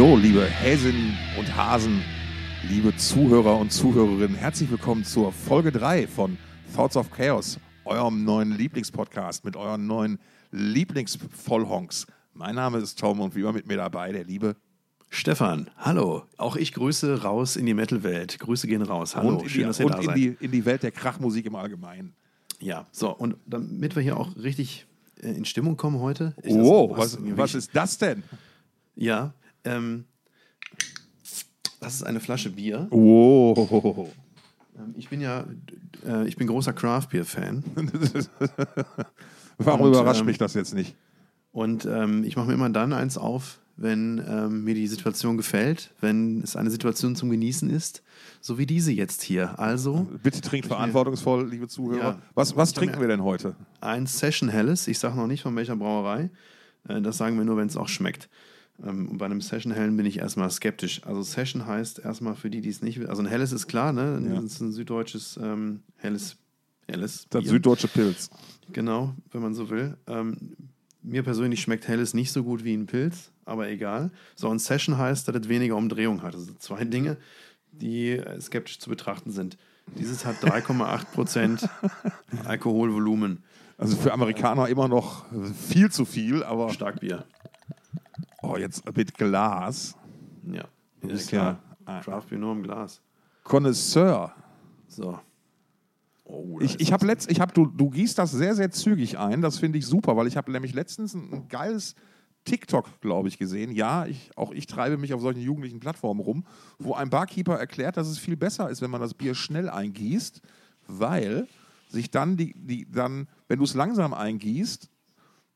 Hallo, 0.00 0.16
liebe 0.16 0.46
Häsinnen 0.46 1.14
und 1.38 1.54
Hasen, 1.54 2.02
liebe 2.70 2.96
Zuhörer 2.96 3.58
und 3.58 3.70
Zuhörerinnen. 3.70 4.34
Herzlich 4.34 4.70
willkommen 4.70 5.04
zur 5.04 5.30
Folge 5.30 5.72
3 5.72 6.06
von 6.06 6.38
Thoughts 6.74 6.96
of 6.96 7.10
Chaos, 7.10 7.60
eurem 7.84 8.24
neuen 8.24 8.56
Lieblingspodcast 8.56 9.44
mit 9.44 9.56
euren 9.56 9.86
neuen 9.86 10.18
Lieblingsvollhonks. 10.52 12.06
Mein 12.32 12.54
Name 12.54 12.78
ist 12.78 12.98
Tom 12.98 13.20
und 13.20 13.36
wie 13.36 13.40
immer 13.40 13.52
mit 13.52 13.66
mir 13.66 13.76
dabei 13.76 14.10
der 14.10 14.24
liebe 14.24 14.56
Stefan, 15.10 15.68
hallo. 15.76 16.22
Auch 16.38 16.56
ich 16.56 16.72
grüße 16.72 17.20
raus 17.20 17.56
in 17.56 17.66
die 17.66 17.74
Metal-Welt. 17.74 18.38
Grüße 18.38 18.68
gehen 18.68 18.80
raus. 18.80 19.16
Hallo, 19.16 19.28
und, 19.36 19.42
in 19.42 19.48
schön, 19.50 19.60
die, 19.60 19.66
dass 19.66 19.80
ihr 19.80 19.86
da 19.86 19.98
in, 19.98 20.04
seid. 20.06 20.16
die, 20.16 20.36
in 20.40 20.50
die 20.50 20.64
Welt 20.64 20.82
der 20.82 20.92
Krachmusik 20.92 21.44
im 21.44 21.56
Allgemeinen. 21.56 22.14
Ja, 22.58 22.86
so, 22.90 23.14
und 23.14 23.36
damit 23.44 23.96
wir 23.96 24.02
hier 24.02 24.16
auch 24.16 24.34
richtig 24.36 24.86
äh, 25.22 25.28
in 25.30 25.44
Stimmung 25.44 25.76
kommen 25.76 26.00
heute. 26.00 26.34
das- 26.42 26.54
Oh, 26.54 26.96
was, 26.96 27.20
mir 27.20 27.36
was 27.36 27.52
wichtig- 27.52 27.58
ist 27.68 27.76
das 27.76 27.98
denn? 27.98 28.22
Ja, 28.96 29.34
ähm, 29.64 30.04
das 31.80 31.94
ist 31.94 32.02
eine 32.02 32.20
Flasche 32.20 32.50
Bier. 32.50 32.86
Oh. 32.90 34.08
Ähm, 34.76 34.94
ich 34.96 35.08
bin 35.08 35.20
ja, 35.20 35.46
äh, 36.06 36.26
ich 36.26 36.36
bin 36.36 36.46
großer 36.46 36.72
Craft-Bier-Fan. 36.72 37.64
Warum 39.58 39.80
Und, 39.82 39.88
überrascht 39.90 40.20
ähm, 40.20 40.26
mich 40.26 40.38
das 40.38 40.54
jetzt 40.54 40.74
nicht? 40.74 40.94
Und 41.52 41.84
ähm, 41.86 42.24
ich 42.24 42.36
mache 42.36 42.48
mir 42.48 42.54
immer 42.54 42.70
dann 42.70 42.92
eins 42.92 43.18
auf, 43.18 43.60
wenn 43.76 44.22
ähm, 44.28 44.64
mir 44.64 44.74
die 44.74 44.86
Situation 44.86 45.36
gefällt, 45.36 45.90
wenn 46.00 46.42
es 46.42 46.54
eine 46.54 46.70
Situation 46.70 47.16
zum 47.16 47.30
Genießen 47.30 47.70
ist, 47.70 48.02
so 48.40 48.58
wie 48.58 48.66
diese 48.66 48.92
jetzt 48.92 49.22
hier. 49.22 49.58
Also 49.58 50.06
Bitte 50.22 50.42
trinkt 50.42 50.66
verantwortungsvoll, 50.68 51.48
liebe 51.48 51.66
Zuhörer. 51.66 51.98
Ja. 51.98 52.22
Was, 52.34 52.56
was 52.56 52.72
trinken 52.72 53.00
wir 53.00 53.08
denn 53.08 53.24
heute? 53.24 53.56
ein 53.80 54.06
Session 54.06 54.50
Helles. 54.50 54.86
Ich 54.86 54.98
sage 54.98 55.16
noch 55.16 55.26
nicht 55.26 55.42
von 55.42 55.56
welcher 55.56 55.76
Brauerei. 55.76 56.30
Äh, 56.88 57.00
Das 57.00 57.16
sagen 57.16 57.38
wir 57.38 57.44
nur, 57.44 57.56
wenn 57.56 57.68
es 57.68 57.76
auch 57.76 57.88
schmeckt. 57.88 58.28
Ähm, 58.84 59.08
Und 59.08 59.18
bei 59.18 59.26
einem 59.26 59.40
Session 59.40 59.72
Hellen 59.72 59.96
bin 59.96 60.06
ich 60.06 60.18
erstmal 60.18 60.50
skeptisch. 60.50 61.02
Also 61.04 61.22
Session 61.22 61.66
heißt 61.66 61.98
erstmal 62.00 62.34
für 62.34 62.50
die, 62.50 62.60
die 62.60 62.70
es 62.70 62.82
nicht 62.82 62.98
wissen. 62.98 63.10
Also 63.10 63.22
ein 63.22 63.26
Helles 63.28 63.52
ist 63.52 63.66
klar, 63.66 63.92
ne? 63.92 64.22
Ja. 64.28 64.34
Das 64.36 64.44
ist 64.44 64.60
ein 64.60 64.72
süddeutsches 64.72 65.38
ähm, 65.42 65.82
Helles. 65.96 66.36
Helles 66.88 67.26
Das 67.30 67.42
Bier. 67.42 67.50
süddeutsche 67.50 67.88
Pilz. 67.88 68.30
Genau, 68.72 69.14
wenn 69.32 69.42
man 69.42 69.54
so 69.54 69.68
will. 69.70 69.96
Ähm, 70.06 70.56
mir 71.02 71.22
persönlich 71.22 71.60
schmeckt 71.62 71.88
Helles 71.88 72.14
nicht 72.14 72.32
so 72.32 72.42
gut 72.42 72.64
wie 72.64 72.74
ein 72.74 72.86
Pilz, 72.86 73.30
aber 73.44 73.68
egal. 73.68 74.10
So, 74.34 74.48
ein 74.50 74.58
Session 74.58 74.98
heißt, 74.98 75.26
dass 75.28 75.36
es 75.36 75.48
weniger 75.48 75.76
Umdrehung 75.76 76.22
hat. 76.22 76.34
Also 76.34 76.52
zwei 76.58 76.84
Dinge, 76.84 77.16
die 77.72 78.10
äh, 78.10 78.40
skeptisch 78.40 78.78
zu 78.80 78.90
betrachten 78.90 79.30
sind. 79.30 79.56
Dieses 79.98 80.24
hat 80.24 80.36
3,8 80.42 81.04
Prozent 81.12 81.68
Alkoholvolumen. 82.44 83.42
Also 83.78 83.96
für 83.96 84.12
Amerikaner 84.12 84.68
immer 84.68 84.88
noch 84.88 85.24
viel 85.68 85.90
zu 85.90 86.04
viel, 86.04 86.42
aber 86.44 86.70
Starkbier. 86.70 87.24
Oh, 88.42 88.56
jetzt 88.56 88.84
mit 88.96 89.14
Glas. 89.14 89.96
Ja. 90.44 90.64
Du 91.00 91.08
ja, 91.08 91.12
bist 91.14 91.28
klar. 91.28 91.58
ja- 91.86 92.00
Craftbier 92.00 92.38
nur 92.38 92.52
im 92.52 92.62
Glas. 92.62 93.00
Connoisseur. 93.42 94.32
So. 94.86 95.18
Oh, 96.24 96.58
Ich, 96.60 96.78
ich 96.78 96.92
habe 96.92 97.04
letzt, 97.06 97.30
ich 97.30 97.40
hab, 97.40 97.52
du, 97.54 97.66
du 97.66 97.90
gießt 97.90 98.16
das 98.18 98.30
sehr, 98.30 98.54
sehr 98.54 98.70
zügig 98.70 99.18
ein. 99.18 99.40
Das 99.42 99.58
finde 99.58 99.78
ich 99.78 99.86
super, 99.86 100.16
weil 100.16 100.26
ich 100.28 100.36
habe 100.36 100.52
nämlich 100.52 100.72
letztens 100.72 101.14
ein, 101.14 101.32
ein 101.32 101.48
geiles 101.48 101.96
TikTok, 102.44 103.00
glaube 103.00 103.28
ich, 103.28 103.38
gesehen. 103.38 103.72
Ja, 103.72 104.06
ich, 104.06 104.30
auch 104.36 104.52
ich 104.52 104.66
treibe 104.66 104.96
mich 104.98 105.12
auf 105.14 105.20
solchen 105.20 105.40
jugendlichen 105.40 105.80
Plattformen 105.80 106.20
rum, 106.20 106.44
wo 106.78 106.94
ein 106.94 107.10
Barkeeper 107.10 107.58
erklärt, 107.58 107.96
dass 107.96 108.06
es 108.08 108.18
viel 108.18 108.36
besser 108.36 108.70
ist, 108.70 108.80
wenn 108.82 108.90
man 108.90 109.00
das 109.00 109.14
Bier 109.14 109.34
schnell 109.34 109.68
eingießt, 109.68 110.40
weil 110.86 111.48
sich 111.88 112.10
dann 112.10 112.36
die, 112.36 112.54
die 112.56 112.88
dann, 112.90 113.26
wenn 113.48 113.58
du 113.58 113.64
es 113.64 113.74
langsam 113.74 114.14
eingießt, 114.14 114.88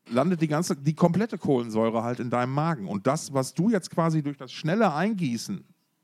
landet 0.09 0.41
die 0.41 0.47
ganze, 0.47 0.75
die 0.75 0.93
komplette 0.93 1.37
Kohlensäure 1.37 2.03
halt 2.03 2.19
in 2.19 2.29
deinem 2.29 2.53
Magen. 2.53 2.87
Und 2.87 3.07
das, 3.07 3.33
was 3.33 3.53
du 3.53 3.69
jetzt 3.69 3.89
quasi 3.91 4.21
durch 4.21 4.37
das 4.37 4.51
schnelle 4.51 4.93
Eingießen 4.93 5.63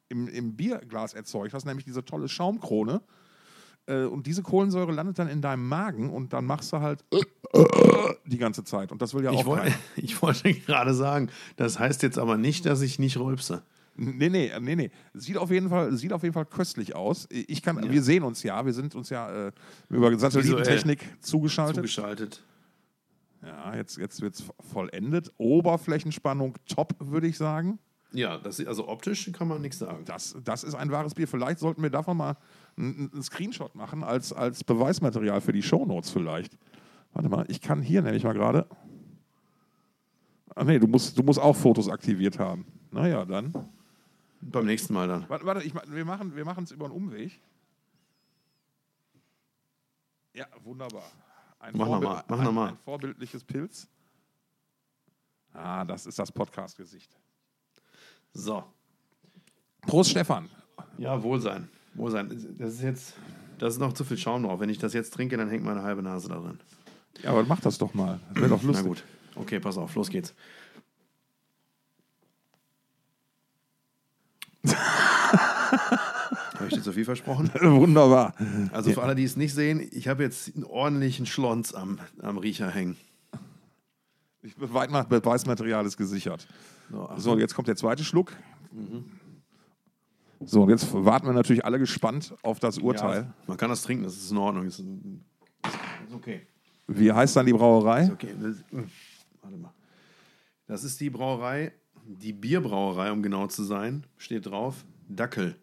im, 0.09 0.27
im 0.27 0.55
Bierglas 0.55 1.13
erzeugt 1.13 1.53
hast, 1.53 1.65
nämlich 1.65 1.85
diese 1.85 2.03
tolle 2.03 2.27
Schaumkrone, 2.27 3.01
äh, 3.87 4.03
und 4.03 4.27
diese 4.27 4.43
Kohlensäure 4.43 4.91
landet 4.91 5.19
dann 5.19 5.27
in 5.27 5.41
deinem 5.41 5.67
Magen 5.67 6.09
und 6.09 6.33
dann 6.33 6.45
machst 6.45 6.71
du 6.71 6.79
halt 6.79 7.03
die 8.25 8.37
ganze 8.37 8.63
Zeit. 8.63 8.91
Und 8.91 9.01
das 9.01 9.13
will 9.13 9.23
ja 9.23 9.31
Ich, 9.31 9.39
auch 9.39 9.45
woll, 9.45 9.57
keiner. 9.59 9.75
ich 9.95 10.21
wollte 10.21 10.53
gerade 10.53 10.93
sagen, 10.93 11.29
das 11.55 11.79
heißt 11.79 12.03
jetzt 12.03 12.17
aber 12.17 12.37
nicht, 12.37 12.65
dass 12.65 12.81
ich 12.81 12.99
nicht 12.99 13.17
rülpse. 13.17 13.63
Nee, 13.97 14.29
nee, 14.29 14.51
nee, 14.61 14.75
nee. 14.75 14.91
Sieht 15.13 15.37
auf 15.37 15.51
jeden 15.51 15.69
Fall, 15.69 15.95
sieht 15.97 16.13
auf 16.13 16.23
jeden 16.23 16.33
Fall 16.33 16.45
köstlich 16.45 16.95
aus. 16.95 17.27
Ich 17.29 17.61
kann, 17.61 17.91
Wir 17.91 18.01
sehen 18.01 18.23
uns 18.23 18.41
ja, 18.41 18.65
wir 18.65 18.73
sind 18.73 18.95
uns 18.95 19.09
ja 19.09 19.47
äh, 19.47 19.51
über 19.89 20.17
Satellitentechnik 20.17 21.05
zugeschaltet. 21.19 21.75
Zugeschaltet. 21.75 22.41
Ja, 23.43 23.75
jetzt, 23.75 23.97
jetzt 23.97 24.21
wird 24.21 24.35
es 24.35 24.43
vollendet. 24.59 25.31
Oberflächenspannung 25.37 26.57
top, 26.67 26.95
würde 26.99 27.27
ich 27.27 27.37
sagen. 27.37 27.79
Ja, 28.13 28.37
das, 28.37 28.59
also 28.65 28.87
optisch 28.87 29.31
kann 29.31 29.47
man 29.47 29.61
nichts 29.61 29.79
sagen. 29.79 30.03
Das, 30.05 30.35
das 30.43 30.63
ist 30.63 30.75
ein 30.75 30.91
wahres 30.91 31.13
Bier. 31.13 31.27
Vielleicht 31.27 31.59
sollten 31.59 31.81
wir 31.81 31.89
davon 31.89 32.17
mal 32.17 32.37
einen, 32.77 33.09
Screenshot 33.23 33.73
machen 33.73 34.03
als, 34.03 34.33
als 34.33 34.63
Beweismaterial 34.63 35.41
für 35.41 35.53
die 35.53 35.63
Shownotes 35.63 36.09
vielleicht. 36.09 36.57
Warte 37.13 37.29
mal, 37.29 37.45
ich 37.47 37.61
kann 37.61 37.81
hier 37.81 38.01
nämlich 38.01 38.23
mal 38.23 38.33
gerade. 38.33 38.67
Ah 40.53 40.65
nee, 40.65 40.79
du 40.79 40.87
musst, 40.87 41.17
du 41.17 41.23
musst 41.23 41.39
auch 41.39 41.55
Fotos 41.55 41.89
aktiviert 41.89 42.37
haben. 42.37 42.65
Naja, 42.91 43.23
dann. 43.25 43.53
Beim 44.41 44.65
nächsten 44.65 44.93
Mal 44.93 45.07
dann. 45.07 45.29
Warte, 45.29 45.45
warte 45.45 45.63
ich, 45.63 45.73
wir 45.73 46.05
machen 46.05 46.35
wir 46.35 46.45
es 46.45 46.71
über 46.71 46.85
einen 46.85 46.93
Umweg. 46.93 47.39
Ja, 50.33 50.47
wunderbar. 50.63 51.11
Ein, 51.61 51.73
Mach 51.77 51.85
noch 51.87 52.01
Vorbild- 52.01 52.03
mal, 52.09 52.23
mach 52.27 52.37
ein, 52.39 52.43
noch 52.45 52.51
mal. 52.51 52.69
ein 52.69 52.77
vorbildliches 52.83 53.43
Pilz. 53.43 53.87
Ah, 55.53 55.85
das 55.85 56.05
ist 56.05 56.17
das 56.17 56.31
Podcast-Gesicht. 56.31 57.15
So. 58.33 58.63
Prost, 59.81 60.11
Stefan. 60.11 60.49
Ja, 60.97 61.21
Wohlsein. 61.21 61.69
Wohlsein. 61.93 62.29
Das 62.57 62.73
ist 62.75 62.81
jetzt, 62.81 63.13
das 63.59 63.73
ist 63.75 63.79
noch 63.79 63.93
zu 63.93 64.03
viel 64.03 64.17
Schaum 64.17 64.43
drauf. 64.43 64.59
Wenn 64.59 64.69
ich 64.69 64.77
das 64.77 64.93
jetzt 64.93 65.13
trinke, 65.13 65.37
dann 65.37 65.49
hängt 65.49 65.63
meine 65.63 65.83
halbe 65.83 66.01
Nase 66.01 66.29
da 66.29 66.39
drin. 66.39 66.59
Ja, 67.21 67.31
aber 67.31 67.43
mach 67.43 67.59
das 67.59 67.77
doch 67.77 67.93
mal. 67.93 68.19
Wäre 68.33 68.49
doch 68.49 68.61
Na 68.61 68.67
lustig. 68.69 68.87
gut. 68.87 69.03
Okay, 69.35 69.59
pass 69.59 69.77
auf, 69.77 69.93
los 69.95 70.09
geht's. 70.09 70.33
Dir 76.81 76.85
zu 76.85 76.93
viel 76.93 77.05
versprochen? 77.05 77.49
Wunderbar. 77.61 78.33
Also 78.71 78.91
für 78.91 79.01
alle, 79.03 79.15
die 79.15 79.23
es 79.23 79.35
nicht 79.35 79.53
sehen, 79.53 79.87
ich 79.91 80.07
habe 80.07 80.23
jetzt 80.23 80.53
einen 80.55 80.63
ordentlichen 80.63 81.25
Schlons 81.25 81.73
am, 81.73 81.99
am 82.21 82.37
Riecher 82.37 82.69
hängen. 82.69 82.97
Ich 84.43 84.55
Beweis- 84.57 85.07
Beweismaterial 85.07 85.85
ist 85.85 85.97
gesichert. 85.97 86.47
So, 86.89 87.09
So, 87.17 87.37
jetzt 87.39 87.53
kommt 87.55 87.67
der 87.67 87.75
zweite 87.75 88.03
Schluck. 88.03 88.33
So, 90.43 90.63
und 90.63 90.69
jetzt 90.69 90.91
warten 90.93 91.27
wir 91.27 91.33
natürlich 91.33 91.63
alle 91.63 91.77
gespannt 91.77 92.33
auf 92.41 92.59
das 92.59 92.79
Urteil. 92.79 93.21
Ja, 93.21 93.33
man 93.47 93.57
kann 93.57 93.69
das 93.69 93.83
trinken, 93.83 94.03
das 94.03 94.15
ist 94.17 94.31
in 94.31 94.37
Ordnung. 94.37 94.65
Das 94.65 94.79
ist, 94.79 94.85
ist 96.07 96.13
okay. 96.15 96.41
Wie 96.87 97.11
heißt 97.11 97.35
dann 97.35 97.45
die 97.45 97.53
Brauerei? 97.53 98.03
Ist 98.05 98.11
okay. 98.11 98.33
Das, 98.41 98.55
warte 99.41 99.57
mal. 99.57 99.71
Das 100.65 100.83
ist 100.83 100.99
die 100.99 101.09
Brauerei, 101.11 101.71
die 102.05 102.33
Bierbrauerei, 102.33 103.11
um 103.11 103.21
genau 103.21 103.47
zu 103.47 103.63
sein. 103.63 104.05
Steht 104.17 104.47
drauf, 104.47 104.83
Dackel. 105.07 105.55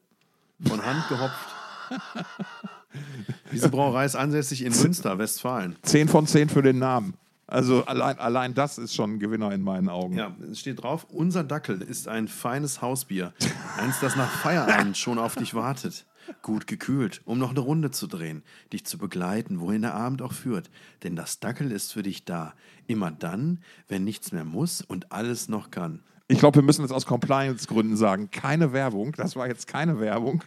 Von 0.66 0.84
Hand 0.84 1.08
gehopft. 1.08 1.54
Diese 3.52 3.68
Brauerei 3.68 4.04
ist 4.04 4.16
ansässig 4.16 4.64
in 4.64 4.76
Münster, 4.76 5.18
Westfalen. 5.18 5.76
10 5.82 6.08
von 6.08 6.26
10 6.26 6.48
für 6.48 6.62
den 6.62 6.78
Namen. 6.78 7.14
Also 7.46 7.86
allein, 7.86 8.18
allein 8.18 8.54
das 8.54 8.76
ist 8.76 8.94
schon 8.94 9.14
ein 9.14 9.18
Gewinner 9.18 9.52
in 9.52 9.62
meinen 9.62 9.88
Augen. 9.88 10.18
Ja, 10.18 10.36
es 10.50 10.60
steht 10.60 10.82
drauf, 10.82 11.06
unser 11.08 11.44
Dackel 11.44 11.80
ist 11.80 12.06
ein 12.06 12.28
feines 12.28 12.82
Hausbier. 12.82 13.32
Eins, 13.78 14.00
das 14.00 14.16
nach 14.16 14.30
Feierabend 14.30 14.98
schon 14.98 15.18
auf 15.18 15.34
dich 15.34 15.54
wartet. 15.54 16.04
Gut 16.42 16.66
gekühlt, 16.66 17.22
um 17.24 17.38
noch 17.38 17.50
eine 17.50 17.60
Runde 17.60 17.90
zu 17.90 18.06
drehen, 18.06 18.42
dich 18.70 18.84
zu 18.84 18.98
begleiten, 18.98 19.60
wohin 19.60 19.80
der 19.80 19.94
Abend 19.94 20.20
auch 20.20 20.34
führt. 20.34 20.70
Denn 21.02 21.16
das 21.16 21.40
Dackel 21.40 21.72
ist 21.72 21.94
für 21.94 22.02
dich 22.02 22.26
da. 22.26 22.52
Immer 22.86 23.10
dann, 23.10 23.60
wenn 23.88 24.04
nichts 24.04 24.30
mehr 24.30 24.44
muss 24.44 24.82
und 24.82 25.10
alles 25.10 25.48
noch 25.48 25.70
kann. 25.70 26.02
Ich 26.28 26.38
glaube, 26.38 26.56
wir 26.56 26.62
müssen 26.62 26.82
jetzt 26.82 26.92
aus 26.92 27.06
Compliance-Gründen 27.06 27.96
sagen, 27.96 28.30
keine 28.30 28.72
Werbung. 28.74 29.12
Das 29.16 29.34
war 29.34 29.48
jetzt 29.48 29.66
keine 29.66 29.98
Werbung. 29.98 30.44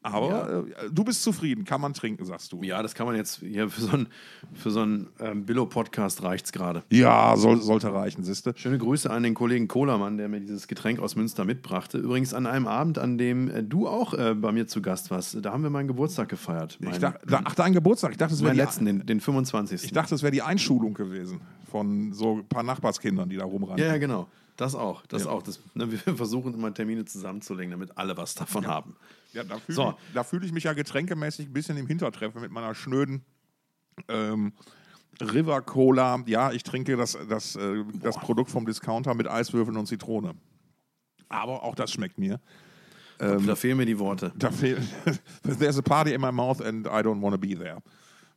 Aber 0.00 0.64
äh, 0.68 0.90
du 0.92 1.02
bist 1.02 1.24
zufrieden, 1.24 1.64
kann 1.64 1.80
man 1.80 1.92
trinken, 1.92 2.24
sagst 2.24 2.52
du. 2.52 2.62
Ja, 2.62 2.82
das 2.82 2.94
kann 2.94 3.06
man 3.06 3.16
jetzt, 3.16 3.42
ja, 3.42 3.68
für 3.68 3.80
so 3.80 3.90
einen, 3.90 4.06
für 4.54 4.70
so 4.70 4.80
einen 4.80 5.08
ähm, 5.18 5.44
Billo-Podcast 5.44 6.22
reicht's 6.22 6.52
gerade. 6.52 6.84
Ja, 6.90 7.36
soll, 7.36 7.60
sollte 7.60 7.92
reichen, 7.92 8.22
siehste. 8.22 8.54
Schöne 8.56 8.78
Grüße 8.78 9.10
an 9.10 9.24
den 9.24 9.34
Kollegen 9.34 9.66
Kohlermann, 9.66 10.16
der 10.16 10.28
mir 10.28 10.40
dieses 10.40 10.68
Getränk 10.68 11.00
aus 11.00 11.16
Münster 11.16 11.44
mitbrachte. 11.44 11.98
Übrigens 11.98 12.32
an 12.32 12.46
einem 12.46 12.68
Abend, 12.68 12.98
an 12.98 13.18
dem 13.18 13.50
äh, 13.50 13.64
du 13.64 13.88
auch 13.88 14.14
äh, 14.14 14.34
bei 14.34 14.52
mir 14.52 14.68
zu 14.68 14.80
Gast 14.82 15.10
warst. 15.10 15.44
Da 15.44 15.52
haben 15.52 15.64
wir 15.64 15.70
meinen 15.70 15.88
Geburtstag 15.88 16.28
gefeiert. 16.28 16.78
Mein, 16.80 16.92
Ich 16.92 16.98
dachte, 17.00 17.26
da, 17.26 17.40
ach, 17.44 17.56
dein 17.56 17.72
Geburtstag. 17.72 18.12
Ich 18.12 18.18
dachte, 18.18 18.34
es 18.34 18.42
wäre 18.42 18.52
die, 18.52 18.58
letzten, 18.58 18.84
den, 18.84 19.04
den 19.04 19.20
25. 19.20 19.82
ich 19.82 19.92
dachte, 19.92 20.14
es 20.14 20.22
wäre 20.22 20.32
die 20.32 20.42
Einschulung 20.42 20.94
gewesen 20.94 21.40
von 21.68 22.12
so 22.12 22.36
ein 22.36 22.46
paar 22.46 22.62
Nachbarskindern, 22.62 23.28
die 23.28 23.36
da 23.36 23.44
rumrennen. 23.44 23.78
ja, 23.78 23.92
ja, 23.92 23.98
genau. 23.98 24.28
Das 24.58 24.74
auch. 24.74 25.06
Das 25.06 25.24
auch. 25.24 25.40
Das, 25.44 25.60
ne, 25.74 25.90
wir 25.90 25.98
versuchen 26.16 26.52
immer 26.52 26.74
Termine 26.74 27.04
zusammenzulegen, 27.04 27.70
damit 27.70 27.96
alle 27.96 28.16
was 28.16 28.34
davon 28.34 28.66
haben. 28.66 28.96
Ja, 29.32 29.44
da 29.44 29.56
fühle 29.58 29.76
So. 29.76 29.94
ich, 30.20 30.26
fühl 30.26 30.44
ich 30.44 30.52
mich 30.52 30.64
ja 30.64 30.72
getränkemäßig 30.72 31.46
ein 31.46 31.52
bisschen 31.52 31.76
im 31.76 31.86
Hintertreffen 31.86 32.40
mit 32.40 32.50
meiner 32.50 32.74
schnöden 32.74 33.24
ähm, 34.08 34.52
River 35.20 35.62
Cola. 35.62 36.24
Ja, 36.26 36.50
ich 36.50 36.64
trinke 36.64 36.96
das, 36.96 37.16
das, 37.28 37.54
äh, 37.54 37.84
das 38.02 38.18
Produkt 38.18 38.50
vom 38.50 38.66
Discounter 38.66 39.14
mit 39.14 39.28
Eiswürfeln 39.28 39.76
und 39.76 39.86
Zitrone. 39.86 40.34
aber 41.28 41.62
auch 41.62 41.76
das 41.76 41.92
schmeckt 41.92 42.18
mir. 42.18 42.40
da 43.18 43.54
fehlen 43.54 43.76
mir 43.76 43.86
die 43.86 43.98
Worte. 43.98 44.32
Da 44.36 44.50
fehlt, 44.50 44.82
there's 45.42 45.78
a 45.78 45.82
party 45.82 46.14
in 46.14 46.20
my 46.20 46.32
mouth 46.32 46.60
and 46.60 46.86
I 46.86 47.00
don't 47.00 47.20
want 47.22 47.32
to 47.32 47.38
be 47.38 47.56
there. 47.56 47.80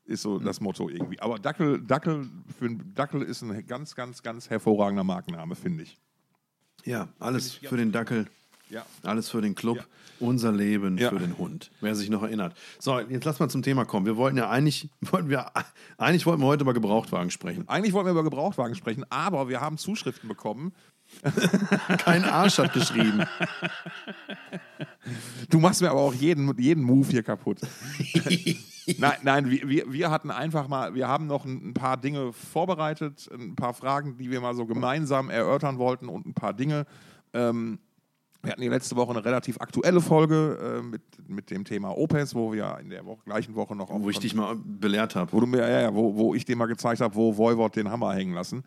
Ist 0.05 0.21
so 0.21 0.37
das 0.37 0.59
Motto 0.61 0.87
irgendwie. 0.87 1.19
Aber 1.19 1.39
Dackel, 1.39 1.81
Dackel, 1.81 2.29
für 2.59 2.69
Dackel 2.69 3.23
ist 3.23 3.41
ein 3.41 3.65
ganz, 3.65 3.95
ganz, 3.95 4.21
ganz 4.21 4.49
hervorragender 4.51 5.03
Markenname, 5.03 5.55
finde 5.55 5.83
ich. 5.83 5.97
Ja, 6.85 7.07
alles 7.19 7.53
für 7.53 7.77
den 7.77 7.91
Dackel. 7.91 8.27
Ja. 8.69 8.85
Alles 9.03 9.29
für 9.29 9.41
den 9.41 9.53
Club, 9.53 9.77
Ja. 9.77 9.83
unser 10.21 10.51
Leben 10.53 10.97
Ja. 10.97 11.09
für 11.09 11.19
den 11.19 11.37
Hund. 11.37 11.71
Wer 11.81 11.93
sich 11.93 12.09
noch 12.09 12.23
erinnert. 12.23 12.55
So, 12.79 12.97
jetzt 12.99 13.25
lass 13.25 13.39
mal 13.39 13.49
zum 13.49 13.63
Thema 13.63 13.83
kommen. 13.85 14.05
Wir 14.05 14.15
wollten 14.15 14.37
ja 14.37 14.49
eigentlich, 14.49 14.87
wollten 15.01 15.29
wir, 15.29 15.51
eigentlich 15.97 16.25
wollten 16.25 16.41
wir 16.41 16.47
heute 16.47 16.63
über 16.63 16.73
Gebrauchtwagen 16.73 17.31
sprechen. 17.31 17.67
Eigentlich 17.67 17.91
wollten 17.93 18.07
wir 18.07 18.11
über 18.11 18.23
Gebrauchtwagen 18.23 18.75
sprechen, 18.75 19.05
aber 19.09 19.49
wir 19.49 19.59
haben 19.59 19.77
Zuschriften 19.77 20.29
bekommen. 20.29 20.73
Kein 21.99 22.25
Arsch 22.25 22.57
hat 22.57 22.73
geschrieben. 22.73 23.23
Du 25.49 25.59
machst 25.59 25.81
mir 25.81 25.91
aber 25.91 26.01
auch 26.01 26.13
jeden, 26.13 26.57
jeden 26.57 26.83
Move 26.83 27.07
hier 27.09 27.23
kaputt. 27.23 27.59
nein, 28.97 29.17
nein 29.23 29.49
wir, 29.49 29.91
wir, 29.91 30.09
hatten 30.09 30.31
einfach 30.31 30.67
mal, 30.67 30.95
wir 30.95 31.07
haben 31.07 31.27
noch 31.27 31.45
ein, 31.45 31.69
ein 31.69 31.73
paar 31.73 31.97
Dinge 31.97 32.33
vorbereitet, 32.33 33.29
ein 33.31 33.55
paar 33.55 33.73
Fragen, 33.73 34.17
die 34.17 34.31
wir 34.31 34.41
mal 34.41 34.55
so 34.55 34.65
gemeinsam 34.65 35.29
erörtern 35.29 35.77
wollten 35.77 36.07
und 36.07 36.25
ein 36.25 36.33
paar 36.33 36.53
Dinge. 36.53 36.85
Ähm, 37.33 37.79
wir 38.43 38.51
hatten 38.51 38.61
die 38.61 38.67
letzte 38.67 38.95
Woche 38.95 39.11
eine 39.11 39.23
relativ 39.23 39.59
aktuelle 39.61 40.01
Folge 40.01 40.79
äh, 40.79 40.81
mit, 40.81 41.01
mit 41.27 41.51
dem 41.51 41.63
Thema 41.63 41.95
Opes, 41.95 42.33
wo 42.33 42.51
wir 42.51 42.77
in 42.81 42.89
der 42.89 43.05
Woche, 43.05 43.21
gleichen 43.25 43.55
Woche 43.55 43.75
noch 43.75 43.89
auf 43.89 44.01
Wo 44.01 44.09
ich 44.09 44.19
dich 44.19 44.33
mal 44.33 44.55
belehrt 44.55 45.15
habe. 45.15 45.31
wo 45.31 45.39
du 45.39 45.45
mir, 45.45 45.59
ja, 45.59 45.81
ja, 45.81 45.93
wo, 45.93 46.15
wo 46.15 46.33
ich 46.33 46.45
dir 46.45 46.55
mal 46.55 46.65
gezeigt 46.65 47.01
habe, 47.01 47.13
wo 47.15 47.37
Voivod 47.37 47.75
den 47.75 47.91
Hammer 47.91 48.13
hängen 48.13 48.33
lassen. 48.33 48.63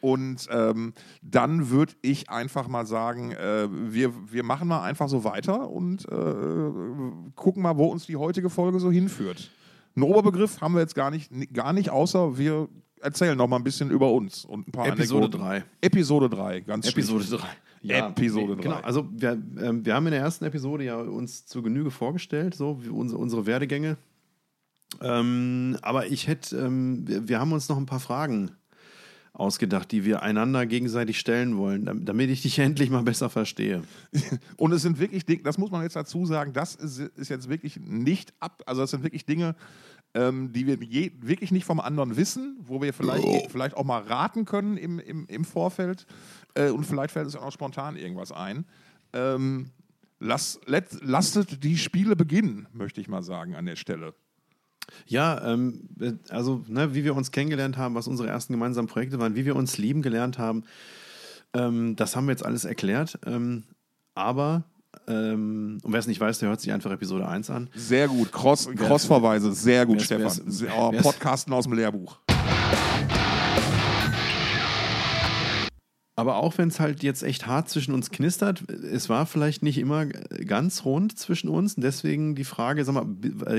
Und 0.00 0.48
ähm, 0.50 0.94
dann 1.22 1.70
würde 1.70 1.94
ich 2.02 2.30
einfach 2.30 2.68
mal 2.68 2.86
sagen, 2.86 3.32
äh, 3.32 3.68
wir, 3.70 4.12
wir 4.32 4.44
machen 4.44 4.68
mal 4.68 4.82
einfach 4.82 5.08
so 5.08 5.24
weiter 5.24 5.68
und 5.68 6.06
äh, 6.06 7.32
gucken 7.34 7.62
mal, 7.62 7.76
wo 7.76 7.86
uns 7.86 8.06
die 8.06 8.16
heutige 8.16 8.48
Folge 8.48 8.80
so 8.80 8.90
hinführt. 8.90 9.50
Einen 9.94 10.04
Oberbegriff 10.04 10.60
haben 10.60 10.74
wir 10.74 10.80
jetzt 10.80 10.94
gar 10.94 11.10
nicht, 11.10 11.30
gar 11.52 11.72
nicht, 11.72 11.90
außer 11.90 12.38
wir 12.38 12.68
erzählen 13.02 13.36
noch 13.36 13.48
mal 13.48 13.56
ein 13.56 13.64
bisschen 13.64 13.90
über 13.90 14.12
uns 14.12 14.44
und 14.44 14.68
ein 14.68 14.72
paar 14.72 14.86
Episode 14.88 15.24
Anekdoten. 15.26 15.46
3. 15.46 15.64
Episode 15.80 16.28
3, 16.30 16.60
ganz 16.60 16.88
Episode 16.88 17.24
schlicht. 17.24 17.44
3. 17.84 17.98
Episode 18.08 18.56
Genau, 18.56 18.74
drei. 18.76 18.84
also 18.84 19.08
wir, 19.12 19.32
ähm, 19.60 19.84
wir 19.86 19.94
haben 19.94 20.06
in 20.06 20.12
der 20.12 20.20
ersten 20.20 20.44
Episode 20.44 20.84
ja 20.84 20.96
uns 20.96 21.46
zur 21.46 21.62
Genüge 21.62 21.90
vorgestellt, 21.92 22.54
so 22.54 22.80
unsere, 22.90 23.20
unsere 23.20 23.46
Werdegänge. 23.46 23.96
Ähm, 25.00 25.76
aber 25.82 26.06
ich 26.06 26.26
hätte, 26.26 26.56
ähm, 26.56 27.06
wir, 27.06 27.28
wir 27.28 27.40
haben 27.40 27.52
uns 27.52 27.68
noch 27.68 27.76
ein 27.76 27.86
paar 27.86 28.00
Fragen 28.00 28.50
ausgedacht, 29.32 29.92
die 29.92 30.04
wir 30.04 30.22
einander 30.22 30.66
gegenseitig 30.66 31.20
stellen 31.20 31.56
wollen, 31.56 31.84
dam- 31.84 32.04
damit 32.04 32.30
ich 32.30 32.42
dich 32.42 32.58
endlich 32.58 32.90
mal 32.90 33.02
besser 33.02 33.30
verstehe. 33.30 33.82
Und 34.56 34.72
es 34.72 34.82
sind 34.82 34.98
wirklich 34.98 35.26
Dinge, 35.26 35.42
das 35.44 35.58
muss 35.58 35.70
man 35.70 35.82
jetzt 35.82 35.94
dazu 35.94 36.26
sagen, 36.26 36.52
das 36.52 36.74
ist, 36.74 36.98
ist 36.98 37.28
jetzt 37.28 37.48
wirklich 37.48 37.78
nicht 37.78 38.32
ab, 38.40 38.62
also 38.66 38.80
das 38.80 38.90
sind 38.90 39.04
wirklich 39.04 39.26
Dinge, 39.26 39.54
ähm, 40.14 40.52
die 40.52 40.66
wir 40.66 40.76
je, 40.76 41.12
wirklich 41.20 41.50
nicht 41.50 41.64
vom 41.64 41.80
anderen 41.80 42.16
wissen, 42.16 42.58
wo 42.60 42.80
wir 42.80 42.92
vielleicht, 42.92 43.50
vielleicht 43.50 43.76
auch 43.76 43.84
mal 43.84 44.02
raten 44.02 44.44
können 44.44 44.76
im, 44.76 44.98
im, 44.98 45.26
im 45.26 45.44
Vorfeld 45.44 46.06
äh, 46.54 46.70
und 46.70 46.84
vielleicht 46.84 47.12
fällt 47.12 47.26
uns 47.26 47.36
auch 47.36 47.44
noch 47.44 47.52
spontan 47.52 47.96
irgendwas 47.96 48.32
ein. 48.32 48.64
Ähm, 49.12 49.70
lass, 50.18 50.60
let, 50.66 50.86
lasst 51.02 51.62
die 51.62 51.76
Spiele 51.76 52.16
beginnen, 52.16 52.66
möchte 52.72 53.00
ich 53.00 53.08
mal 53.08 53.22
sagen 53.22 53.54
an 53.54 53.66
der 53.66 53.76
Stelle. 53.76 54.14
Ja, 55.06 55.52
ähm, 55.52 55.88
äh, 56.00 56.12
also 56.30 56.64
ne, 56.68 56.94
wie 56.94 57.04
wir 57.04 57.14
uns 57.14 57.30
kennengelernt 57.30 57.76
haben, 57.76 57.94
was 57.94 58.08
unsere 58.08 58.28
ersten 58.28 58.52
gemeinsamen 58.54 58.88
Projekte 58.88 59.18
waren, 59.18 59.34
wie 59.34 59.44
wir 59.44 59.56
uns 59.56 59.78
lieben 59.78 60.02
gelernt 60.02 60.38
haben, 60.38 60.64
ähm, 61.54 61.96
das 61.96 62.16
haben 62.16 62.26
wir 62.26 62.32
jetzt 62.32 62.44
alles 62.44 62.64
erklärt. 62.64 63.18
Ähm, 63.26 63.64
aber, 64.14 64.64
ähm, 65.06 65.78
und 65.82 65.92
wer 65.92 66.00
es 66.00 66.06
nicht 66.06 66.20
weiß, 66.20 66.38
der 66.38 66.48
hört 66.50 66.60
sich 66.60 66.72
einfach 66.72 66.90
Episode 66.90 67.26
1 67.28 67.50
an. 67.50 67.68
Sehr 67.74 68.08
gut, 68.08 68.32
Cross, 68.32 68.68
Crossverweise, 68.76 69.52
sehr 69.52 69.86
gut, 69.86 70.02
Stefan. 70.02 70.30
Sehr- 70.50 70.72
oh, 70.76 70.92
Podcasten 71.02 71.52
aus 71.52 71.64
dem 71.64 71.74
Lehrbuch. 71.74 72.18
Aber 76.16 76.38
auch 76.38 76.58
wenn 76.58 76.66
es 76.66 76.80
halt 76.80 77.04
jetzt 77.04 77.22
echt 77.22 77.46
hart 77.46 77.68
zwischen 77.68 77.94
uns 77.94 78.10
knistert, 78.10 78.68
es 78.68 79.08
war 79.08 79.24
vielleicht 79.24 79.62
nicht 79.62 79.78
immer 79.78 80.06
ganz 80.06 80.84
rund 80.84 81.16
zwischen 81.16 81.48
uns. 81.48 81.74
Und 81.74 81.84
deswegen 81.84 82.34
die 82.34 82.42
Frage, 82.42 82.84
sag 82.84 82.94
mal, 82.94 83.06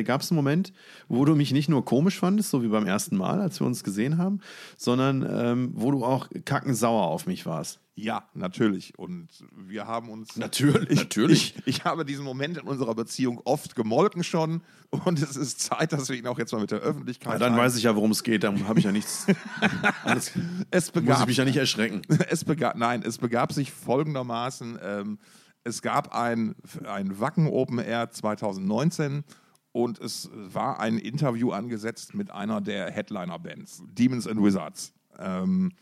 gab 0.03 0.19
es 0.19 0.29
einen 0.29 0.35
Moment, 0.35 0.73
wo 1.07 1.23
du 1.23 1.35
mich 1.35 1.53
nicht 1.53 1.69
nur 1.69 1.85
komisch 1.85 2.19
fandest, 2.19 2.49
so 2.49 2.61
wie 2.61 2.67
beim 2.67 2.85
ersten 2.85 3.15
Mal, 3.15 3.39
als 3.39 3.61
wir 3.61 3.65
uns 3.67 3.85
gesehen 3.85 4.17
haben, 4.17 4.41
sondern 4.75 5.25
ähm, 5.31 5.71
wo 5.73 5.89
du 5.91 6.03
auch 6.03 6.27
kackensauer 6.43 7.03
auf 7.07 7.27
mich 7.27 7.45
warst? 7.45 7.79
Ja, 8.01 8.23
natürlich. 8.33 8.97
Und 8.97 9.27
wir 9.51 9.85
haben 9.85 10.09
uns. 10.09 10.37
Natürlich, 10.37 10.89
ich, 10.89 10.97
natürlich. 10.99 11.55
Ich, 11.57 11.67
ich 11.67 11.83
habe 11.83 12.05
diesen 12.05 12.23
Moment 12.23 12.57
in 12.57 12.63
unserer 12.65 12.95
Beziehung 12.95 13.41
oft 13.43 13.75
gemolken 13.75 14.23
schon. 14.23 14.61
Und 14.89 15.21
es 15.21 15.35
ist 15.35 15.59
Zeit, 15.59 15.91
dass 15.91 16.07
wir 16.09 16.15
ihn 16.15 16.25
auch 16.25 16.39
jetzt 16.39 16.53
mal 16.53 16.61
mit 16.61 16.71
der 16.71 16.79
Öffentlichkeit. 16.79 17.33
Ja, 17.33 17.39
dann 17.39 17.57
weiß 17.57 17.75
ich 17.75 17.83
ja, 17.83 17.95
worum 17.95 18.11
es 18.11 18.23
geht. 18.23 18.43
Dann 18.43 18.67
habe 18.67 18.79
ich 18.79 18.85
ja 18.85 18.91
nichts. 18.91 19.27
Alles, 20.03 20.31
es 20.71 20.87
muss 20.87 20.87
ich 20.87 20.91
begab, 20.93 21.27
mich 21.27 21.37
ja 21.37 21.45
nicht 21.45 21.57
erschrecken. 21.57 22.01
es 22.29 22.45
begab, 22.45 22.77
nein, 22.77 23.03
es 23.05 23.17
begab 23.17 23.51
sich 23.51 23.71
folgendermaßen: 23.71 24.79
ähm, 24.81 25.19
Es 25.65 25.81
gab 25.81 26.15
ein, 26.15 26.55
ein 26.87 27.19
Wacken 27.19 27.47
Open 27.47 27.79
Air 27.79 28.11
2019 28.11 29.25
und 29.73 29.99
es 29.99 30.29
war 30.33 30.79
ein 30.79 30.97
Interview 30.97 31.51
angesetzt 31.51 32.15
mit 32.15 32.31
einer 32.31 32.61
der 32.61 32.91
Headliner-Bands, 32.91 33.83
Demons 33.91 34.25
and 34.25 34.41
Wizards. 34.41 34.93
Ähm, 35.19 35.73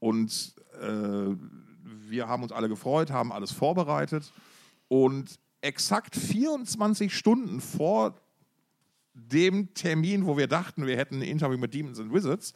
und 0.00 0.54
äh, 0.80 1.34
wir 2.12 2.28
haben 2.28 2.42
uns 2.42 2.52
alle 2.52 2.68
gefreut, 2.68 3.10
haben 3.10 3.32
alles 3.32 3.50
vorbereitet 3.50 4.32
und 4.86 5.40
exakt 5.62 6.14
24 6.14 7.16
Stunden 7.16 7.60
vor 7.60 8.14
dem 9.14 9.72
Termin, 9.74 10.26
wo 10.26 10.36
wir 10.36 10.46
dachten, 10.46 10.86
wir 10.86 10.96
hätten 10.96 11.16
ein 11.16 11.22
Interview 11.22 11.58
mit 11.58 11.74
Demons 11.74 11.98
and 11.98 12.12
Wizards, 12.12 12.52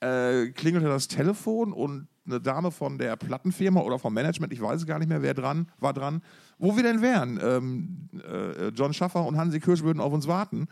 äh, 0.00 0.46
klingelte 0.50 0.86
das 0.86 1.08
Telefon 1.08 1.72
und 1.72 2.06
eine 2.26 2.40
Dame 2.40 2.70
von 2.70 2.96
der 2.98 3.16
Plattenfirma 3.16 3.80
oder 3.80 3.98
vom 3.98 4.14
Management, 4.14 4.52
ich 4.52 4.60
weiß 4.60 4.86
gar 4.86 4.98
nicht 4.98 5.08
mehr, 5.08 5.22
wer 5.22 5.34
dran 5.34 5.68
war 5.78 5.92
dran, 5.92 6.22
wo 6.58 6.76
wir 6.76 6.82
denn 6.82 7.02
wären. 7.02 7.40
Ähm, 7.42 8.08
äh, 8.24 8.68
John 8.68 8.92
Schaffer 8.92 9.26
und 9.26 9.36
Hansi 9.36 9.60
Kirsch 9.60 9.82
würden 9.82 10.00
auf 10.00 10.12
uns 10.12 10.28
warten. 10.28 10.68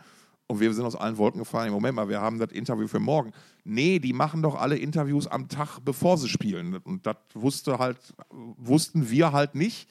Und 0.47 0.59
wir 0.59 0.71
sind 0.73 0.85
aus 0.85 0.95
allen 0.95 1.17
Wolken 1.17 1.39
gefallen. 1.39 1.71
Moment 1.71 1.95
mal, 1.95 2.07
wir 2.07 2.21
haben 2.21 2.37
das 2.37 2.51
Interview 2.51 2.87
für 2.87 2.99
morgen. 2.99 3.31
Nee, 3.63 3.97
die 3.99 4.13
machen 4.13 4.43
doch 4.43 4.55
alle 4.55 4.77
Interviews 4.77 5.25
am 5.25 5.47
Tag, 5.49 5.79
bevor 5.83 6.17
sie 6.17 6.29
spielen. 6.29 6.77
Und 6.77 7.07
das 7.07 7.17
wusste 7.33 7.79
halt, 7.79 7.97
wussten 8.29 9.09
wir 9.09 9.31
halt 9.31 9.55
nicht. 9.55 9.89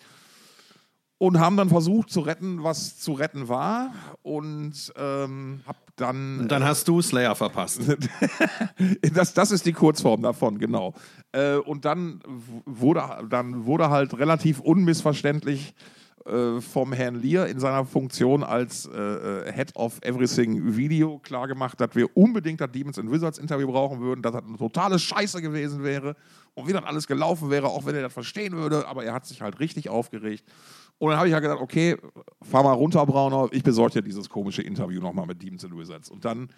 Und 1.18 1.40
haben 1.40 1.56
dann 1.56 1.68
versucht 1.68 2.10
zu 2.10 2.20
retten, 2.20 2.62
was 2.62 2.98
zu 2.98 3.12
retten 3.12 3.48
war. 3.48 3.92
Und 4.22 4.92
ähm, 4.96 5.60
hab 5.66 5.76
dann. 5.96 6.40
Und 6.40 6.48
dann 6.48 6.64
hast 6.64 6.86
du 6.86 7.02
Slayer 7.02 7.34
verpasst. 7.34 7.80
Das, 9.12 9.32
das 9.32 9.52
ist 9.52 9.64
die 9.66 9.72
Kurzform 9.72 10.22
davon, 10.22 10.58
genau. 10.58 10.94
Äh, 11.32 11.56
und 11.56 11.84
dann 11.84 12.20
wurde, 12.66 13.26
dann 13.30 13.64
wurde 13.66 13.90
halt 13.90 14.18
relativ 14.18 14.60
unmissverständlich 14.60 15.74
äh, 16.26 16.60
vom 16.60 16.92
Herrn 16.92 17.16
Lear 17.16 17.48
in 17.48 17.58
seiner 17.60 17.84
Funktion 17.84 18.42
als 18.42 18.86
äh, 18.86 18.98
äh, 18.98 19.52
Head 19.52 19.76
of 19.76 19.98
Everything 20.02 20.76
Video 20.76 21.18
klargemacht, 21.18 21.80
dass 21.80 21.94
wir 21.94 22.16
unbedingt 22.16 22.60
das 22.60 22.70
Demons 22.72 22.98
and 22.98 23.10
Wizards 23.10 23.38
Interview 23.38 23.66
brauchen 23.66 24.00
würden, 24.00 24.22
dass 24.22 24.32
das 24.32 24.42
eine 24.42 24.56
totale 24.56 24.98
Scheiße 24.98 25.42
gewesen 25.42 25.84
wäre 25.84 26.16
und 26.54 26.66
wie 26.66 26.72
das 26.72 26.84
alles 26.84 27.06
gelaufen 27.06 27.50
wäre, 27.50 27.68
auch 27.68 27.84
wenn 27.84 27.94
er 27.94 28.02
das 28.02 28.12
verstehen 28.12 28.54
würde. 28.54 28.88
Aber 28.88 29.04
er 29.04 29.12
hat 29.12 29.26
sich 29.26 29.42
halt 29.42 29.60
richtig 29.60 29.90
aufgeregt. 29.90 30.44
Und 30.98 31.10
dann 31.10 31.18
habe 31.18 31.28
ich 31.28 31.32
ja 31.32 31.40
gedacht, 31.40 31.60
okay, 31.60 31.96
fahr 32.40 32.62
mal 32.62 32.72
runter, 32.72 33.04
Brauner, 33.04 33.48
ich 33.50 33.62
besorge 33.62 33.94
dir 33.94 34.02
dieses 34.02 34.28
komische 34.28 34.62
Interview 34.62 35.00
nochmal 35.00 35.26
mit 35.26 35.42
Demons 35.42 35.64
and 35.64 35.76
Wizards. 35.76 36.08
Und 36.08 36.24
dann 36.24 36.48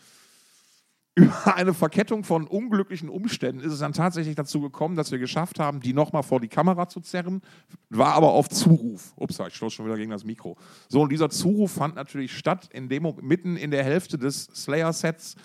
über 1.16 1.56
eine 1.56 1.72
Verkettung 1.72 2.24
von 2.24 2.46
unglücklichen 2.46 3.08
Umständen 3.08 3.62
ist 3.62 3.72
es 3.72 3.78
dann 3.78 3.94
tatsächlich 3.94 4.34
dazu 4.34 4.60
gekommen, 4.60 4.96
dass 4.96 5.10
wir 5.10 5.18
geschafft 5.18 5.58
haben, 5.58 5.80
die 5.80 5.94
nochmal 5.94 6.22
vor 6.22 6.40
die 6.40 6.48
Kamera 6.48 6.88
zu 6.88 7.00
zerren, 7.00 7.40
war 7.88 8.12
aber 8.12 8.32
auf 8.32 8.50
Zuruf. 8.50 9.14
Ups, 9.16 9.40
ich 9.48 9.54
stoß 9.54 9.72
schon 9.72 9.86
wieder 9.86 9.96
gegen 9.96 10.10
das 10.10 10.24
Mikro. 10.24 10.58
So, 10.88 11.00
und 11.00 11.10
dieser 11.10 11.30
Zuruf 11.30 11.72
fand 11.72 11.94
natürlich 11.94 12.36
statt 12.36 12.68
in 12.70 12.90
dem, 12.90 13.14
mitten 13.22 13.56
in 13.56 13.70
der 13.70 13.82
Hälfte 13.82 14.18
des 14.18 14.44
Slayer-Sets. 14.54 15.36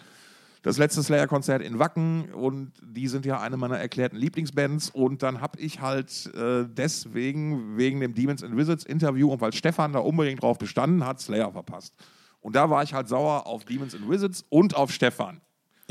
Das 0.61 0.77
letzte 0.77 1.03
Slayer-Konzert 1.03 1.61
in 1.61 1.79
Wacken 1.79 2.33
und 2.33 2.73
die 2.83 3.07
sind 3.07 3.25
ja 3.25 3.39
eine 3.39 3.55
meiner 3.55 3.79
erklärten 3.79 4.17
Lieblingsbands. 4.17 4.89
Und 4.89 5.23
dann 5.23 5.39
habe 5.39 5.57
ich 5.57 5.79
halt 5.79 6.29
äh, 6.35 6.65
deswegen, 6.67 7.77
wegen 7.77 8.01
dem 8.01 8.13
Demons 8.13 8.43
and 8.43 8.57
Wizards 8.57 8.83
Interview 8.83 9.31
und 9.31 9.39
weil 9.39 9.53
Stefan 9.53 9.93
da 9.93 9.99
unbedingt 9.99 10.43
drauf 10.43 10.57
bestanden 10.57 11.05
hat, 11.05 11.21
Slayer 11.21 11.53
verpasst. 11.53 11.95
Und 12.41 12.57
da 12.57 12.69
war 12.69 12.83
ich 12.83 12.93
halt 12.93 13.07
sauer 13.07 13.47
auf 13.47 13.63
Demons 13.63 13.95
and 13.95 14.09
Wizards 14.09 14.43
und 14.49 14.75
auf 14.75 14.91
Stefan. 14.91 15.39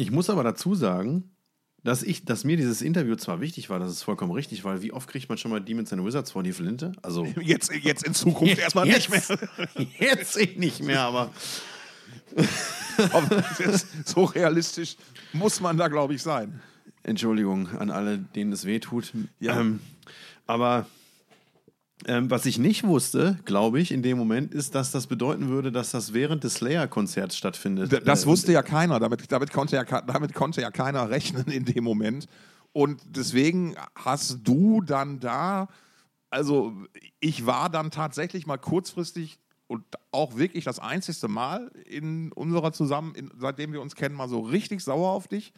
Ich 0.00 0.10
muss 0.10 0.30
aber 0.30 0.42
dazu 0.42 0.74
sagen, 0.74 1.30
dass, 1.84 2.02
ich, 2.02 2.24
dass 2.24 2.44
mir 2.44 2.56
dieses 2.56 2.80
Interview 2.80 3.16
zwar 3.16 3.42
wichtig 3.42 3.68
war, 3.68 3.78
das 3.78 3.90
ist 3.90 4.02
vollkommen 4.02 4.32
richtig, 4.32 4.64
weil 4.64 4.80
wie 4.80 4.92
oft 4.92 5.06
kriegt 5.10 5.28
man 5.28 5.36
schon 5.36 5.50
mal 5.50 5.60
Demons 5.60 5.92
and 5.92 6.02
Wizards 6.02 6.30
vor 6.30 6.42
die 6.42 6.52
Flinte? 6.54 6.92
Also 7.02 7.26
Jetzt, 7.42 7.70
jetzt 7.70 8.06
in 8.06 8.14
Zukunft 8.14 8.58
erstmal 8.58 8.86
nicht 8.86 9.10
mehr. 9.10 9.22
Jetzt 9.98 10.40
eh 10.40 10.58
nicht 10.58 10.82
mehr, 10.82 11.02
aber 11.02 11.30
so 14.06 14.24
realistisch 14.24 14.96
muss 15.34 15.60
man 15.60 15.76
da, 15.76 15.88
glaube 15.88 16.14
ich, 16.14 16.22
sein. 16.22 16.62
Entschuldigung 17.02 17.68
an 17.68 17.90
alle, 17.90 18.16
denen 18.16 18.52
es 18.52 18.64
weh 18.64 18.78
tut. 18.78 19.12
Ja. 19.38 19.60
Ähm, 19.60 19.80
aber 20.46 20.86
Ähm, 22.06 22.30
was 22.30 22.46
ich 22.46 22.58
nicht 22.58 22.84
wusste, 22.84 23.38
glaube 23.44 23.78
ich, 23.80 23.92
in 23.92 24.02
dem 24.02 24.16
Moment, 24.16 24.54
ist, 24.54 24.74
dass 24.74 24.90
das 24.90 25.06
bedeuten 25.06 25.48
würde, 25.48 25.70
dass 25.70 25.90
das 25.90 26.12
während 26.14 26.44
des 26.44 26.54
Slayer-Konzerts 26.54 27.36
stattfindet. 27.36 27.92
D- 27.92 28.00
Das 28.00 28.24
Äh, 28.24 28.26
wusste 28.26 28.52
ja 28.52 28.62
keiner, 28.62 28.98
damit, 28.98 29.30
damit, 29.30 29.52
konnte 29.52 29.76
ja, 29.76 29.84
damit 29.84 30.32
konnte 30.34 30.62
ja 30.62 30.70
keiner 30.70 31.10
rechnen 31.10 31.46
in 31.48 31.64
dem 31.66 31.84
Moment. 31.84 32.26
Und 32.72 33.02
deswegen 33.06 33.74
hast 33.94 34.38
du 34.44 34.80
dann 34.80 35.20
da, 35.20 35.68
also 36.30 36.72
ich 37.20 37.44
war 37.44 37.68
dann 37.68 37.90
tatsächlich 37.90 38.46
mal 38.46 38.58
kurzfristig 38.58 39.38
und 39.66 39.84
auch 40.10 40.36
wirklich 40.36 40.64
das 40.64 40.78
einzigste 40.78 41.28
Mal 41.28 41.70
in 41.84 42.32
unserer 42.32 42.72
Zusammen, 42.72 43.14
in, 43.14 43.30
seitdem 43.38 43.72
wir 43.72 43.80
uns 43.82 43.94
kennen, 43.94 44.14
mal 44.14 44.28
so 44.28 44.40
richtig 44.40 44.80
sauer 44.82 45.10
auf 45.10 45.28
dich. 45.28 45.52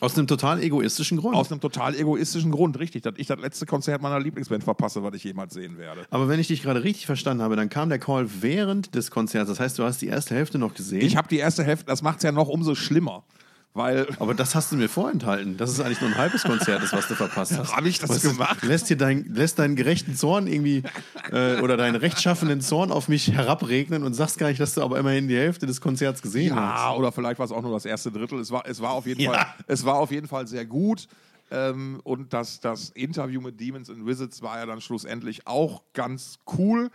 Aus 0.00 0.16
einem 0.16 0.26
total 0.26 0.62
egoistischen 0.62 1.18
Grund. 1.18 1.36
Aus 1.36 1.50
einem 1.52 1.60
total 1.60 1.94
egoistischen 1.94 2.50
Grund, 2.50 2.78
richtig, 2.78 3.02
dass 3.02 3.14
ich 3.16 3.26
das 3.26 3.38
letzte 3.38 3.66
Konzert 3.66 4.00
meiner 4.00 4.18
Lieblingsband 4.18 4.64
verpasse, 4.64 5.02
was 5.02 5.14
ich 5.14 5.24
jemals 5.24 5.54
sehen 5.54 5.78
werde. 5.78 6.06
Aber 6.10 6.28
wenn 6.28 6.40
ich 6.40 6.48
dich 6.48 6.62
gerade 6.62 6.82
richtig 6.82 7.06
verstanden 7.06 7.42
habe, 7.42 7.56
dann 7.56 7.68
kam 7.68 7.88
der 7.88 7.98
Call 7.98 8.26
während 8.40 8.94
des 8.94 9.10
Konzerts. 9.10 9.48
Das 9.48 9.60
heißt, 9.60 9.78
du 9.78 9.84
hast 9.84 10.00
die 10.00 10.06
erste 10.08 10.34
Hälfte 10.34 10.58
noch 10.58 10.74
gesehen. 10.74 11.02
Ich 11.02 11.16
habe 11.16 11.28
die 11.28 11.38
erste 11.38 11.64
Hälfte, 11.64 11.86
das 11.86 12.02
macht 12.02 12.18
es 12.18 12.22
ja 12.22 12.32
noch 12.32 12.48
umso 12.48 12.74
schlimmer, 12.74 13.24
weil 13.72 14.08
aber 14.18 14.34
das 14.34 14.54
hast 14.54 14.72
du 14.72 14.76
mir 14.76 14.88
vorenthalten. 14.88 15.56
Das 15.56 15.70
ist 15.70 15.80
eigentlich 15.80 16.00
nur 16.00 16.10
ein 16.10 16.18
halbes 16.18 16.42
Konzert, 16.42 16.82
ist, 16.82 16.92
was 16.92 17.06
du 17.06 17.14
verpasst 17.14 17.56
hast. 17.56 17.74
Hab 17.76 17.84
ich 17.84 17.98
das 18.00 18.20
du, 18.20 18.32
gemacht? 18.32 18.62
Lässt 18.62 18.90
dir 18.90 18.96
dein, 18.96 19.24
lässt 19.32 19.58
deinen 19.60 19.76
gerechten 19.76 20.16
Zorn 20.16 20.46
irgendwie 20.48 20.82
äh, 21.30 21.60
oder 21.60 21.76
deinen 21.76 21.94
rechtschaffenden 21.96 22.60
Zorn 22.60 22.90
auf 22.90 23.08
mich 23.08 23.30
herabregnen 23.32 24.02
und 24.02 24.14
sagst 24.14 24.38
gar 24.38 24.48
nicht, 24.48 24.60
dass 24.60 24.74
du 24.74 24.82
aber 24.82 24.98
immerhin 24.98 25.28
die 25.28 25.36
Hälfte 25.36 25.66
des 25.66 25.80
Konzerts 25.80 26.20
gesehen 26.20 26.54
Ja, 26.56 26.90
hast. 26.90 26.98
oder 26.98 27.12
vielleicht 27.12 27.38
war 27.38 27.46
es 27.46 27.52
auch 27.52 27.62
nur 27.62 27.72
das 27.72 27.84
erste 27.84 28.10
Drittel. 28.10 28.40
Es 28.40 28.50
war, 28.50 28.64
es 28.66 28.80
war, 28.80 28.90
auf, 28.92 29.06
jeden 29.06 29.20
Ja. 29.20 29.32
Fall, 29.32 29.46
es 29.68 29.84
war 29.84 29.94
auf 29.96 30.10
jeden 30.10 30.26
Fall 30.26 30.46
sehr 30.48 30.66
gut. 30.66 31.06
Ähm, 31.52 32.00
und 32.04 32.32
das, 32.32 32.60
das 32.60 32.90
Interview 32.90 33.40
mit 33.40 33.60
Demons 33.60 33.90
and 33.90 34.06
Wizards 34.06 34.42
war 34.42 34.58
ja 34.58 34.66
dann 34.66 34.80
schlussendlich 34.80 35.46
auch 35.46 35.82
ganz 35.94 36.38
cool, 36.58 36.90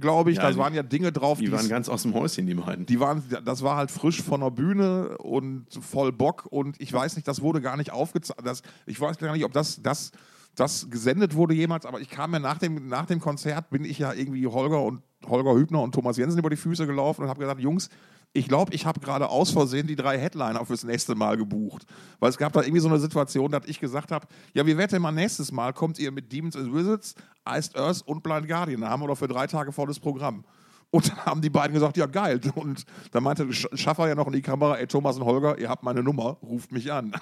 glaube 0.00 0.30
ich. 0.30 0.38
Ja, 0.38 0.50
da 0.50 0.56
waren 0.56 0.74
ja 0.74 0.82
Dinge 0.82 1.12
drauf, 1.12 1.38
Die 1.38 1.46
die 1.46 1.52
waren 1.52 1.68
ganz 1.68 1.88
aus 1.88 2.02
dem 2.02 2.14
Häuschen, 2.14 2.46
die 2.46 2.54
beiden. 2.54 2.86
die 2.86 3.00
waren, 3.00 3.22
das 3.44 3.62
war 3.62 3.76
halt 3.76 3.90
frisch 3.90 4.22
von 4.22 4.40
der 4.40 4.50
Bühne 4.50 5.16
und 5.18 5.66
voll 5.80 6.12
Bock 6.12 6.46
und 6.50 6.80
ich 6.80 6.92
weiß 6.92 7.16
nicht, 7.16 7.26
das 7.28 7.40
wurde 7.40 7.60
gar 7.60 7.76
nicht 7.76 7.92
aufgezeichnet. 7.92 8.62
Ich 8.86 9.00
weiß 9.00 9.18
gar 9.18 9.32
nicht, 9.32 9.44
ob 9.44 9.52
das, 9.52 9.80
das, 9.82 10.12
das 10.54 10.88
gesendet 10.90 11.34
wurde 11.34 11.54
jemals, 11.54 11.86
aber 11.86 12.00
ich 12.00 12.10
kam 12.10 12.32
mir 12.32 12.40
nach 12.40 12.58
dem, 12.58 12.88
nach 12.88 13.06
dem 13.06 13.20
Konzert, 13.20 13.70
bin 13.70 13.84
ich 13.84 13.98
ja 13.98 14.12
irgendwie 14.12 14.46
Holger 14.46 14.82
und 14.82 15.02
Holger 15.26 15.54
Hübner 15.54 15.80
und 15.82 15.94
Thomas 15.94 16.16
Jensen 16.16 16.38
über 16.38 16.50
die 16.50 16.56
Füße 16.56 16.86
gelaufen 16.86 17.22
und 17.22 17.28
habe 17.28 17.40
gesagt, 17.40 17.60
Jungs, 17.60 17.88
ich 18.32 18.48
glaube, 18.48 18.74
ich 18.74 18.84
habe 18.84 19.00
gerade 19.00 19.28
aus 19.30 19.50
Versehen 19.50 19.86
die 19.86 19.96
drei 19.96 20.18
Headliner 20.18 20.64
fürs 20.66 20.84
nächste 20.84 21.14
Mal 21.14 21.36
gebucht. 21.38 21.86
Weil 22.18 22.28
es 22.28 22.36
gab 22.36 22.52
da 22.52 22.60
irgendwie 22.60 22.80
so 22.80 22.88
eine 22.88 22.98
Situation, 22.98 23.50
dass 23.50 23.64
ich 23.66 23.80
gesagt 23.80 24.12
habe, 24.12 24.26
ja, 24.52 24.66
wie 24.66 24.76
wette 24.76 24.98
mal 25.00 25.10
nächstes 25.12 25.50
Mal 25.52 25.72
kommt 25.72 25.98
ihr 25.98 26.12
mit 26.12 26.30
Demons 26.30 26.54
and 26.54 26.74
Wizards, 26.74 27.14
Iced 27.48 27.76
Earth 27.76 28.02
und 28.04 28.22
Blind 28.22 28.46
Guardian. 28.46 28.82
Da 28.82 28.90
haben 28.90 29.02
wir 29.02 29.06
doch 29.08 29.16
für 29.16 29.28
drei 29.28 29.46
Tage 29.46 29.72
volles 29.72 29.98
Programm. 29.98 30.44
Und 30.90 31.08
dann 31.08 31.16
haben 31.24 31.40
die 31.40 31.50
beiden 31.50 31.72
gesagt, 31.74 31.96
ja 31.96 32.06
geil. 32.06 32.40
Und 32.54 32.84
dann 33.10 33.22
meinte 33.22 33.44
Sch- 33.44 33.74
Schaffer 33.76 34.06
ja 34.06 34.14
noch 34.14 34.26
in 34.26 34.34
die 34.34 34.42
Kamera, 34.42 34.76
ey 34.76 34.86
Thomas 34.86 35.16
und 35.16 35.24
Holger, 35.24 35.58
ihr 35.58 35.68
habt 35.68 35.82
meine 35.82 36.02
Nummer, 36.02 36.36
ruft 36.42 36.70
mich 36.72 36.92
an. 36.92 37.12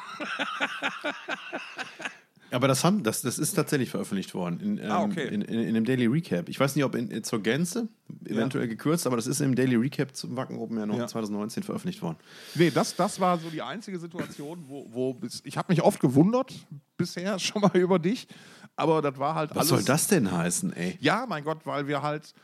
Aber 2.54 2.68
das, 2.68 2.84
haben, 2.84 3.02
das, 3.02 3.22
das 3.22 3.38
ist 3.38 3.52
tatsächlich 3.54 3.90
veröffentlicht 3.90 4.32
worden 4.34 4.60
in, 4.60 4.78
ähm, 4.78 4.90
Ah, 4.90 5.02
okay. 5.02 5.26
in, 5.28 5.42
in, 5.42 5.60
in 5.60 5.74
dem 5.74 5.84
Daily 5.84 6.06
Recap. 6.06 6.48
Ich 6.48 6.58
weiß 6.60 6.76
nicht, 6.76 6.84
ob 6.84 6.94
in, 6.94 7.10
in, 7.10 7.24
zur 7.24 7.42
Gänze, 7.42 7.88
eventuell 8.26 8.68
gekürzt, 8.68 9.06
aber 9.06 9.16
das 9.16 9.26
ist 9.26 9.40
im 9.40 9.54
Daily 9.54 9.76
Recap 9.76 10.14
zum 10.14 10.36
Wacken 10.36 10.56
Open 10.58 10.78
Air 10.78 10.86
noch 10.86 10.96
Ja. 10.96 11.06
2019 11.06 11.62
veröffentlicht 11.64 12.00
worden. 12.02 12.16
Nee, 12.54 12.70
das, 12.70 12.94
das 12.96 13.18
war 13.20 13.38
so 13.38 13.50
die 13.50 13.60
einzige 13.62 13.98
Situation, 13.98 14.64
wo, 14.68 14.86
wo 14.90 15.20
ich 15.44 15.56
habe 15.56 15.72
mich 15.72 15.82
oft 15.82 16.00
gewundert 16.00 16.54
bisher 16.96 17.38
schon 17.40 17.62
mal 17.62 17.76
über 17.76 17.98
dich, 17.98 18.28
aber 18.76 19.02
das 19.02 19.18
war 19.18 19.34
halt 19.34 19.50
Was 19.50 19.56
alles. 19.58 19.68
soll 19.70 19.82
das 19.84 20.06
denn 20.06 20.30
heißen, 20.30 20.72
ey? 20.74 20.96
Ja, 21.00 21.26
mein 21.28 21.44
Gott, 21.44 21.66
weil 21.66 21.86
wir 21.88 22.02
halt 22.02 22.34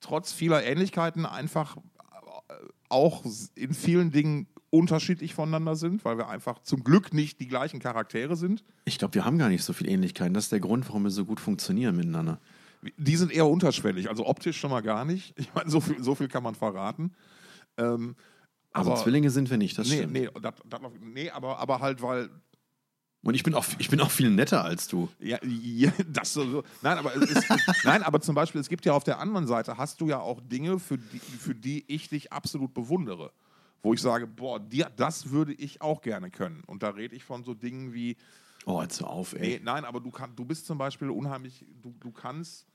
trotz 0.00 0.32
vieler 0.32 0.62
Ähnlichkeiten 0.64 1.24
einfach 1.26 1.76
äh, 2.48 2.52
auch 2.90 3.24
in 3.54 3.72
vielen 3.72 4.10
Dingen 4.10 4.46
unterschiedlich 4.74 5.34
voneinander 5.34 5.76
sind, 5.76 6.04
weil 6.04 6.18
wir 6.18 6.28
einfach 6.28 6.60
zum 6.62 6.82
Glück 6.82 7.14
nicht 7.14 7.40
die 7.40 7.46
gleichen 7.46 7.78
Charaktere 7.80 8.36
sind. 8.36 8.64
Ich 8.84 8.98
glaube, 8.98 9.14
wir 9.14 9.24
haben 9.24 9.38
gar 9.38 9.48
nicht 9.48 9.62
so 9.62 9.72
viel 9.72 9.88
Ähnlichkeiten. 9.88 10.34
Das 10.34 10.44
ist 10.44 10.52
der 10.52 10.60
Grund, 10.60 10.88
warum 10.88 11.04
wir 11.04 11.10
so 11.10 11.24
gut 11.24 11.40
funktionieren 11.40 11.96
miteinander. 11.96 12.40
Die 12.98 13.16
sind 13.16 13.32
eher 13.32 13.46
unterschwellig, 13.46 14.10
also 14.10 14.26
optisch 14.26 14.58
schon 14.58 14.70
mal 14.70 14.82
gar 14.82 15.04
nicht. 15.04 15.32
Ich 15.38 15.54
meine, 15.54 15.70
so 15.70 15.80
viel, 15.80 16.02
so 16.02 16.14
viel 16.14 16.28
kann 16.28 16.42
man 16.42 16.54
verraten. 16.54 17.14
Ähm, 17.76 18.14
Also 18.72 18.90
aber 18.90 19.02
Zwillinge 19.02 19.30
sind 19.30 19.48
wir 19.48 19.56
nicht, 19.56 19.78
das 19.78 19.88
nee, 19.88 19.98
stimmt. 19.98 20.12
nee, 20.12 20.28
das, 20.42 20.54
das, 20.68 20.80
nee 21.00 21.30
aber, 21.30 21.58
aber 21.60 21.80
halt, 21.80 22.02
weil 22.02 22.28
Und 23.22 23.34
ich 23.34 23.42
bin, 23.42 23.54
auch, 23.54 23.64
ich 23.78 23.88
bin 23.88 24.00
auch 24.00 24.10
viel 24.10 24.30
netter 24.30 24.64
als 24.64 24.88
du. 24.88 25.08
Ja, 25.20 25.38
ja 25.44 25.92
das 26.08 26.34
so. 26.34 26.64
Nein, 26.82 26.98
aber 26.98 27.14
ist, 27.14 27.46
nein, 27.84 28.02
aber 28.02 28.20
zum 28.20 28.34
Beispiel, 28.34 28.60
es 28.60 28.68
gibt 28.68 28.84
ja 28.84 28.92
auf 28.92 29.04
der 29.04 29.18
anderen 29.18 29.46
Seite, 29.46 29.78
hast 29.78 30.00
du 30.00 30.08
ja 30.08 30.18
auch 30.18 30.40
Dinge, 30.42 30.78
für 30.78 30.98
die, 30.98 31.20
für 31.20 31.54
die 31.54 31.84
ich 31.86 32.08
dich 32.08 32.32
absolut 32.32 32.74
bewundere. 32.74 33.32
Wo 33.84 33.92
ich 33.92 34.00
sage, 34.00 34.26
boah, 34.26 34.58
dir, 34.58 34.90
das 34.96 35.30
würde 35.30 35.52
ich 35.52 35.82
auch 35.82 36.00
gerne 36.00 36.30
können. 36.30 36.64
Und 36.66 36.82
da 36.82 36.88
rede 36.88 37.14
ich 37.14 37.22
von 37.22 37.44
so 37.44 37.54
Dingen 37.54 37.92
wie, 37.92 38.16
Oh, 38.64 38.80
jetzt 38.80 39.00
hör 39.00 39.10
auf, 39.10 39.34
ey. 39.34 39.40
nee, 39.40 39.60
nein, 39.62 39.84
aber 39.84 40.00
du, 40.00 40.10
kann, 40.10 40.34
du 40.34 40.44
bist 40.46 40.64
zum 40.64 40.78
Beispiel 40.78 41.10
unheimlich, 41.10 41.66
du, 41.82 41.94
du 42.00 42.10
kannst 42.10 42.66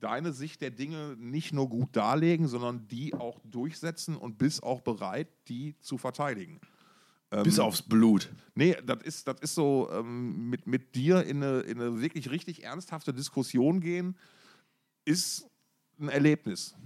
deine 0.00 0.32
Sicht 0.32 0.60
der 0.60 0.72
Dinge 0.72 1.16
nicht 1.18 1.52
nur 1.52 1.68
gut 1.68 1.94
darlegen, 1.94 2.48
sondern 2.48 2.88
die 2.88 3.14
auch 3.14 3.38
durchsetzen 3.44 4.16
und 4.16 4.36
bist 4.36 4.64
auch 4.64 4.80
bereit, 4.80 5.28
die 5.48 5.78
zu 5.78 5.98
verteidigen. 5.98 6.60
Bis 7.42 7.58
aufs 7.58 7.82
Blut. 7.82 8.28
Nee, 8.54 8.76
das 8.84 9.02
ist, 9.02 9.28
das 9.28 9.40
ist 9.40 9.54
so, 9.54 9.88
ähm, 9.92 10.50
mit, 10.50 10.66
mit 10.66 10.94
dir 10.94 11.24
in 11.24 11.42
eine, 11.42 11.60
in 11.60 11.80
eine 11.80 12.00
wirklich 12.00 12.30
richtig 12.30 12.64
ernsthafte 12.64 13.12
Diskussion 13.12 13.80
gehen, 13.80 14.16
ist 15.04 15.48
ein 15.98 16.08
Erlebnis. 16.08 16.76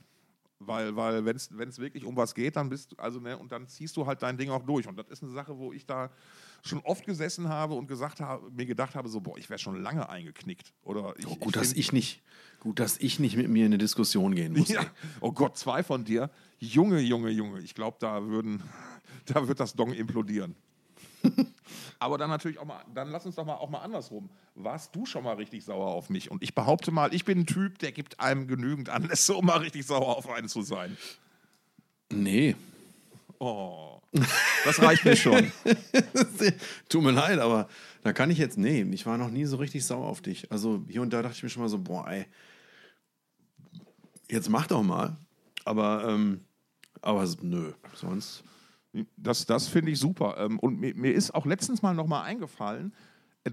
Weil, 0.60 0.96
weil 0.96 1.24
wenn 1.24 1.36
es 1.36 1.78
wirklich 1.78 2.04
um 2.04 2.16
was 2.16 2.34
geht, 2.34 2.56
dann 2.56 2.68
bist 2.68 2.90
du, 2.92 2.96
also, 2.96 3.20
ne, 3.20 3.38
und 3.38 3.52
dann 3.52 3.68
ziehst 3.68 3.96
du 3.96 4.06
halt 4.06 4.22
dein 4.22 4.36
Ding 4.36 4.50
auch 4.50 4.64
durch. 4.64 4.88
Und 4.88 4.98
das 4.98 5.08
ist 5.08 5.22
eine 5.22 5.30
Sache, 5.30 5.56
wo 5.56 5.72
ich 5.72 5.86
da 5.86 6.10
schon 6.64 6.80
oft 6.80 7.06
gesessen 7.06 7.48
habe 7.48 7.74
und 7.74 7.86
gesagt 7.86 8.20
habe, 8.20 8.50
mir 8.50 8.66
gedacht 8.66 8.96
habe, 8.96 9.08
so, 9.08 9.20
boah, 9.20 9.38
ich 9.38 9.48
wäre 9.48 9.60
schon 9.60 9.80
lange 9.80 10.08
eingeknickt. 10.08 10.72
Oder 10.82 11.14
ich, 11.16 11.26
Oh, 11.28 11.36
gut, 11.36 11.54
dass 11.54 11.68
find- 11.68 11.78
ich 11.78 11.92
nicht, 11.92 12.22
gut, 12.58 12.80
dass 12.80 12.98
ich 12.98 13.20
nicht 13.20 13.36
mit 13.36 13.48
mir 13.48 13.66
in 13.66 13.72
eine 13.72 13.78
Diskussion 13.78 14.34
gehen 14.34 14.52
muss. 14.52 14.68
ja. 14.68 14.84
Oh 15.20 15.30
Gott, 15.30 15.56
zwei 15.56 15.84
von 15.84 16.04
dir. 16.04 16.28
Junge, 16.58 16.98
Junge, 16.98 17.30
Junge. 17.30 17.60
Ich 17.60 17.76
glaube, 17.76 17.98
da 18.00 18.26
würden, 18.26 18.60
da 19.26 19.46
wird 19.46 19.60
das 19.60 19.74
Dong 19.74 19.92
implodieren. 19.92 20.56
Aber 21.98 22.18
dann 22.18 22.30
natürlich 22.30 22.58
auch 22.58 22.64
mal, 22.64 22.82
dann 22.94 23.10
lass 23.10 23.26
uns 23.26 23.34
doch 23.34 23.44
mal 23.44 23.54
auch 23.54 23.70
mal 23.70 23.80
andersrum. 23.80 24.30
Warst 24.54 24.94
du 24.94 25.06
schon 25.06 25.24
mal 25.24 25.36
richtig 25.36 25.64
sauer 25.64 25.88
auf 25.88 26.10
mich? 26.10 26.30
Und 26.30 26.42
ich 26.42 26.54
behaupte 26.54 26.90
mal, 26.90 27.12
ich 27.12 27.24
bin 27.24 27.40
ein 27.40 27.46
Typ, 27.46 27.78
der 27.78 27.92
gibt 27.92 28.20
einem 28.20 28.46
genügend 28.46 28.88
Anlässe, 28.88 29.34
um 29.36 29.46
mal 29.46 29.58
richtig 29.58 29.86
sauer 29.86 30.16
auf 30.16 30.28
einen 30.28 30.48
zu 30.48 30.62
sein. 30.62 30.96
Nee. 32.10 32.56
Oh, 33.38 34.00
das 34.64 34.82
reicht 34.82 35.04
mir 35.04 35.16
schon. 35.16 35.52
Tut 36.88 37.02
mir 37.02 37.12
leid, 37.12 37.38
aber 37.38 37.68
da 38.02 38.12
kann 38.12 38.30
ich 38.30 38.38
jetzt, 38.38 38.58
nee, 38.58 38.82
ich 38.90 39.06
war 39.06 39.18
noch 39.18 39.30
nie 39.30 39.44
so 39.44 39.56
richtig 39.56 39.84
sauer 39.84 40.06
auf 40.06 40.20
dich. 40.22 40.50
Also 40.50 40.82
hier 40.88 41.02
und 41.02 41.12
da 41.12 41.22
dachte 41.22 41.36
ich 41.36 41.42
mir 41.42 41.48
schon 41.48 41.62
mal 41.62 41.68
so, 41.68 41.78
boah, 41.78 42.08
ey, 42.08 42.26
jetzt 44.30 44.48
mach 44.48 44.66
doch 44.66 44.82
mal. 44.82 45.16
Aber, 45.64 46.08
ähm, 46.08 46.40
aber 47.00 47.28
nö, 47.42 47.72
sonst. 47.94 48.42
Das, 49.16 49.46
das 49.46 49.68
finde 49.68 49.92
ich 49.92 49.98
super. 49.98 50.36
Ähm, 50.38 50.58
Und 50.58 50.80
mir, 50.80 50.94
mir 50.94 51.12
ist 51.12 51.34
auch 51.34 51.46
letztens 51.46 51.82
mal 51.82 51.94
nochmal 51.94 52.24
eingefallen, 52.24 52.92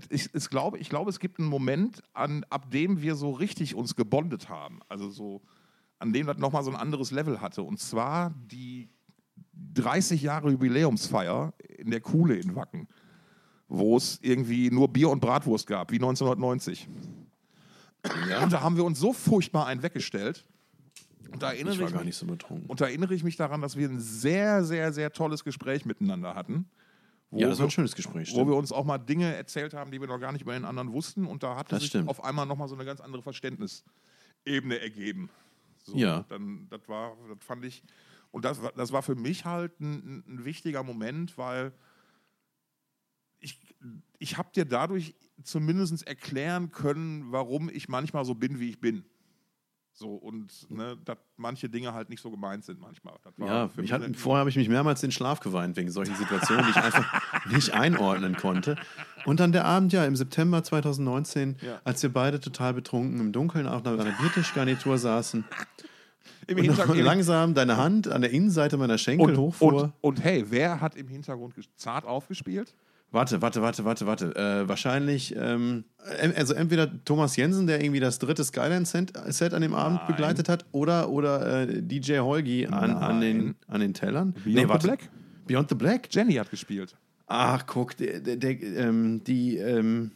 ich, 0.10 0.30
es 0.34 0.50
glaube, 0.50 0.78
ich 0.78 0.90
glaube, 0.90 1.10
es 1.10 1.20
gibt 1.20 1.40
einen 1.40 1.48
Moment, 1.48 2.04
an, 2.14 2.46
ab 2.50 2.72
dem 2.72 3.02
wir 3.02 3.16
so 3.16 3.32
richtig 3.32 3.75
uns 3.75 3.96
gebondet 3.96 4.50
haben. 4.50 4.80
Also 4.90 5.10
so, 5.10 5.42
an 6.00 6.14
dem 6.14 6.28
das 6.28 6.38
nochmal 6.38 6.64
so 6.64 6.72
ein 6.72 6.75
anderes 6.75 7.12
Level 7.12 7.42
hatte. 7.42 7.64
Und 7.64 7.80
zwar 7.80 8.34
die 8.52 8.90
30 9.74 10.22
Jahre 10.22 10.52
Jubiläumsfeier 10.52 11.54
in 11.78 11.92
der 11.92 12.02
Kuhle 12.02 12.36
in 12.36 12.56
Wacken, 12.56 12.88
wo 13.68 13.98
es 13.98 14.20
irgendwie 14.22 14.70
nur 14.70 14.90
Bier 14.90 15.10
und 15.10 15.20
Bratwurst 15.20 15.68
gab, 15.68 15.92
wie 15.92 15.96
1990. 15.96 16.88
Und 18.44 18.54
da 18.54 18.62
haben 18.62 18.75
wir 18.75 18.84
uns 18.84 19.00
so 19.00 19.14
furchtbar 19.14 19.66
einen 19.66 19.82
weggestellt. 19.82 20.46
Und 21.32 21.41
da 21.41 21.51
erinnere 21.51 21.74
Ich 21.74 21.79
war 21.79 21.88
ich 21.88 21.94
gar 21.94 22.00
mich- 22.01 22.08
nicht 22.08 22.17
so 22.17 22.25
betrunken. 22.25 22.67
und 22.70 22.79
da 22.82 22.86
erinnere 22.86 23.13
ich 23.13 23.24
mich 23.24 23.36
daran, 23.36 23.62
dass 23.62 23.75
wir 23.75 23.89
ein 23.89 24.00
sehr, 24.00 24.63
sehr, 24.63 24.94
sehr 24.94 25.12
tolles 25.12 25.44
Gespräch 25.44 25.86
miteinander 25.86 26.36
hatten. 26.36 26.70
Wo, 27.32 27.39
Ja, 27.39 27.48
das 27.50 27.58
war 27.58 27.63
wir, 27.63 27.67
ein 27.67 27.72
schönes 27.72 27.96
Gespräch. 27.96 28.29
wo 28.29 28.36
stimmt. 28.36 28.50
wir 28.51 28.55
uns 28.55 28.72
auch 28.72 28.86
mal 28.86 28.98
Dinge 29.00 29.34
erzählt 29.36 29.74
haben, 29.74 29.91
die 29.91 30.00
wir 30.00 30.08
noch 30.08 30.20
gar 30.20 30.32
nicht 30.32 30.44
über 30.44 30.53
den 30.53 30.63
anderen 30.65 30.94
wussten. 30.94 31.25
Und 31.25 31.44
da 31.44 31.55
hat 31.55 31.72
Das 31.72 31.79
sich 31.82 31.89
stimmt. 31.89 32.08
auf 32.10 32.24
einmal 32.24 32.46
nochmal 32.46 32.67
so 32.67 32.75
eine 32.75 32.86
ganz 32.86 33.01
andere 33.01 33.22
Verständnisebene 33.24 34.79
ergeben. 34.79 35.29
So, 35.84 35.96
Ja. 35.98 36.24
Dann, 36.29 36.67
das 36.70 36.88
war, 36.88 37.15
das 37.27 37.44
fand 37.46 37.65
ich, 37.65 37.84
und 38.32 38.46
das, 38.46 38.62
war- 38.62 38.72
das 38.74 38.91
war 38.91 39.01
für 39.03 39.15
mich 39.15 39.46
halt 39.46 39.79
ein, 39.79 40.24
ein 40.27 40.46
wichtiger 40.46 40.84
Moment, 40.84 41.38
weil 41.38 41.74
ich, 43.39 43.60
ich 44.20 44.38
habe 44.38 44.50
dir 44.55 44.65
dadurch 44.65 45.15
zumindest 45.44 46.05
erklären 46.08 46.72
können, 46.72 47.32
warum 47.32 47.70
ich 47.70 47.88
manchmal 47.89 48.25
so 48.25 48.34
bin, 48.36 48.60
wie 48.60 48.70
ich 48.70 48.79
bin. 48.79 49.03
So, 49.98 50.10
und 50.16 50.70
ne, 50.70 50.98
dass 51.06 51.18
manche 51.38 51.70
Dinge 51.70 51.94
halt 51.94 52.10
nicht 52.10 52.22
so 52.22 52.30
gemeint 52.30 52.66
sind 52.66 52.82
manchmal. 52.82 53.16
Ja, 53.38 53.70
für 53.70 53.75
ich 53.75 53.78
mich 53.84 53.94
hatte, 53.94 54.14
vorher 54.14 54.42
habe 54.42 54.50
ich 54.50 54.58
mich 54.58 54.68
mehrmals 54.68 55.00
den 55.00 55.12
Schlaf 55.14 55.40
geweint 55.40 55.78
wegen 55.78 55.90
solchen 55.90 56.16
Situationen, 56.16 56.66
die 56.66 56.72
ich 56.72 56.75
einfach, 56.75 57.46
nicht 57.50 57.74
einordnen 57.74 58.36
konnte. 58.36 58.75
Und 59.25 59.40
dann 59.40 59.54
der 59.54 59.64
Abend, 59.64 59.94
ja, 59.94 60.04
im 60.04 60.18
September 60.18 60.64
2019, 60.64 61.56
Ja. 61.62 61.80
als 61.86 62.04
wir 62.04 62.12
beide 62.12 62.42
total 62.42 62.74
betrunken 62.74 63.22
im 63.22 63.32
Dunkeln 63.32 63.68
auf 63.68 63.86
einer 63.86 64.04
Biertischgarnitur 64.20 64.98
saßen 64.98 65.46
Im 66.48 66.58
und 66.58 66.64
Hintergrund. 66.66 67.00
langsam 67.00 67.54
deine 67.54 67.78
Hand 67.78 68.08
an 68.10 68.22
der 68.22 68.32
Innenseite 68.32 68.75
meiner 68.78 68.98
Schenkel 68.98 69.30
Und, 69.30 69.38
hochfuhr. 69.38 69.84
und, 69.84 69.94
und 70.02 70.24
hey, 70.24 70.44
wer 70.50 70.82
hat 70.82 70.96
im 70.98 71.08
Hintergrund 71.08 71.56
zart 71.78 72.04
aufgespielt? 72.06 72.75
Warte, 73.12 73.42
warte, 73.42 73.62
warte, 73.62 73.86
warte, 73.86 74.06
warte. 74.06 74.36
Äh, 74.36 74.68
wahrscheinlich, 74.68 75.34
ähm, 75.38 75.86
also 76.36 76.54
entweder 76.54 77.04
Thomas 77.06 77.36
Jensen, 77.38 77.66
der 77.66 77.82
irgendwie 77.82 78.02
das 78.02 78.20
dritte 78.20 78.44
Skyline-Set 78.44 79.54
an 79.54 79.62
dem 79.62 79.74
Abend 79.74 80.00
Nein. 80.00 80.08
begleitet 80.08 80.50
hat, 80.50 80.66
oder, 80.74 81.10
oder 81.10 81.62
äh, 81.62 81.82
DJ 81.82 82.20
Holgi 82.20 82.68
an, 82.68 82.92
an, 82.92 83.22
den, 83.22 83.56
an 83.68 83.80
den 83.80 83.94
Tellern. 83.94 84.34
Beyond 84.44 84.82
the 84.82 84.88
Black? 84.88 85.10
Beyond 85.48 85.70
the 85.70 85.76
Black? 85.76 86.10
Jenny 86.12 86.34
hat 86.34 86.50
gespielt. 86.50 86.98
Ach, 87.28 87.66
guck, 87.66 87.96
der, 87.98 88.20
der, 88.20 88.36
der, 88.36 88.62
ähm, 88.62 89.24
die, 89.24 89.58
ähm, 89.58 90.12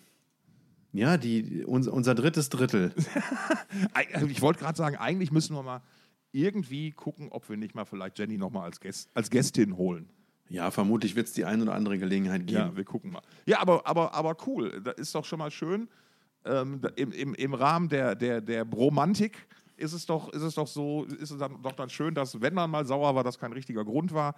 ja, 0.91 1.17
die, 1.17 1.63
unser, 1.65 1.93
unser 1.93 2.15
drittes 2.15 2.50
Drittel. 2.50 2.93
Ich 4.27 4.41
wollte 4.41 4.60
gerade 4.60 4.77
sagen, 4.77 4.96
eigentlich 4.98 5.31
müssen 5.31 5.55
wir 5.55 5.63
mal 5.63 5.81
irgendwie 6.31 6.91
gucken, 6.91 7.29
ob 7.31 7.48
wir 7.50 7.58
nicht 7.58 7.75
mal 7.75 7.86
vielleicht 7.86 8.17
Jenny 8.19 8.38
nochmal 8.38 8.63
als, 8.63 8.79
Gäst, 8.79 9.10
als 9.13 9.29
Gästin 9.29 9.77
holen. 9.77 10.10
Ja, 10.50 10.72
vermutlich 10.72 11.15
wird 11.15 11.27
es 11.27 11.34
die 11.34 11.46
ein 11.46 11.62
oder 11.62 11.74
andere 11.74 11.98
Gelegenheit 11.98 12.48
geben. 12.48 12.60
Ja, 12.60 12.75
wir 12.75 12.84
gucken 12.84 13.12
mal. 13.12 13.22
Ja, 13.46 13.60
aber, 13.60 13.86
aber, 13.86 14.13
aber 14.13 14.36
cool. 14.48 14.82
Das 14.84 14.96
ist 14.96 15.15
doch 15.15 15.25
schon 15.25 15.39
mal 15.39 15.51
schön. 15.51 15.88
Ähm, 16.46 16.82
im, 16.96 17.36
Im 17.36 17.53
Rahmen 17.53 17.89
der, 17.89 18.15
der, 18.15 18.41
der 18.41 18.65
Bromantik 18.65 19.48
ist 19.77 19.94
es, 19.94 20.06
doch, 20.06 20.29
ist 20.29 20.41
es 20.41 20.56
doch 20.56 20.68
so, 20.68 21.06
ist 21.06 21.32
es 21.32 21.38
dann 21.38 21.62
doch 21.62 21.74
dann 21.74 21.89
schön, 21.89 22.13
dass, 22.13 22.41
wenn 22.41 22.53
man 22.53 22.70
mal 22.70 22.86
sauer 22.86 23.13
war, 23.15 23.24
das 23.24 23.38
kein 23.39 23.53
richtiger 23.53 23.86
Grund 23.86 24.13
war. 24.13 24.36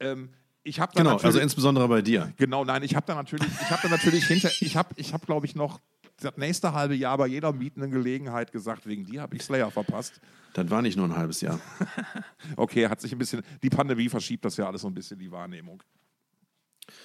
Ähm, 0.00 0.30
ich 0.62 0.80
habe 0.80 0.92
Genau, 0.96 1.16
also 1.18 1.38
insbesondere 1.38 1.86
bei 1.88 2.00
dir. 2.00 2.32
Genau, 2.36 2.64
nein, 2.64 2.82
ich 2.82 2.96
habe 2.96 3.06
da 3.06 3.14
natürlich, 3.14 3.46
ich 3.46 3.70
habe 3.70 3.82
da 3.82 3.88
natürlich 3.88 4.24
hinter, 4.26 4.50
ich 4.60 4.76
habe, 4.76 4.88
ich 4.96 5.12
habe, 5.12 5.26
glaube 5.26 5.46
ich, 5.46 5.54
noch 5.54 5.80
das 6.20 6.36
nächste 6.36 6.72
halbe 6.72 6.94
Jahr 6.94 7.18
bei 7.18 7.26
jeder 7.26 7.52
mietenden 7.52 7.90
Gelegenheit 7.90 8.52
gesagt, 8.52 8.86
wegen 8.86 9.04
dir 9.04 9.22
habe 9.22 9.36
ich 9.36 9.42
Slayer 9.42 9.70
verpasst. 9.70 10.20
Das 10.54 10.70
war 10.70 10.80
nicht 10.82 10.96
nur 10.96 11.06
ein 11.06 11.16
halbes 11.16 11.40
Jahr. 11.40 11.60
Okay, 12.56 12.86
hat 12.88 13.00
sich 13.00 13.10
ein 13.12 13.18
bisschen, 13.18 13.42
die 13.62 13.70
Pandemie 13.70 14.08
verschiebt 14.08 14.44
das 14.44 14.56
ja 14.56 14.66
alles 14.66 14.82
so 14.82 14.88
ein 14.88 14.94
bisschen, 14.94 15.18
die 15.18 15.30
Wahrnehmung. 15.30 15.82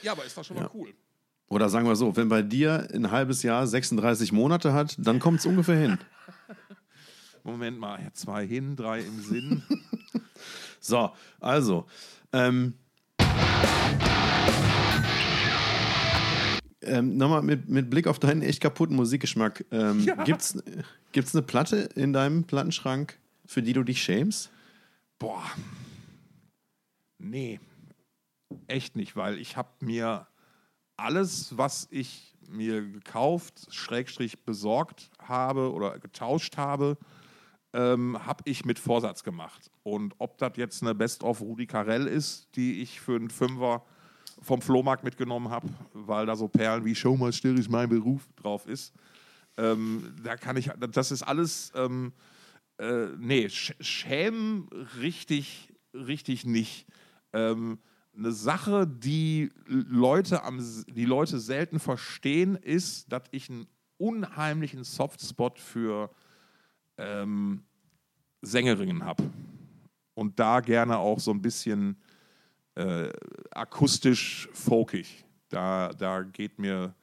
Ja, 0.04 0.12
aber 0.12 0.26
ist 0.26 0.38
doch 0.38 0.44
schon 0.44 0.58
mal 0.58 0.64
Ja. 0.64 0.72
cool. 0.74 0.94
Oder 1.48 1.70
sagen 1.70 1.88
wir 1.88 1.96
so, 1.96 2.16
wenn 2.16 2.30
bei 2.30 2.44
dir 2.44 2.88
ein 2.94 3.10
halbes 3.10 3.42
Jahr 3.42 3.66
36 3.66 4.32
Monate 4.32 4.74
hat, 4.74 4.96
dann 5.00 5.20
kommt 5.20 5.40
es 5.40 5.46
ungefähr 5.48 5.78
hin. 5.80 5.98
Moment 7.44 7.80
mal, 7.80 8.00
zwei 8.14 8.46
hin, 8.46 8.76
drei 8.76 9.00
im 9.02 9.20
Sinn. 9.22 9.64
So, 10.82 11.12
also, 11.42 11.88
ähm, 12.32 12.74
ähm, 16.82 17.18
nochmal 17.18 17.42
mit, 17.42 17.70
mit 17.70 17.90
Blick 17.90 18.08
auf 18.08 18.20
deinen 18.20 18.42
echt 18.42 18.62
kaputten 18.62 18.96
Musikgeschmack. 18.96 19.66
Ähm, 19.72 20.00
Ja. 20.02 20.24
Gibt's 20.24 20.62
gibt's 21.12 21.36
eine 21.36 21.42
Platte 21.44 21.90
in 21.96 22.14
deinem 22.14 22.44
Plattenschrank, 22.44 23.18
für 23.46 23.62
die 23.62 23.74
du 23.74 23.84
dich 23.84 24.02
schämst? 24.02 24.52
Boah. 25.18 25.44
Nee. 27.18 27.60
Echt 28.68 28.96
nicht, 28.96 29.16
weil 29.16 29.38
ich 29.38 29.58
habe 29.58 29.70
mir 29.82 30.28
alles, 30.98 31.58
was 31.58 31.88
ich 31.92 32.34
mir 32.48 32.82
gekauft, 32.82 33.68
Schrägstrich 33.70 34.44
besorgt 34.44 35.12
habe 35.22 35.72
oder 35.72 36.00
getauscht 36.00 36.58
habe, 36.58 36.98
ähm, 37.74 38.18
habe 38.26 38.44
ich 38.46 38.66
mit 38.66 38.80
Vorsatz 38.80 39.24
gemacht. 39.24 39.70
Und 39.84 40.16
ob 40.18 40.38
das 40.40 40.54
jetzt 40.56 40.82
eine 40.82 40.96
Best-of 40.96 41.42
Rudi 41.42 41.68
Carell 41.68 42.08
ist, 42.08 42.48
die 42.56 42.82
ich 42.82 43.00
für 43.00 43.16
einen 43.16 43.30
Fünfer 43.30 43.84
vom 44.42 44.62
Flohmarkt 44.62 45.04
mitgenommen 45.04 45.50
habe, 45.50 45.68
weil 45.94 46.26
da 46.26 46.36
so 46.36 46.48
Perlen 46.48 46.86
wie 46.86 46.96
Show 46.96 47.16
mal 47.16 47.34
still 47.34 47.58
ist 47.58 47.70
mein 47.70 47.90
Beruf 47.90 48.28
drauf 48.36 48.66
ist, 48.68 48.94
ähm, 49.58 50.16
da 50.24 50.38
kann 50.38 50.58
ich, 50.58 50.72
das 50.92 51.12
ist 51.12 51.24
alles, 51.24 51.72
ähm, 51.76 52.14
äh, 52.78 53.08
nee, 53.18 53.50
sch 53.50 53.74
schämen 53.80 54.70
richtig, 55.00 55.74
richtig 55.94 56.46
nicht. 56.46 56.88
Ähm, 57.34 57.80
eine 58.16 58.32
Sache, 58.32 58.88
die 58.88 59.52
Leute, 59.66 60.44
am, 60.44 60.60
die 60.88 61.06
Leute 61.06 61.40
selten 61.40 61.80
verstehen, 61.80 62.56
ist, 62.56 63.12
dass 63.12 63.24
ich 63.32 63.50
einen 63.50 63.68
unheimlichen 63.98 64.84
Softspot 64.84 65.60
für 65.60 66.10
ähm, 66.98 67.64
Sängerinnen 68.42 69.04
habe. 69.04 69.30
Und 70.14 70.40
da 70.40 70.60
gerne 70.60 70.98
auch 70.98 71.20
so 71.20 71.32
ein 71.32 71.42
bisschen 71.42 71.98
äh, 72.76 73.10
akustisch 73.52 74.50
folkig. 74.54 75.26
Da, 75.50 75.90
da 75.90 76.22
geht 76.24 76.60
mir 76.60 76.94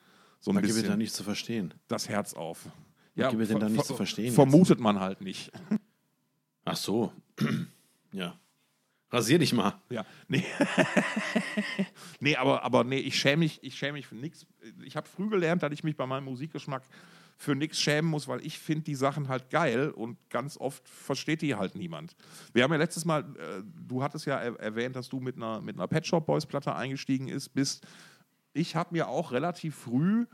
so 0.41 0.51
ein 0.53 0.57
Da 0.57 0.61
bisschen 0.61 0.87
da 0.87 0.97
nicht 0.97 1.15
zu 1.15 1.25
verstehen. 1.25 1.75
das 1.89 2.09
Herz 2.09 2.35
auf. 2.35 2.69
gebe 3.15 3.43
ich 3.43 3.49
denn 3.49 3.61
da 3.61 3.69
nicht 3.69 3.85
zu 3.85 3.95
verstehen 3.95 4.33
Vermutet 4.33 4.79
man 4.79 5.01
halt 5.01 5.21
nicht. 5.21 5.51
Ach 6.65 6.77
so. 6.77 7.13
ja. 8.13 8.39
Rasier 9.11 9.39
dich 9.39 9.53
mal. 9.53 9.81
Ja, 9.89 10.05
nee. 10.27 10.45
nee, 12.21 12.37
aber, 12.37 12.63
aber 12.65 12.83
nee, 12.83 12.99
ich 12.99 13.19
schäme 13.19 13.41
mich, 13.41 13.63
ich 13.63 13.77
schäme 13.77 13.95
mich 13.95 14.07
für 14.07 14.17
nichts. 14.17 14.47
Ich 14.85 14.97
habe 14.97 15.09
früh 15.09 15.29
gelernt, 15.29 15.63
dass 15.63 15.73
ich 15.73 15.85
mich 15.85 15.97
bei 15.97 16.07
meinem 16.07 16.25
Musikgeschmack 16.25 16.83
für 17.37 17.55
nichts 17.55 17.79
schämen 17.79 18.11
muss, 18.11 18.29
weil 18.29 18.45
ich 18.45 18.59
finde 18.59 18.85
die 18.85 18.95
Sachen 18.95 19.29
halt 19.29 19.51
geil 19.51 19.91
und 19.91 20.17
ganz 20.31 20.57
oft 20.57 20.89
versteht 20.89 21.43
die 21.43 21.55
halt 21.55 21.75
niemand. 21.75 22.17
Wir 22.55 22.65
haben 22.65 22.73
ja 22.73 22.79
letztes 22.79 23.05
Mal, 23.05 23.21
äh, 23.21 23.63
du 23.87 24.03
hattest 24.03 24.27
ja 24.27 24.37
er 24.37 24.59
erwähnt, 24.59 24.97
dass 24.97 25.09
du 25.09 25.21
mit 25.21 25.37
einer, 25.37 25.61
mit 25.61 25.77
einer 25.77 25.87
Pet 25.87 26.07
Shop 26.07 26.25
Boys 26.25 26.47
Platte 26.47 26.75
eingestiegen 26.75 27.29
ist, 27.29 27.51
bist. 27.51 27.87
Ich 28.55 28.75
habe 28.75 28.95
mir 28.95 29.09
auch 29.09 29.33
relativ 29.33 29.77
früh 29.77 30.27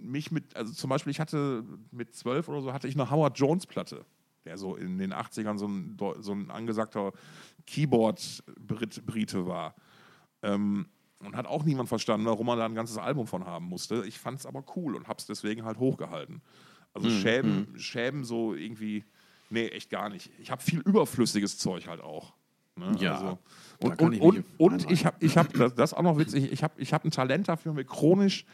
mich 0.00 0.30
mit, 0.30 0.56
also 0.56 0.72
zum 0.72 0.90
Beispiel, 0.90 1.10
ich 1.10 1.20
hatte 1.20 1.64
mit 1.90 2.14
zwölf 2.14 2.48
oder 2.48 2.60
so, 2.60 2.72
hatte 2.72 2.88
ich 2.88 2.94
eine 2.94 3.10
Howard 3.10 3.38
Jones 3.38 3.66
Platte, 3.66 4.04
der 4.44 4.56
so 4.58 4.76
in 4.76 4.98
den 4.98 5.12
80ern 5.12 5.58
so 5.58 5.66
ein, 5.66 5.96
so 6.20 6.32
ein 6.32 6.50
angesagter 6.50 7.12
Keyboard-Brite 7.66 9.46
war. 9.46 9.74
Ähm, 10.42 10.86
und 11.20 11.36
hat 11.36 11.46
auch 11.46 11.64
niemand 11.64 11.88
verstanden, 11.88 12.26
warum 12.26 12.46
man 12.46 12.58
da 12.58 12.64
ein 12.64 12.74
ganzes 12.74 12.98
Album 12.98 13.26
von 13.26 13.44
haben 13.44 13.66
musste. 13.66 14.04
Ich 14.06 14.18
fand 14.18 14.38
es 14.38 14.46
aber 14.46 14.64
cool 14.76 14.94
und 14.94 15.08
habe 15.08 15.18
es 15.18 15.26
deswegen 15.26 15.64
halt 15.64 15.78
hochgehalten. 15.78 16.42
Also 16.94 17.10
Schäben, 17.10 17.78
Schäben 17.78 18.24
so 18.24 18.54
irgendwie, 18.54 19.04
nee, 19.50 19.68
echt 19.68 19.90
gar 19.90 20.08
nicht. 20.08 20.30
Ich 20.38 20.50
habe 20.50 20.62
viel 20.62 20.80
überflüssiges 20.80 21.58
Zeug 21.58 21.86
halt 21.86 22.00
auch. 22.00 22.34
Ne? 22.76 22.96
Ja, 23.00 23.14
also, 23.14 23.38
und 23.80 24.00
und, 24.00 24.12
ich 24.14 24.20
und, 24.20 24.44
und 24.58 24.90
ich 24.90 25.04
habe, 25.04 25.16
ich 25.20 25.36
hab, 25.36 25.52
das, 25.52 25.74
das 25.74 25.92
ist 25.92 25.98
auch 25.98 26.02
noch 26.02 26.18
witzig, 26.18 26.52
ich 26.52 26.62
habe 26.62 26.74
ich 26.80 26.92
hab 26.92 27.04
ein 27.04 27.10
Talent 27.10 27.48
dafür, 27.48 27.72
mir 27.72 27.84
chronisch 27.84 28.44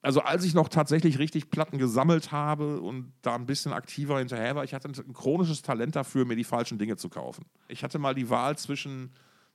also 0.00 0.20
als 0.20 0.44
ich 0.44 0.54
noch 0.54 0.68
tatsächlich 0.68 1.18
richtig 1.18 1.50
Platten 1.50 1.78
gesammelt 1.78 2.30
habe 2.30 2.80
und 2.80 3.12
da 3.22 3.34
ein 3.34 3.46
bisschen 3.46 3.72
aktiver 3.72 4.18
hinterher 4.18 4.54
war, 4.54 4.64
ich 4.64 4.74
hatte 4.74 4.88
ein 4.88 5.12
chronisches 5.12 5.62
Talent 5.62 5.96
dafür, 5.96 6.24
mir 6.24 6.36
die 6.36 6.44
falschen 6.44 6.78
Dinge 6.78 6.96
zu 6.96 7.08
kaufen. 7.08 7.44
Ich 7.66 7.82
hatte 7.82 7.98
mal 7.98 8.14
die 8.14 8.30
Wahl 8.30 8.56
zwischen, 8.56 9.10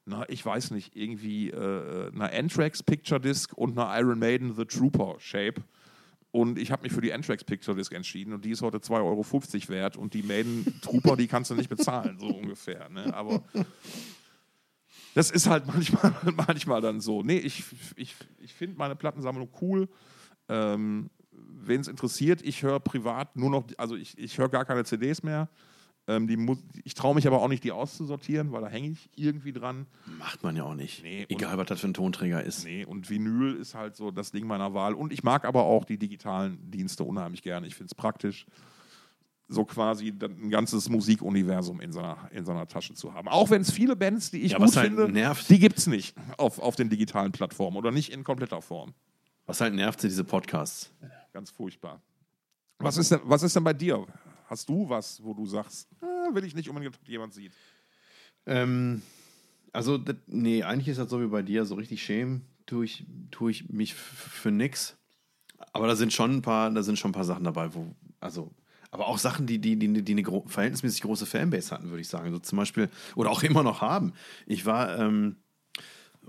na, 0.06 0.28
ich 0.28 0.46
weiß 0.46 0.72
nicht, 0.72 0.96
irgendwie 0.96 1.50
äh, 1.50 2.12
einer 2.12 2.32
Anthrax 2.34 2.84
Picture 2.84 3.20
Disc 3.20 3.54
und 3.54 3.78
einer 3.78 3.98
Iron 4.00 4.20
Maiden 4.20 4.54
The 4.56 4.66
Trooper 4.66 5.16
Shape. 5.20 5.64
Und 6.32 6.58
ich 6.58 6.72
habe 6.72 6.84
mich 6.84 6.92
für 6.92 7.02
die 7.02 7.14
Anthrax 7.14 7.44
Picture 7.44 7.78
Disc 7.78 7.94
entschieden 7.94 8.34
und 8.34 8.44
die 8.44 8.52
ist 8.52 8.62
heute 8.62 8.78
2,50 8.80 8.94
Euro 9.04 9.70
wert 9.70 9.98
und 9.98 10.14
die 10.14 10.24
Maiden 10.24 10.80
Trooper, 10.82 11.16
die 11.16 11.28
kannst 11.28 11.52
du 11.52 11.56
nicht 11.56 11.70
bezahlen, 11.70 12.18
so 12.20 12.28
ungefähr. 12.28 12.90
Ne? 12.90 13.14
Aber 13.14 13.44
das 15.14 15.30
ist 15.32 15.48
halt 15.48 15.68
manchmal, 15.68 16.14
manchmal 16.48 16.82
dann 16.82 17.02
so. 17.02 17.22
Nee, 17.22 17.38
ich, 17.38 17.64
ich, 17.96 18.16
ich 18.40 18.54
finde 18.54 18.78
meine 18.78 18.96
Plattensammlung 18.96 19.50
cool. 19.62 19.88
Ähm, 20.50 21.10
Wen 21.32 21.82
es 21.82 21.88
interessiert, 21.88 22.42
ich 22.42 22.62
höre 22.62 22.80
privat 22.80 23.36
nur 23.36 23.50
noch, 23.50 23.66
also 23.78 23.96
ich, 23.96 24.18
ich 24.18 24.38
höre 24.38 24.50
gar 24.50 24.66
keine 24.66 24.84
CDs 24.84 25.24
mehr. 25.24 25.50
Ähm, 26.06 26.28
die 26.28 26.36
Mu 26.36 26.58
ich 26.84 26.96
traue 26.96 27.16
mich 27.16 27.26
aber 27.28 27.42
auch 27.42 27.48
nicht, 27.48 27.64
die 27.64 27.72
auszusortieren, 27.72 28.52
weil 28.52 28.62
da 28.62 28.68
hänge 28.68 28.90
ich 28.90 29.10
irgendwie 29.16 29.54
dran. 29.54 29.88
Macht 30.20 30.44
man 30.44 30.56
ja 30.56 30.64
auch 30.64 30.76
nicht. 30.76 31.02
Nee, 31.02 31.26
Egal, 31.30 31.58
was 31.58 31.68
das 31.68 31.80
für 31.80 31.88
ein 31.88 31.94
Tonträger 31.94 32.44
ist. 32.44 32.66
Nee, 32.66 32.84
und 32.84 33.10
Vinyl 33.10 33.56
ist 33.56 33.74
halt 33.74 33.96
so 33.96 34.12
das 34.12 34.32
Ding 34.32 34.46
meiner 34.46 34.74
Wahl. 34.74 34.94
Und 34.96 35.14
ich 35.14 35.24
mag 35.24 35.46
aber 35.46 35.64
auch 35.64 35.86
die 35.86 35.98
digitalen 35.98 36.60
Dienste 36.70 37.06
unheimlich 37.06 37.42
gerne. 37.42 37.68
Ich 37.68 37.76
finde 37.76 37.88
es 37.92 37.96
praktisch, 37.96 38.46
so 39.48 39.64
quasi 39.66 40.10
ein 40.10 40.50
ganzes 40.50 40.90
Musikuniversum 40.90 41.80
in 41.80 41.92
seiner, 41.94 42.18
in 42.32 42.44
seiner 42.46 42.68
Tasche 42.68 42.94
zu 42.96 43.14
haben. 43.14 43.28
Auch 43.30 43.50
wenn 43.50 43.62
es 43.62 43.72
viele 43.72 43.96
Bands, 43.96 44.32
die 44.32 44.42
ich 44.42 44.54
Ja, 44.54 44.58
gut 44.58 44.76
halt 44.76 44.88
finde, 44.88 45.08
nervt- 45.10 45.48
die 45.50 45.60
gibt 45.60 45.78
es 45.78 45.88
nicht 45.88 46.16
auf, 46.38 46.60
auf 46.60 46.76
den 46.76 46.90
digitalen 46.90 47.32
Plattformen 47.32 47.78
oder 47.78 47.92
nicht 47.92 48.12
in 48.12 48.24
kompletter 48.24 48.62
Form. 48.62 48.94
Was 49.46 49.62
halt 49.62 49.74
nervt, 49.74 50.02
sind 50.02 50.10
diese 50.10 50.24
Podcasts. 50.24 50.92
Ganz 51.34 51.50
furchtbar. 51.50 52.02
Was 52.80 52.98
ist 52.98 53.12
denn, 53.12 53.20
was 53.24 53.44
ist 53.44 53.56
denn 53.56 53.64
bei 53.64 53.74
dir? 53.74 54.06
Hast 54.46 54.70
du 54.70 54.90
was, 54.90 55.24
wo 55.24 55.34
du 55.34 55.46
sagst, 55.46 55.90
ah, 56.02 56.34
will 56.34 56.44
ich 56.46 56.56
nicht 56.56 56.70
unbedingt, 56.70 56.96
dass 56.96 57.08
jemand 57.08 57.34
sieht? 57.34 57.54
Ähm, 58.46 59.02
also, 59.72 59.98
das, 59.98 60.16
nee, 60.28 60.64
eigentlich 60.64 60.90
ist 60.90 60.98
das 60.98 61.10
so 61.10 61.22
wie 61.22 61.28
bei 61.28 61.42
dir, 61.42 61.66
so 61.66 61.76
richtig 61.76 62.04
schämen 62.04 62.46
tue 62.66 62.86
ich, 62.86 63.06
tue 63.32 63.52
ich 63.52 63.70
mich 63.70 63.94
für 63.94 64.52
nix. 64.52 64.98
Aber 65.72 65.88
da 65.88 65.96
sind 65.96 66.14
schon 66.14 66.38
ein 66.38 66.42
paar, 66.42 66.72
da 66.72 66.84
sind 66.84 67.00
schon 67.00 67.10
ein 67.10 67.14
paar 67.14 67.24
Sachen 67.24 67.44
dabei, 67.44 67.74
wo, 67.74 67.96
also, 68.20 68.54
aber 68.92 69.08
auch 69.08 69.18
Sachen, 69.18 69.48
die, 69.48 69.60
die, 69.60 69.78
die, 69.78 70.04
die 70.04 70.12
eine 70.12 70.24
gro 70.24 70.44
verhältnismäßig 70.48 71.02
große 71.02 71.26
Fanbase 71.26 71.72
hatten, 71.72 71.90
würde 71.90 72.02
ich 72.02 72.08
sagen. 72.08 72.32
So 72.32 72.40
zum 72.40 72.58
Beispiel, 72.58 72.90
oder 73.16 73.32
auch 73.32 73.44
immer 73.44 73.64
noch 73.64 73.82
haben. 73.82 74.14
Ich 74.46 74.66
war, 74.66 75.00
ähm, 75.00 75.38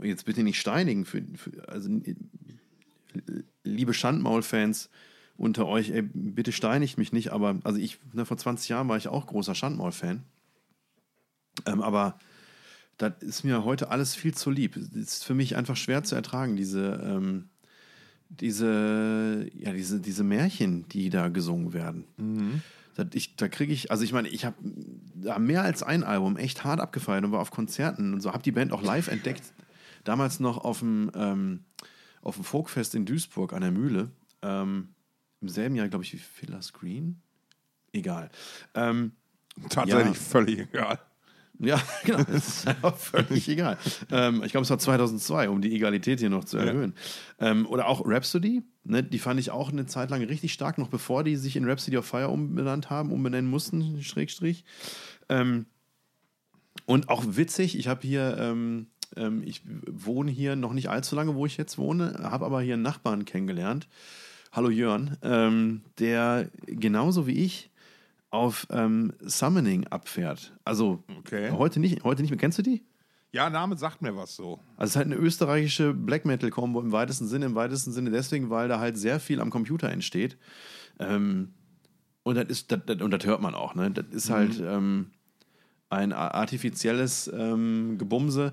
jetzt 0.03 0.25
bitte 0.25 0.43
nicht 0.43 0.59
steinigen, 0.59 1.05
für, 1.05 1.23
für 1.35 1.69
also 1.69 1.91
liebe 3.65 3.95
Schandmaul-Fans 3.95 4.89
unter 5.37 5.67
euch, 5.67 5.91
ey, 5.91 6.03
bitte 6.03 6.53
steinigt 6.53 6.99
mich 6.99 7.13
nicht, 7.13 7.33
aber 7.33 7.59
also 7.65 7.79
ich, 7.79 7.99
ne, 8.13 8.25
vor 8.25 8.37
20 8.37 8.69
Jahren 8.69 8.89
war 8.89 8.97
ich 8.97 9.09
auch 9.09 9.27
großer 9.27 9.55
Schandmaul-Fan. 9.55 10.23
Ähm, 11.67 11.83
aber 11.83 12.19
das 12.99 13.15
ist 13.21 13.45
mir 13.45 13.65
heute 13.65 13.91
alles 13.91 14.15
viel 14.15 14.35
zu 14.35 14.51
lieb. 14.51 14.77
Es 14.77 14.95
ist 14.95 15.25
für 15.25 15.35
mich 15.35 15.57
einfach 15.57 15.77
schwer 15.77 16.05
zu 16.05 16.15
ertragen, 16.15 16.57
diese, 16.57 17.01
ähm, 17.05 17.49
diese, 18.29 19.49
ja, 19.55 19.73
diese, 19.73 20.01
diese 20.01 20.25
Märchen, 20.25 20.89
die 20.89 21.11
da 21.11 21.29
gesungen 21.29 21.73
werden. 21.73 22.05
Mhm. 22.17 22.63
Das, 22.95 23.07
ich, 23.15 23.35
da 23.35 23.49
kriege 23.49 23.73
ich, 23.73 23.91
also 23.91 24.05
ich 24.05 24.13
meine, 24.13 24.29
ich 24.29 24.45
habe 24.45 24.57
da 25.15 25.39
mehr 25.41 25.63
als 25.63 25.83
ein 25.83 26.05
Album 26.05 26.37
echt 26.37 26.63
hart 26.63 26.81
abgefeiert 26.81 27.25
und 27.25 27.33
war 27.33 27.41
auf 27.41 27.51
Konzerten 27.51 28.15
und 28.15 28.21
so, 28.21 28.33
habe 28.33 28.43
die 28.43 28.53
Band 28.53 28.73
auch 28.73 28.83
live 28.83 29.09
entdeckt. 29.09 29.43
Damals 30.05 30.39
noch 30.39 30.59
auf 30.59 30.81
dem, 30.81 31.11
ähm, 31.15 31.65
auf 32.23 32.37
dem 32.37 32.45
Folkfest 32.45 32.95
in 32.95 33.07
Duisburg 33.07 33.53
an 33.53 33.63
der 33.63 33.73
Mühle. 33.73 34.11
Ähm, 34.43 34.94
Im 35.45 35.51
selben 35.51 35.75
Jahr, 35.77 35.89
glaube 35.89 36.05
ich, 36.05 36.13
wie 36.15 36.17
Filler 36.19 36.63
Screen. 36.63 37.21
Egal. 37.93 38.31
Ähm, 38.73 39.13
Tatsächlich 39.69 40.07
Ja. 40.07 40.15
völlig 40.15 40.59
egal. 40.61 40.99
ja, 41.59 41.79
genau. 42.05 42.21
Ist 42.21 42.67
einfach 42.67 42.97
völlig 42.97 43.47
egal. 43.51 43.77
Ähm, 44.11 44.43
ich 44.43 44.53
glaube, 44.53 44.63
es 44.65 44.71
war 44.71 44.79
2002, 44.79 45.51
um 45.51 45.61
die 45.61 45.75
Egalität 45.77 46.21
hier 46.21 46.31
noch 46.31 46.45
zu 46.45 46.57
erhöhen. 46.57 46.95
Ähm, 47.39 47.67
oder 47.67 47.89
auch 47.89 48.01
Rhapsody. 48.07 48.63
Ne, 48.85 49.03
die 49.03 49.19
fand 49.19 49.39
ich 49.39 49.51
auch 49.51 49.71
eine 49.71 49.85
Zeit 49.85 50.09
lang 50.09 50.23
richtig 50.25 50.55
stark, 50.55 50.79
noch 50.79 50.89
bevor 50.89 51.25
die 51.25 51.37
sich 51.37 51.57
in 51.57 51.69
Rhapsody 51.69 51.99
of 51.99 52.07
Fire 52.07 52.29
umbenannt 52.29 52.89
haben, 52.89 53.13
umbenennen 53.13 53.51
mussten, 53.51 54.03
Schrägstrich. 54.03 54.65
Ähm, 55.29 55.67
und 56.87 57.11
auch 57.11 57.23
witzig, 57.27 57.79
ich 57.79 57.87
habe 57.87 58.01
hier, 58.01 58.39
ähm, 58.39 58.87
ähm, 59.15 59.43
ich 59.45 59.61
wohne 59.91 60.31
hier 60.31 60.57
noch 60.57 60.73
nicht 60.73 60.89
allzu 60.89 61.15
lange, 61.15 61.35
wo 61.35 61.45
ich 61.45 61.59
jetzt 61.59 61.77
wohne, 61.77 62.15
habe 62.23 62.47
aber 62.47 62.63
hier 62.63 62.75
einen 62.75 62.83
Nachbarn 62.83 63.27
kennengelernt. 63.27 63.89
Hallo 64.55 64.71
Jörn, 64.71 65.17
ähm, 65.23 65.81
der 65.99 66.49
genauso 66.67 67.27
wie 67.27 67.45
ich 67.45 67.71
auf 68.31 68.69
ähm, 68.71 69.13
Summoning 69.19 69.89
abfährt. 69.89 70.53
Also 70.65 71.03
Okay. 71.19 71.51
heute 71.51 71.81
nicht, 71.81 72.05
heute 72.05 72.23
nicht 72.23 72.31
mehr. 72.31 72.39
Kennst 72.39 72.59
du 72.59 72.63
die? 72.63 72.85
Ja, 73.33 73.51
Name 73.51 73.77
sagt 73.77 74.01
mir 74.01 74.15
was 74.17 74.37
so. 74.37 74.61
Also 74.77 74.85
es 74.85 74.91
ist 74.91 74.97
halt 74.97 75.07
eine 75.07 75.17
österreichische 75.17 75.93
Black 75.93 76.25
Metal 76.25 76.51
Combo 76.51 76.81
im 76.81 76.93
weitesten 76.93 77.27
Sinne, 77.27 77.47
im 77.47 77.57
weitesten 77.57 77.91
Sinne 77.91 78.13
deswegen, 78.13 78.49
weil 78.49 78.69
da 78.69 78.79
halt 78.79 78.97
sehr 78.97 79.19
viel 79.19 79.41
am 79.41 79.51
Computer 79.51 79.91
entsteht. 79.91 80.37
Ähm, 81.01 81.53
und 82.23 82.37
das 82.37 82.45
ist, 82.45 82.71
das, 82.71 82.79
das, 82.87 83.03
und 83.03 83.11
das 83.11 83.27
hört 83.27 83.43
man 83.43 83.57
auch, 83.57 83.75
ne? 83.75 83.91
Das 83.91 84.07
ist 84.13 84.31
halt 84.31 84.63
ähm, 84.65 85.11
ein 85.91 86.13
artifizielles 86.13 87.27
ähm, 87.27 87.99
Gebumse, 87.99 88.53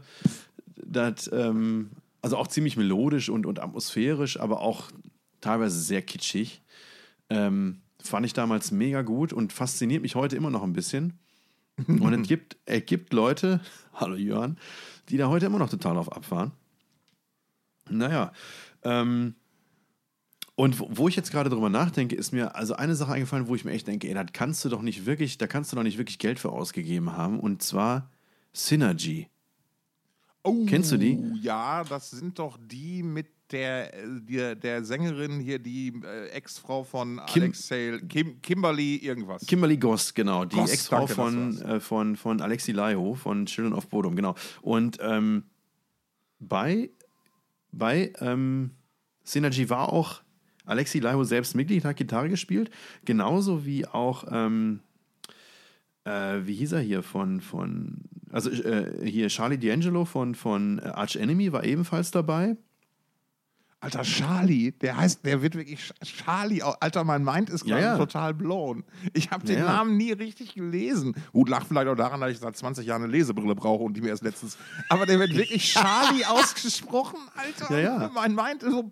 das 0.83 1.29
ähm, 1.31 1.91
also 2.23 2.37
auch 2.37 2.47
ziemlich 2.47 2.75
melodisch 2.75 3.29
und, 3.29 3.45
und 3.45 3.59
atmosphärisch, 3.59 4.39
aber 4.39 4.61
auch 4.61 4.89
teilweise 5.41 5.79
sehr 5.79 6.01
kitschig. 6.01 6.61
Ähm, 7.29 7.81
fand 8.01 8.25
ich 8.25 8.33
damals 8.33 8.71
mega 8.71 9.01
gut 9.01 9.33
und 9.33 9.53
fasziniert 9.53 10.01
mich 10.01 10.15
heute 10.15 10.35
immer 10.35 10.49
noch 10.49 10.63
ein 10.63 10.73
bisschen. 10.73 11.19
Und 11.87 12.13
es 12.13 12.27
gibt, 12.27 12.57
es 12.65 12.85
gibt 12.85 13.13
Leute, 13.13 13.61
hallo 13.93 14.15
Jörn, 14.15 14.57
die 15.09 15.17
da 15.17 15.27
heute 15.27 15.47
immer 15.47 15.59
noch 15.59 15.69
total 15.69 15.97
auf 15.97 16.11
abfahren. 16.11 16.51
Naja, 17.89 18.31
ähm, 18.83 19.35
und 20.55 20.77
wo, 20.79 21.07
ich 21.07 21.15
jetzt 21.15 21.31
gerade 21.31 21.49
drüber 21.49 21.69
nachdenke, 21.69 22.15
ist 22.15 22.33
mir 22.33 22.55
also 22.55 22.75
eine 22.75 22.95
Sache 22.95 23.13
eingefallen, 23.13 23.47
wo 23.47 23.55
ich 23.55 23.65
mir 23.65 23.71
echt 23.71 23.87
denke, 23.87 24.07
ey, 24.07 24.13
das 24.13 24.27
kannst 24.31 24.63
du 24.63 24.69
doch 24.69 24.81
nicht 24.81 25.05
wirklich, 25.05 25.37
da 25.37 25.47
kannst 25.47 25.71
du 25.71 25.75
doch 25.75 25.83
nicht 25.83 25.97
wirklich 25.97 26.19
Geld 26.19 26.39
für 26.39 26.51
ausgegeben 26.51 27.17
haben. 27.17 27.39
Und 27.39 27.63
zwar 27.63 28.11
Synergy. 28.53 29.27
Oh, 30.43 30.65
Kennst 30.65 30.91
du 30.91 30.97
die? 30.97 31.19
Ja, 31.41 31.83
das 31.83 32.09
sind 32.11 32.39
doch 32.39 32.57
die 32.59 33.03
mit 33.03 33.27
der, 33.51 33.93
äh, 33.93 34.07
der, 34.21 34.55
der 34.55 34.83
Sängerin 34.83 35.39
hier, 35.39 35.59
die 35.59 35.93
äh, 36.03 36.29
Ex-Frau 36.29 36.83
von 36.83 37.21
Kim- 37.27 37.43
Alexei, 37.43 37.99
Kim, 38.07 38.41
Kimberly 38.41 38.95
irgendwas. 38.97 39.45
Kimberly 39.45 39.77
Goss, 39.77 40.13
genau, 40.13 40.45
die 40.45 40.57
Ex-Frau 40.59 41.05
von, 41.05 41.61
äh, 41.61 41.79
von, 41.79 42.15
von 42.15 42.41
Alexi 42.41 42.71
Laiho 42.71 43.13
von 43.13 43.45
Children 43.45 43.73
of 43.73 43.87
Bodom, 43.89 44.15
genau. 44.15 44.35
Und 44.61 44.97
ähm, 45.01 45.43
bei, 46.39 46.89
bei 47.71 48.11
ähm, 48.19 48.71
Synergy 49.23 49.69
war 49.69 49.91
auch 49.93 50.21
Alexi 50.65 50.99
Laiho 50.99 51.23
selbst 51.23 51.53
Mitglied, 51.55 51.83
hat 51.85 51.97
Gitarre 51.97 52.29
gespielt, 52.29 52.71
genauso 53.05 53.65
wie 53.65 53.85
auch, 53.85 54.23
ähm, 54.31 54.79
äh, 56.05 56.39
wie 56.45 56.55
hieß 56.55 56.71
er 56.73 56.81
hier 56.81 57.03
von, 57.03 57.41
von 57.41 57.97
also 58.31 58.49
äh, 58.49 59.09
hier 59.09 59.27
Charlie 59.29 59.57
D'Angelo 59.57 60.05
von, 60.05 60.35
von 60.35 60.79
äh, 60.79 60.83
Arch 60.87 61.15
Enemy 61.15 61.51
war 61.51 61.63
ebenfalls 61.63 62.11
dabei. 62.11 62.57
Alter, 63.83 64.03
Charlie, 64.03 64.73
der 64.73 64.95
heißt, 64.95 65.25
der 65.25 65.41
wird 65.41 65.55
wirklich 65.55 65.91
Charlie. 66.03 66.61
Alter, 66.61 67.03
mein 67.03 67.23
Mind 67.23 67.49
ist 67.49 67.65
Ja, 67.65 67.77
gerade 67.79 67.87
ja. 67.87 67.97
total 67.97 68.33
blown. 68.35 68.83
Ich 69.13 69.31
habe 69.31 69.43
den 69.43 69.57
Ja, 69.57 69.65
ja. 69.65 69.71
Namen 69.71 69.97
nie 69.97 70.11
richtig 70.11 70.53
gelesen. 70.53 71.15
Gut, 71.33 71.49
lag 71.49 71.65
vielleicht 71.65 71.87
auch 71.87 71.95
daran, 71.95 72.21
dass 72.21 72.29
ich 72.31 72.37
seit 72.37 72.55
20 72.55 72.85
Jahren 72.85 73.01
eine 73.01 73.11
Lesebrille 73.11 73.55
brauche 73.55 73.83
und 73.83 73.95
die 73.97 74.01
mir 74.01 74.09
erst 74.09 74.21
letztens. 74.23 74.55
Aber 74.87 75.07
der 75.07 75.17
wird 75.17 75.33
wirklich 75.35 75.73
Charlie 75.73 76.23
ausgesprochen, 76.25 77.17
Alter. 77.35 77.73
Ja, 77.75 78.01
ja. 78.03 78.11
Mein 78.13 78.35
Mind 78.35 78.61
ist 78.61 78.71
so. 78.71 78.91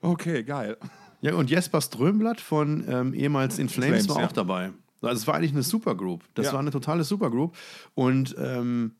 Okay, 0.00 0.42
geil. 0.42 0.76
Ja, 1.20 1.34
und 1.34 1.50
Jesper 1.50 1.80
Strömblatt 1.80 2.40
von 2.40 2.84
ähm, 2.88 3.14
ehemals 3.14 3.58
In 3.58 3.68
Flames, 3.68 4.04
Flames, 4.04 4.08
war 4.08 4.20
ja. 4.22 4.26
auch 4.28 4.32
dabei. 4.32 4.70
Also 5.00 5.20
es 5.20 5.26
war 5.26 5.34
eigentlich 5.34 5.52
eine 5.52 5.62
Supergroup. 5.62 6.24
Das 6.34 6.46
Ja. 6.46 6.52
war 6.52 6.60
eine 6.60 6.70
totale 6.70 7.04
Supergroup. 7.04 7.56
Und 7.94 8.34
ähm, 8.38 8.92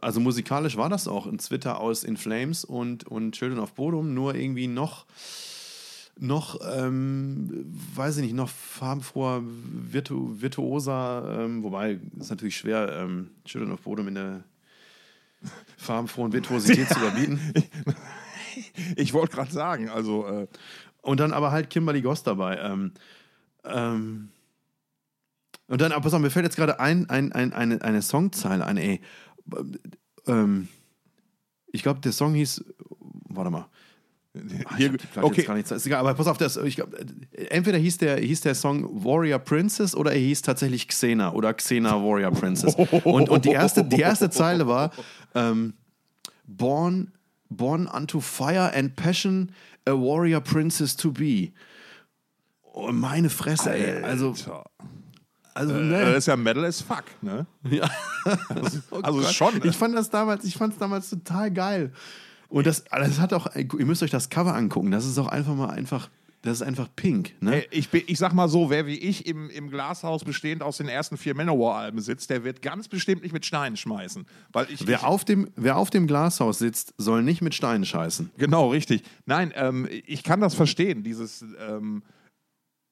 also 0.00 0.20
musikalisch 0.20 0.76
war 0.76 0.88
das 0.88 1.08
auch 1.08 1.26
ein 1.26 1.38
Twitter 1.38 1.80
aus 1.80 2.04
In 2.04 2.16
Flames 2.16 2.64
und, 2.64 3.04
und 3.04 3.32
Children 3.32 3.58
of 3.60 3.74
Bodom, 3.74 4.14
nur 4.14 4.34
irgendwie 4.34 4.66
noch, 4.68 5.06
noch 6.18 6.58
ähm, 6.76 7.64
weiß 7.96 8.18
ich 8.18 8.24
nicht, 8.24 8.34
noch 8.34 8.48
farbenfroher, 8.48 9.42
virtu 9.44 10.40
virtuoser, 10.40 11.40
ähm, 11.40 11.62
wobei 11.62 11.98
ist 12.18 12.30
natürlich 12.30 12.56
schwer, 12.56 12.92
ähm, 12.92 13.30
Children 13.44 13.72
of 13.72 13.80
Bodom 13.82 14.08
in 14.08 14.14
der 14.14 14.44
farbenfrohen 15.76 16.32
Virtuosität 16.32 16.88
zu 16.92 16.98
überbieten. 16.98 17.40
Ich 18.96 19.12
wollte 19.12 19.34
gerade 19.36 19.52
sagen, 19.52 19.88
also. 19.88 20.26
Äh, 20.26 20.46
Und 21.08 21.20
dann 21.20 21.32
aber 21.32 21.52
halt 21.52 21.70
Kimberly 21.70 22.02
Goss 22.02 22.22
dabei. 22.22 22.58
Ähm, 22.58 22.92
ähm, 23.64 24.28
und 25.66 25.80
dann, 25.80 25.92
aber 25.92 26.02
pass 26.02 26.12
auf, 26.12 26.20
mir 26.20 26.30
fällt 26.30 26.44
jetzt 26.44 26.56
gerade 26.56 26.80
ein, 26.80 27.08
ein, 27.08 27.32
ein, 27.32 27.54
eine, 27.54 27.80
eine 27.80 28.02
Songzeile 28.02 28.66
ein, 28.66 28.76
ey. 28.76 29.00
Ähm, 30.26 30.68
ich 31.72 31.82
glaube, 31.82 32.00
der 32.00 32.12
Song 32.12 32.34
hieß, 32.34 32.62
warte 33.28 33.50
mal. 33.50 33.68
Ah, 34.66 34.76
hier, 34.76 34.92
Platte 34.92 35.24
okay, 35.24 35.42
gar 35.44 35.54
nicht, 35.54 35.70
ist 35.70 35.86
egal, 35.86 36.00
aber 36.00 36.14
pass 36.14 36.26
auf, 36.26 36.36
das, 36.36 36.58
ich 36.58 36.76
glaub, 36.76 36.94
entweder 37.32 37.78
hieß 37.78 37.96
der, 37.98 38.18
hieß 38.18 38.42
der 38.42 38.54
Song 38.54 39.04
Warrior 39.04 39.38
Princess 39.38 39.94
oder 39.94 40.12
er 40.12 40.18
hieß 40.18 40.42
tatsächlich 40.42 40.86
Xena 40.88 41.32
oder 41.32 41.54
Xena 41.54 41.94
Warrior 42.02 42.30
Princess. 42.30 42.74
Und, 43.04 43.30
und 43.30 43.46
die, 43.46 43.50
erste, 43.50 43.82
die 43.82 44.00
erste 44.00 44.28
Zeile 44.28 44.66
war 44.66 44.92
ähm, 45.34 45.72
Born, 46.46 47.12
born 47.48 47.86
unto 47.86 48.20
fire 48.20 48.72
and 48.74 48.94
passion, 48.94 49.52
a 49.88 49.92
warrior 49.94 50.40
princess 50.40 50.96
to 50.96 51.10
be. 51.12 51.52
Oh, 52.62 52.92
meine 52.92 53.30
Fresse, 53.30 53.72
ey. 53.72 54.02
Also, 54.02 54.28
Alter. 54.30 54.64
also 55.54 55.74
Äh, 55.74 55.80
ne. 55.80 56.00
das 56.06 56.18
ist 56.18 56.26
ja 56.26 56.36
Metal 56.36 56.64
as 56.64 56.80
fuck, 56.80 57.04
ne? 57.22 57.46
Ja. 57.70 57.88
also 59.02 59.22
schon. 59.22 59.60
Ich 59.64 59.76
fand 59.76 59.96
das 59.96 60.10
damals, 60.10 60.44
ich 60.44 60.56
fand 60.56 60.74
es 60.74 60.78
damals 60.78 61.10
total 61.10 61.50
geil. 61.50 61.92
Und 62.48 62.66
das, 62.66 62.84
das 62.84 63.18
hat 63.18 63.32
auch, 63.32 63.54
ihr 63.54 63.86
müsst 63.86 64.02
euch 64.02 64.10
das 64.10 64.30
Cover 64.30 64.54
angucken. 64.54 64.90
Das 64.90 65.04
ist 65.04 65.18
auch 65.18 65.28
einfach 65.28 65.54
mal 65.54 65.70
einfach, 65.70 66.08
das 66.42 66.60
ist 66.60 66.62
einfach 66.62 66.88
pink. 66.94 67.34
Ne? 67.42 67.64
Ich, 67.70 67.88
bin- 67.90 68.04
ich 68.06 68.18
sag 68.18 68.32
mal 68.32 68.48
so, 68.48 68.70
wer 68.70 68.86
wie 68.86 68.96
ich 68.98 69.26
im, 69.26 69.50
im 69.50 69.70
Glashaus 69.70 70.22
bestehend 70.24 70.62
aus 70.62 70.76
den 70.76 70.88
ersten 70.88 71.16
vier 71.16 71.34
Manowar-Alben 71.34 72.00
sitzt, 72.00 72.30
der 72.30 72.44
wird 72.44 72.62
ganz 72.62 72.88
bestimmt 72.88 73.22
nicht 73.22 73.32
mit 73.32 73.44
Steinen 73.44 73.76
schmeißen. 73.76 74.26
Weil 74.52 74.70
ich, 74.70 74.86
Wer 74.86 74.98
ich, 74.98 75.04
auf, 75.04 75.24
dem, 75.24 75.50
wer 75.56 75.76
auf 75.76 75.90
dem 75.90 76.06
Glashaus 76.06 76.58
sitzt, 76.58 76.94
soll 76.96 77.22
nicht 77.22 77.42
mit 77.42 77.54
Steinen 77.54 77.84
scheißen. 77.84 78.30
Genau, 78.36 78.68
richtig. 78.70 79.02
Nein, 79.26 79.52
ähm, 79.56 79.88
ich 79.90 80.22
kann 80.22 80.40
das 80.40 80.54
verstehen. 80.54 81.02
Dieses, 81.02 81.44
ähm, 81.58 82.02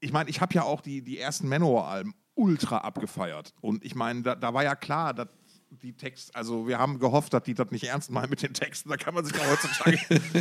ich 0.01 0.13
meine, 0.13 0.29
ich 0.29 0.41
habe 0.41 0.53
ja 0.55 0.63
auch 0.65 0.81
die, 0.81 1.03
die 1.03 1.19
ersten 1.19 1.49
Manowar-Alben 1.49 2.15
ultra 2.35 2.79
abgefeiert. 2.79 3.55
Und 3.61 3.85
ich 3.85 3.95
meine, 3.95 4.23
da, 4.23 4.35
da 4.35 4.53
war 4.53 4.63
ja 4.65 4.75
klar, 4.75 5.15
dass 5.15 5.29
die 5.71 5.93
Text, 5.93 6.35
also 6.35 6.69
wir 6.69 6.79
haben 6.79 6.99
gehofft, 6.99 7.33
dass 7.33 7.43
die 7.43 7.55
das 7.55 7.71
nicht 7.71 7.85
ernst 7.85 8.11
meinen 8.11 8.31
mit 8.31 8.43
den 8.43 8.55
Texten. 8.55 8.89
Da 8.89 8.97
kann 8.97 9.15
man 9.15 9.25
sich 9.25 9.35
ja 9.37 9.43
heutzutage 9.51 9.99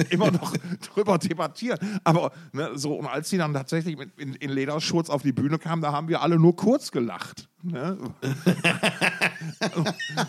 immer 0.10 0.32
noch 0.32 0.56
drüber 0.94 1.18
debattieren. 1.18 1.80
Aber 2.04 2.32
ne, 2.54 2.72
so, 2.76 2.96
und 2.96 3.08
als 3.08 3.30
die 3.30 3.38
dann 3.38 3.54
tatsächlich 3.54 3.98
mit, 3.98 4.18
in, 4.20 4.36
in 4.36 4.50
Lederschurz 4.50 5.10
auf 5.10 5.24
die 5.24 5.32
Bühne 5.32 5.58
kamen, 5.58 5.82
da 5.82 5.92
haben 5.92 6.08
wir 6.08 6.22
alle 6.22 6.38
nur 6.38 6.56
kurz 6.56 6.92
gelacht. 6.92 7.50
Ne? 7.64 7.98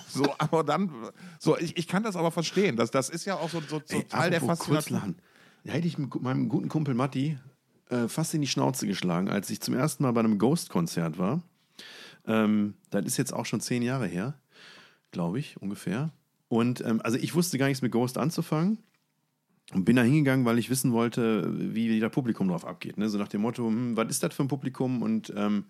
so, 0.09 0.35
aber 0.39 0.65
dann, 0.65 0.91
so, 1.39 1.57
ich, 1.59 1.77
ich 1.77 1.87
kann 1.87 2.03
das 2.03 2.17
aber 2.17 2.31
verstehen. 2.31 2.77
Das, 2.77 2.91
das 2.91 3.11
ist 3.11 3.27
ja 3.27 3.37
auch 3.37 3.51
so, 3.51 3.61
so, 3.61 3.83
so 3.85 3.97
Ey, 3.97 4.05
Teil 4.05 4.31
der 4.31 4.41
Faszination. 4.41 5.17
Da 5.65 5.73
hätte 5.73 5.87
ich 5.87 5.99
mit 5.99 6.21
meinem 6.23 6.49
guten 6.49 6.69
Kumpel 6.69 6.95
Matti 6.95 7.39
äh, 7.91 8.09
fast 8.09 8.35
in 8.35 8.41
die 8.41 8.47
Schnauze 8.47 8.87
geschlagen, 8.87 9.29
als 9.29 9.51
ich 9.51 9.61
zum 9.61 9.75
ersten 9.75 10.03
Mal 10.03 10.13
bei 10.13 10.21
einem 10.21 10.39
Ghost-Konzert 10.39 11.19
war. 11.19 11.43
Ähm, 12.27 12.75
das 12.91 13.05
ist 13.05 13.17
jetzt 13.17 13.33
auch 13.33 13.47
schon 13.47 13.61
zehn 13.61 13.83
Jahre 13.83 14.07
her, 14.07 14.35
glaube 15.17 15.39
ich, 15.39 15.57
ungefähr. 15.63 16.11
Und 16.49 16.83
ähm, 16.83 17.01
also 17.03 17.17
ich 17.17 17.35
wusste 17.35 17.57
gar 17.57 17.69
nichts 17.69 17.81
mit 17.81 17.91
Ghost 17.91 18.19
anzufangen. 18.19 18.79
Und 19.73 19.85
bin 19.85 19.97
da 19.97 20.03
hingegangen, 20.03 20.45
weil 20.45 20.59
ich 20.59 20.71
wissen 20.71 20.93
wollte, 20.93 21.51
wie, 21.75 21.99
das 21.99 22.13
Publikum 22.13 22.49
drauf 22.49 22.65
abgeht. 22.65 22.99
Ne? 22.99 23.09
So 23.09 23.19
nach 23.19 23.29
dem 23.29 23.41
Motto, 23.41 23.67
hm, 23.67 23.97
was 23.97 24.09
ist 24.11 24.23
das 24.23 24.35
für 24.35 24.45
ein 24.45 24.49
Publikum 24.49 25.03
und 25.03 25.33
ähm, 25.35 25.65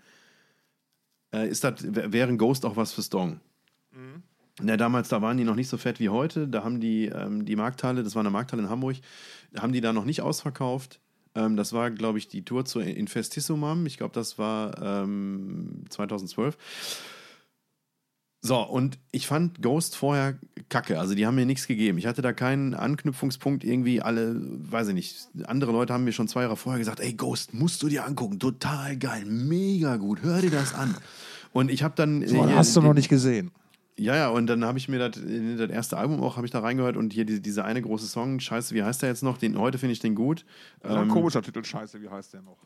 äh, 1.33 1.49
ist 1.49 1.65
das, 1.65 1.75
wäre 1.83 2.29
ein 2.29 2.37
Ghost 2.37 2.67
auch 2.67 2.77
was 2.77 2.93
für 2.93 3.03
Stong? 3.03 3.41
Mhm. 3.93 4.69
Ja, 4.69 4.77
damals, 4.77 5.09
da 5.09 5.23
waren 5.23 5.37
die 5.37 5.45
noch 5.45 5.55
nicht 5.55 5.69
so 5.69 5.79
fett 5.79 6.01
wie 6.01 6.09
heute. 6.09 6.49
Da 6.49 6.65
haben 6.65 6.81
die 6.81 7.07
ähm, 7.07 7.45
die 7.45 7.57
Markthalle, 7.57 8.03
das 8.03 8.15
war 8.17 8.21
eine 8.21 8.31
Markthalle 8.31 8.63
in 8.65 8.69
Hamburg, 8.69 8.97
haben 9.57 9.73
die 9.73 9.81
da 9.81 9.93
noch 9.93 10.05
nicht 10.05 10.23
ausverkauft. 10.23 11.01
Ähm, 11.35 11.57
das 11.57 11.73
war, 11.73 11.91
glaube 11.91 12.19
ich, 12.19 12.29
die 12.29 12.45
Tour 12.45 12.65
zu 12.65 12.81
Infestissumam. 12.81 13.87
Ich 13.87 13.97
glaube, 13.97 14.15
das 14.15 14.39
war 14.39 14.83
ähm, 14.83 15.85
2012. 15.89 16.57
So, 18.47 18.61
und 18.61 18.99
ich 19.11 19.27
fand 19.27 19.61
Ghost 19.61 19.97
vorher 19.97 20.39
kacke. 20.69 21.01
Also, 21.01 21.15
die 21.15 21.27
haben 21.27 21.35
mir 21.35 21.47
nichts 21.47 21.67
gegeben. 21.67 21.99
Ich 21.99 22.07
hatte 22.07 22.23
da 22.23 22.33
keinen 22.33 22.75
Anknüpfungspunkt. 22.75 23.65
Irgendwie 23.65 24.01
alle, 24.01 24.37
weiß 24.39 24.89
ich 24.89 24.95
nicht, 24.95 25.29
andere 25.47 25.73
Leute 25.73 25.93
haben 25.93 26.05
mir 26.05 26.13
schon 26.13 26.29
zwei 26.29 26.43
Jahre 26.43 26.57
vorher 26.57 26.79
gesagt: 26.79 27.01
Ey, 27.01 27.15
Ghost, 27.15 27.55
musst 27.55 27.83
du 27.83 27.89
dir 27.89 28.07
angucken. 28.07 28.39
Total 28.39 28.97
geil, 28.97 29.25
mega 29.25 29.97
gut. 29.97 30.23
Hör 30.23 30.41
dir 30.41 30.51
das 30.51 30.75
an. 30.75 30.95
Und 31.53 31.71
ich 31.71 31.83
habe 31.83 31.95
dann. 31.97 32.27
So, 32.27 32.49
hast 32.49 32.77
du 32.77 32.83
noch 32.83 32.95
nicht 32.95 33.09
gesehen. 33.09 33.51
Ja, 33.99 34.15
ja, 34.15 34.29
und 34.29 34.47
dann 34.47 34.63
habe 34.65 34.77
ich 34.77 34.89
mir 34.89 34.99
das, 34.99 35.13
das 35.13 35.71
erste 35.71 35.97
Album 35.97 36.23
auch, 36.23 36.37
habe 36.37 36.47
ich 36.47 36.53
da 36.53 36.61
reingehört 36.61 36.99
und 36.99 37.15
hier 37.15 37.25
diese, 37.25 37.41
diese 37.41 37.65
eine 37.65 37.81
große 37.81 38.07
Song, 38.07 38.41
Scheiße, 38.41 38.75
wie 38.75 38.83
heißt 38.83 39.01
der 39.01 39.09
jetzt 39.09 39.23
noch? 39.23 39.39
Den, 39.39 39.59
heute 39.59 39.79
finde 39.79 39.95
ich 39.95 40.01
den 40.01 40.15
gut. 40.15 40.45
Ist 40.83 40.91
ähm, 40.91 40.99
ein 40.99 41.09
komischer 41.09 41.41
Titel, 41.41 41.65
Scheiße, 41.65 42.03
wie 42.03 42.11
heißt 42.11 42.35
der 42.35 42.43
noch? 42.43 42.59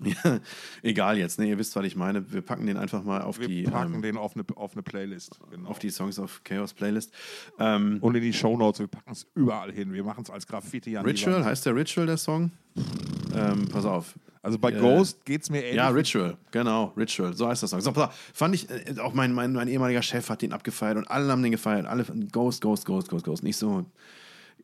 Ja, 0.00 0.40
egal 0.82 1.18
jetzt, 1.18 1.38
ne? 1.38 1.46
Ihr 1.46 1.58
wisst, 1.58 1.74
was 1.76 1.84
ich 1.84 1.96
meine. 1.96 2.32
Wir 2.32 2.42
packen 2.42 2.66
den 2.66 2.76
einfach 2.76 3.04
mal 3.04 3.22
auf 3.22 3.38
Wir 3.38 3.48
die. 3.48 3.64
Wir 3.64 3.70
packen 3.70 3.94
ähm, 3.94 4.02
den 4.02 4.16
auf 4.16 4.34
eine, 4.34 4.44
auf 4.56 4.72
eine 4.72 4.82
Playlist. 4.82 5.38
Genau. 5.50 5.68
Auf 5.68 5.78
die 5.78 5.90
Songs 5.90 6.18
of 6.18 6.42
Chaos 6.44 6.74
Playlist. 6.74 7.12
Ähm, 7.58 7.98
und 8.00 8.14
in 8.14 8.22
die 8.22 8.32
Shownotes, 8.32 8.80
wir 8.80 8.88
packen 8.88 9.12
es 9.12 9.26
überall 9.34 9.72
hin. 9.72 9.92
Wir 9.92 10.04
machen 10.04 10.24
es 10.24 10.30
als 10.30 10.46
Graffiti 10.46 10.96
an 10.96 11.04
Ritual, 11.04 11.44
heißt 11.44 11.66
der 11.66 11.76
Ritual, 11.76 12.06
der 12.06 12.16
Song? 12.16 12.50
Ähm, 13.34 13.68
pass 13.68 13.84
auf. 13.84 14.14
Also 14.44 14.58
bei 14.58 14.72
äh, 14.72 14.78
Ghost 14.78 15.24
geht 15.24 15.42
es 15.42 15.50
mir 15.50 15.60
ähnlich. 15.62 15.76
Ja, 15.76 15.88
Ritual, 15.88 16.36
genau, 16.50 16.92
Ritual, 16.98 17.32
so 17.32 17.48
heißt 17.48 17.62
das 17.62 17.70
Song. 17.70 17.80
So, 17.80 17.92
pass 17.92 18.08
auf, 18.08 18.14
fand 18.34 18.54
ich, 18.54 18.68
äh, 18.68 19.00
auch 19.00 19.14
mein, 19.14 19.32
mein, 19.32 19.52
mein 19.52 19.68
ehemaliger 19.68 20.02
Chef 20.02 20.28
hat 20.28 20.42
den 20.42 20.52
abgefeiert 20.52 20.98
und 20.98 21.10
alle 21.10 21.32
haben 21.32 21.42
den 21.42 21.52
gefeiert. 21.52 21.86
Alle, 21.86 22.04
Ghost, 22.30 22.60
Ghost, 22.60 22.84
Ghost, 22.84 23.08
Ghost, 23.08 23.24
Ghost. 23.24 23.42
Nicht 23.42 23.56
so, 23.56 23.86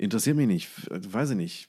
Interessiert 0.01 0.39
mich 0.39 0.47
nicht. 0.47 0.71
Weiß 0.89 1.29
ich 1.29 1.37
nicht. 1.37 1.69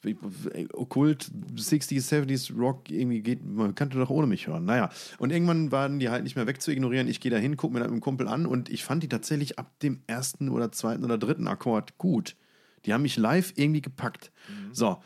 Okkult, 0.72 1.30
60s, 1.54 2.08
70s, 2.08 2.58
Rock, 2.58 2.90
irgendwie 2.90 3.22
geht, 3.22 3.46
man 3.46 3.76
könnte 3.76 3.98
doch 3.98 4.10
ohne 4.10 4.26
mich 4.26 4.48
hören. 4.48 4.64
Naja. 4.64 4.90
Und 5.18 5.34
irgendwann 5.34 5.74
waren 5.74 6.00
die 6.00 6.08
halt 6.08 6.24
nicht 6.24 6.38
mehr 6.38 6.48
wegzuignorieren. 6.48 7.10
Ich 7.10 7.20
gehe 7.20 7.30
da 7.30 7.36
hin, 7.36 7.58
gucke 7.58 7.74
mir 7.74 7.82
das 7.82 7.90
mit 7.90 8.00
dem 8.00 8.02
Kumpel 8.02 8.30
an 8.30 8.46
und 8.46 8.70
ich 8.70 8.86
fand 8.86 9.04
die 9.04 9.10
tatsächlich 9.10 9.60
ab 9.60 9.78
dem 9.82 10.00
ersten 10.08 10.48
oder 10.48 10.72
zweiten 10.72 11.04
oder 11.04 11.18
dritten 11.18 11.46
Akkord 11.50 11.98
gut. 11.98 12.38
Die 12.86 12.94
haben 12.94 13.02
mich 13.02 13.18
live 13.18 13.52
irgendwie 13.58 13.82
gepackt. 13.82 14.32
Mhm. 14.48 14.74
So. 14.74 15.00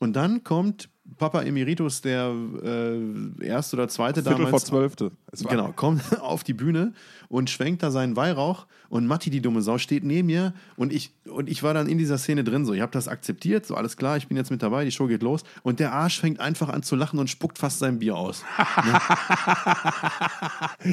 Und 0.00 0.16
dann 0.16 0.42
kommt 0.42 0.88
Papa 1.18 1.42
Emeritus, 1.42 2.02
der 2.02 2.34
äh, 2.62 3.44
erste 3.44 3.76
oder 3.76 3.88
zweite 3.88 4.22
Viertel 4.22 4.44
damals. 4.44 4.50
vor 4.50 4.60
zwölfte. 4.60 5.12
Genau, 5.48 5.72
kommt 5.72 6.02
auf 6.20 6.44
die 6.44 6.52
Bühne 6.52 6.92
und 7.28 7.48
schwenkt 7.48 7.82
da 7.82 7.90
seinen 7.90 8.16
Weihrauch 8.16 8.66
und 8.88 9.06
Matti, 9.06 9.30
die 9.30 9.40
dumme 9.40 9.62
Sau, 9.62 9.78
steht 9.78 10.04
neben 10.04 10.26
mir 10.26 10.52
und 10.76 10.92
ich, 10.92 11.12
und 11.24 11.48
ich 11.48 11.62
war 11.62 11.72
dann 11.74 11.88
in 11.88 11.96
dieser 11.98 12.18
Szene 12.18 12.44
drin 12.44 12.66
so. 12.66 12.74
Ich 12.74 12.82
habe 12.82 12.92
das 12.92 13.08
akzeptiert, 13.08 13.66
so 13.66 13.74
alles 13.74 13.96
klar, 13.96 14.16
ich 14.16 14.28
bin 14.28 14.36
jetzt 14.36 14.50
mit 14.50 14.62
dabei, 14.62 14.84
die 14.84 14.90
Show 14.90 15.06
geht 15.06 15.22
los 15.22 15.42
und 15.62 15.80
der 15.80 15.92
Arsch 15.92 16.20
fängt 16.20 16.38
einfach 16.40 16.68
an 16.68 16.82
zu 16.82 16.96
lachen 16.96 17.18
und 17.18 17.30
spuckt 17.30 17.58
fast 17.58 17.78
sein 17.78 17.98
Bier 17.98 18.16
aus. 18.16 18.44
ne? 18.84 19.00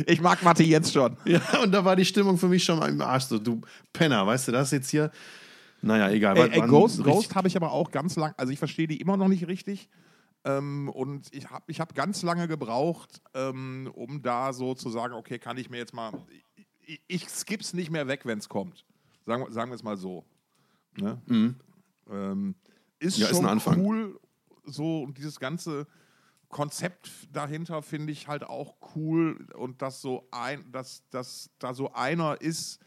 ich 0.07 0.21
mag 0.21 0.41
Matti 0.43 0.63
jetzt 0.63 0.93
schon. 0.93 1.17
Ja, 1.25 1.41
und 1.63 1.71
da 1.71 1.83
war 1.83 1.95
die 1.95 2.05
Stimmung 2.05 2.37
für 2.37 2.47
mich 2.47 2.63
schon 2.63 2.81
im 2.83 3.01
Arsch 3.01 3.23
so, 3.23 3.39
du 3.39 3.61
Penner, 3.91 4.25
weißt 4.27 4.47
du, 4.47 4.51
das 4.51 4.71
jetzt 4.71 4.89
hier 4.89 5.11
naja, 5.83 6.09
egal. 6.09 6.37
Ey, 6.37 6.49
ey, 6.61 6.61
Ghost, 6.61 7.03
Ghost 7.03 7.35
habe 7.35 7.49
ich 7.49 7.57
aber 7.57 7.73
auch 7.73 7.91
ganz 7.91 8.15
lang, 8.15 8.33
also 8.37 8.53
ich 8.53 8.59
verstehe 8.59 8.87
die 8.87 9.01
immer 9.01 9.17
noch 9.17 9.27
nicht 9.27 9.47
richtig. 9.47 9.89
Ähm, 10.45 10.89
und 10.89 11.33
ich 11.33 11.49
habe 11.49 11.63
ich 11.67 11.79
hab 11.79 11.95
ganz 11.95 12.21
lange 12.21 12.47
gebraucht, 12.47 13.21
ähm, 13.33 13.89
um 13.93 14.21
da 14.21 14.53
so 14.53 14.73
zu 14.75 14.89
sagen, 14.89 15.13
okay, 15.13 15.39
kann 15.39 15.57
ich 15.57 15.69
mir 15.69 15.77
jetzt 15.77 15.93
mal, 15.93 16.11
ich, 16.81 17.01
ich 17.07 17.29
skipp's 17.29 17.73
nicht 17.73 17.91
mehr 17.91 18.07
weg, 18.07 18.25
wenn 18.25 18.39
es 18.39 18.49
kommt. 18.49 18.85
Sagen, 19.25 19.51
sagen 19.51 19.71
wir 19.71 19.75
es 19.75 19.83
mal 19.83 19.97
so. 19.97 20.25
Ne? 20.97 21.21
Mhm. 21.27 21.55
Ähm, 22.09 22.55
ist 22.99 23.17
ja, 23.17 23.27
schon 23.27 23.45
ist 23.57 23.67
cool, 23.67 24.19
so 24.65 25.03
und 25.03 25.17
dieses 25.17 25.39
ganze 25.39 25.87
Konzept 26.49 27.09
dahinter 27.31 27.81
finde 27.81 28.11
ich 28.11 28.27
halt 28.27 28.43
auch 28.43 28.75
cool 28.95 29.47
und 29.55 29.81
dass 29.81 30.01
so 30.01 30.27
ein, 30.31 30.71
dass, 30.71 31.07
dass 31.09 31.49
da 31.59 31.73
so 31.73 31.93
einer 31.93 32.39
ist, 32.41 32.79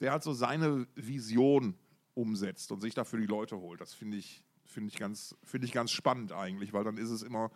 der 0.00 0.12
halt 0.12 0.22
so 0.22 0.32
seine 0.32 0.86
Vision 0.94 1.78
umsetzt 2.14 2.72
und 2.72 2.80
sich 2.80 2.94
dafür 2.94 3.20
die 3.20 3.26
Leute 3.26 3.58
holt. 3.58 3.80
Das 3.80 3.94
finde 3.94 4.16
ich, 4.16 4.42
find 4.66 4.88
ich, 4.88 4.98
ganz, 4.98 5.34
find 5.44 5.64
ich 5.64 5.72
ganz 5.72 5.90
spannend 5.90 6.32
eigentlich, 6.32 6.72
weil 6.72 6.84
dann 6.84 6.96
ist 6.96 7.10
es 7.10 7.22
immer. 7.22 7.50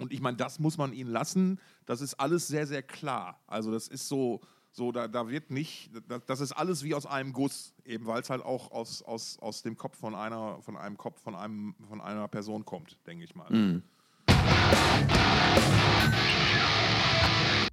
Und 0.00 0.12
ich 0.12 0.20
meine, 0.20 0.36
das 0.36 0.58
muss 0.58 0.78
man 0.78 0.92
ihnen 0.92 1.10
lassen. 1.10 1.60
Das 1.86 2.00
ist 2.00 2.14
alles 2.14 2.48
sehr, 2.48 2.66
sehr 2.66 2.82
klar. 2.82 3.40
Also, 3.46 3.70
das 3.70 3.88
ist 3.88 4.08
so, 4.08 4.40
so 4.72 4.90
da, 4.90 5.06
da 5.06 5.28
wird 5.28 5.50
nicht, 5.50 5.90
das 6.26 6.40
ist 6.40 6.52
alles 6.52 6.82
wie 6.82 6.94
aus 6.94 7.06
einem 7.06 7.32
Guss, 7.32 7.74
eben 7.84 8.06
weil 8.06 8.22
es 8.22 8.30
halt 8.30 8.42
auch 8.42 8.70
aus, 8.72 9.02
aus, 9.02 9.38
aus 9.38 9.62
dem 9.62 9.76
Kopf 9.76 9.98
von 9.98 10.14
einer, 10.14 10.60
von 10.62 10.76
einem 10.76 10.96
Kopf 10.96 11.20
von 11.20 11.34
einem, 11.34 11.74
von 11.88 12.00
einer 12.00 12.26
Person 12.28 12.64
kommt, 12.64 12.98
denke 13.06 13.24
ich 13.24 13.34
mal. 13.34 13.50
Mhm. 13.52 13.82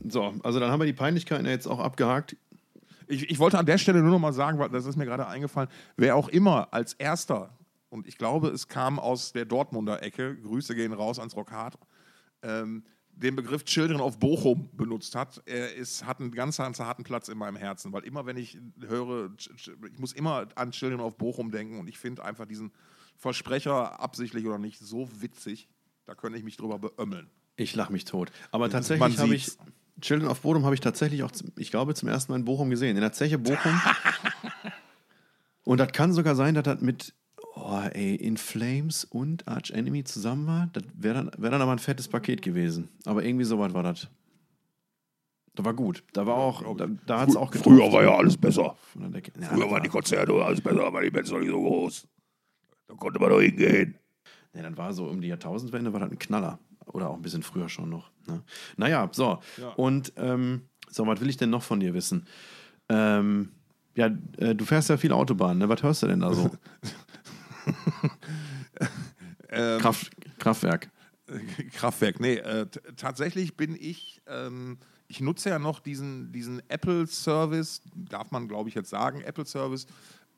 So, 0.08 0.34
also 0.44 0.60
dann 0.60 0.72
haben 0.72 0.80
wir 0.80 0.86
die 0.86 0.94
Peinlichkeiten 0.94 1.46
ja 1.46 1.52
jetzt 1.52 1.68
auch 1.68 1.80
abgehakt. 1.80 2.36
Ich, 3.08 3.30
ich 3.30 3.40
wollte 3.40 3.58
an 3.58 3.66
der 3.66 3.78
Stelle 3.78 4.02
nur 4.02 4.12
noch 4.12 4.20
mal 4.20 4.34
sagen, 4.34 4.60
weil 4.60 4.70
das 4.70 4.86
ist 4.86 4.96
mir 4.96 5.06
gerade 5.06 5.28
eingefallen, 5.28 5.70
wer 5.98 6.16
auch 6.16 6.30
immer 6.30 6.74
als 6.74 6.94
erster, 6.94 7.58
und 7.90 8.08
ich 8.08 8.18
glaube, 8.18 8.50
es 8.50 8.68
kam 8.68 9.00
aus 9.00 9.32
der 9.34 9.46
Dortmunder 9.46 10.04
Ecke, 10.04 10.36
Grüße 10.38 10.76
gehen 10.76 10.94
raus 10.94 11.20
ans 11.20 11.36
Rockhard, 11.36 11.78
ähm, 12.42 12.84
den 13.12 13.36
Begriff 13.36 13.66
Children 13.66 14.00
of 14.00 14.18
Bochum 14.18 14.70
benutzt 14.74 15.14
hat, 15.16 15.42
er 15.46 15.76
ist, 15.76 16.06
hat 16.06 16.22
einen 16.22 16.32
ganz, 16.32 16.58
ganz 16.58 16.80
harten 16.80 17.04
Platz 17.04 17.28
in 17.28 17.38
meinem 17.38 17.58
Herzen, 17.58 17.92
weil 17.92 18.06
immer, 18.06 18.26
wenn 18.26 18.38
ich 18.38 18.58
höre, 18.80 19.32
ich 19.46 20.00
muss 20.00 20.14
immer 20.14 20.48
an 20.56 20.72
Children 20.72 21.02
of 21.02 21.18
Bochum 21.18 21.52
denken 21.52 21.80
und 21.80 21.88
ich 21.90 21.98
finde 21.98 22.24
einfach 22.24 22.46
diesen 22.46 22.72
Versprecher, 23.18 24.00
absichtlich 24.00 24.46
oder 24.46 24.58
nicht, 24.58 24.80
so 24.80 25.10
witzig, 25.20 25.68
da 26.06 26.16
könnte 26.16 26.38
ich 26.38 26.46
mich 26.46 26.56
drüber 26.56 26.80
beömmeln. 26.80 27.30
Ich 27.58 27.76
lache 27.76 27.92
mich 27.92 28.06
tot. 28.06 28.32
Aber 28.52 28.70
tatsächlich 28.70 29.18
habe 29.18 29.36
ich, 29.36 29.52
Children 30.00 30.30
of 30.30 30.40
Bodom 30.40 30.64
habe 30.64 30.76
ich 30.76 30.82
tatsächlich 30.82 31.24
auch, 31.24 31.32
ich 31.58 31.72
glaube, 31.72 31.94
zum 31.96 32.08
ersten 32.08 32.32
Mal 32.32 32.40
in 32.40 32.46
Bochum 32.46 32.70
gesehen. 32.70 32.96
In 32.96 33.02
der 33.02 33.12
Zeche 33.12 33.38
Bochum. 33.38 33.82
und 35.66 35.78
das 35.78 35.92
kann 35.92 36.14
sogar 36.14 36.36
sein, 36.36 36.56
dass 36.56 36.64
das 36.64 36.80
mit 36.80 37.14
oh, 37.56 37.82
ey, 37.94 38.16
In 38.16 38.38
Flames 38.38 39.04
und 39.06 39.48
Arch 39.48 39.72
Enemy 39.72 40.04
zusammen 40.04 40.48
war. 40.48 40.70
Das 40.74 40.84
wäre 40.94 41.16
dann, 41.16 41.32
wär 41.38 41.52
dann 41.52 41.62
aber 41.62 41.72
ein 41.72 41.80
fettes 41.80 42.08
Paket 42.08 42.42
gewesen. 42.42 42.90
Aber 43.06 43.24
irgendwie 43.24 43.46
so 43.46 43.60
weit 43.60 43.74
war 43.74 43.84
das. 43.84 44.08
Das 45.56 45.66
war 45.66 45.74
gut. 45.74 46.04
Da 46.14 46.26
war 46.26 46.36
auch, 46.36 46.78
da, 46.78 46.88
da 47.06 47.20
hat 47.20 47.30
es 47.30 47.36
auch 47.36 47.52
getroffen. 47.52 47.78
Früher 47.78 47.92
war 47.92 48.04
ja 48.04 48.16
alles 48.16 48.38
besser. 48.38 48.76
Früher 48.94 49.72
waren 49.72 49.84
die 49.84 49.90
Konzerte 49.90 50.34
alles 50.34 50.62
besser, 50.62 50.86
aber 50.86 51.02
die 51.02 51.10
Bands 51.10 51.32
noch 51.32 51.40
nicht 51.40 51.50
so 51.50 51.60
groß. 51.60 52.08
Da 52.88 52.94
konnte 52.96 53.20
man 53.20 53.30
doch 53.30 53.42
hingehen. 53.42 53.96
Ja, 54.54 54.64
dann 54.64 54.78
war 54.78 54.94
so 54.94 55.06
um 55.06 55.22
die 55.22 55.28
Jahrtausendwende 55.28 55.92
war 55.94 56.00
das 56.00 56.12
ein 56.12 56.20
Knaller. 56.20 56.60
Oder 56.86 57.10
auch 57.10 57.16
ein 57.16 57.22
bisschen 57.22 57.44
früher 57.44 57.70
schon 57.70 57.90
noch. 57.90 58.10
Ne? 58.28 58.42
Naja, 58.78 59.10
so. 59.12 59.40
Ja. 59.58 59.70
Und 59.76 60.14
ähm, 60.16 60.64
so, 60.90 61.06
was 61.06 61.22
will 61.22 61.30
ich 61.30 61.38
denn 61.38 61.50
noch 61.50 61.62
von 61.62 61.80
dir 61.80 61.94
wissen? 61.94 62.26
Ähm, 62.88 63.52
ja, 63.96 64.10
äh, 64.38 64.56
du 64.56 64.66
fährst 64.66 64.90
ja 64.90 64.98
viel 64.98 65.12
Autobahn, 65.12 65.58
ne? 65.58 65.70
Was 65.70 65.84
hörst 65.84 66.04
du 66.04 66.08
denn 66.08 66.22
da 66.22 66.34
so? 66.34 66.50
ähm, 69.50 69.80
Kraft, 69.80 70.12
Kraftwerk. 70.40 70.90
Kraftwerk, 71.74 72.20
nee, 72.20 72.36
äh, 72.36 72.66
tatsächlich 72.98 73.56
bin 73.56 73.76
ich, 73.80 74.22
ähm, 74.28 74.78
ich 75.08 75.22
nutze 75.22 75.50
ja 75.50 75.60
noch 75.60 75.80
diesen, 75.80 76.32
diesen 76.32 76.62
Apple-Service, 76.70 77.82
darf 77.94 78.32
man 78.32 78.48
glaube 78.48 78.70
ich 78.70 78.76
jetzt 78.76 78.90
sagen, 78.90 79.22
Apple-Service, 79.22 79.86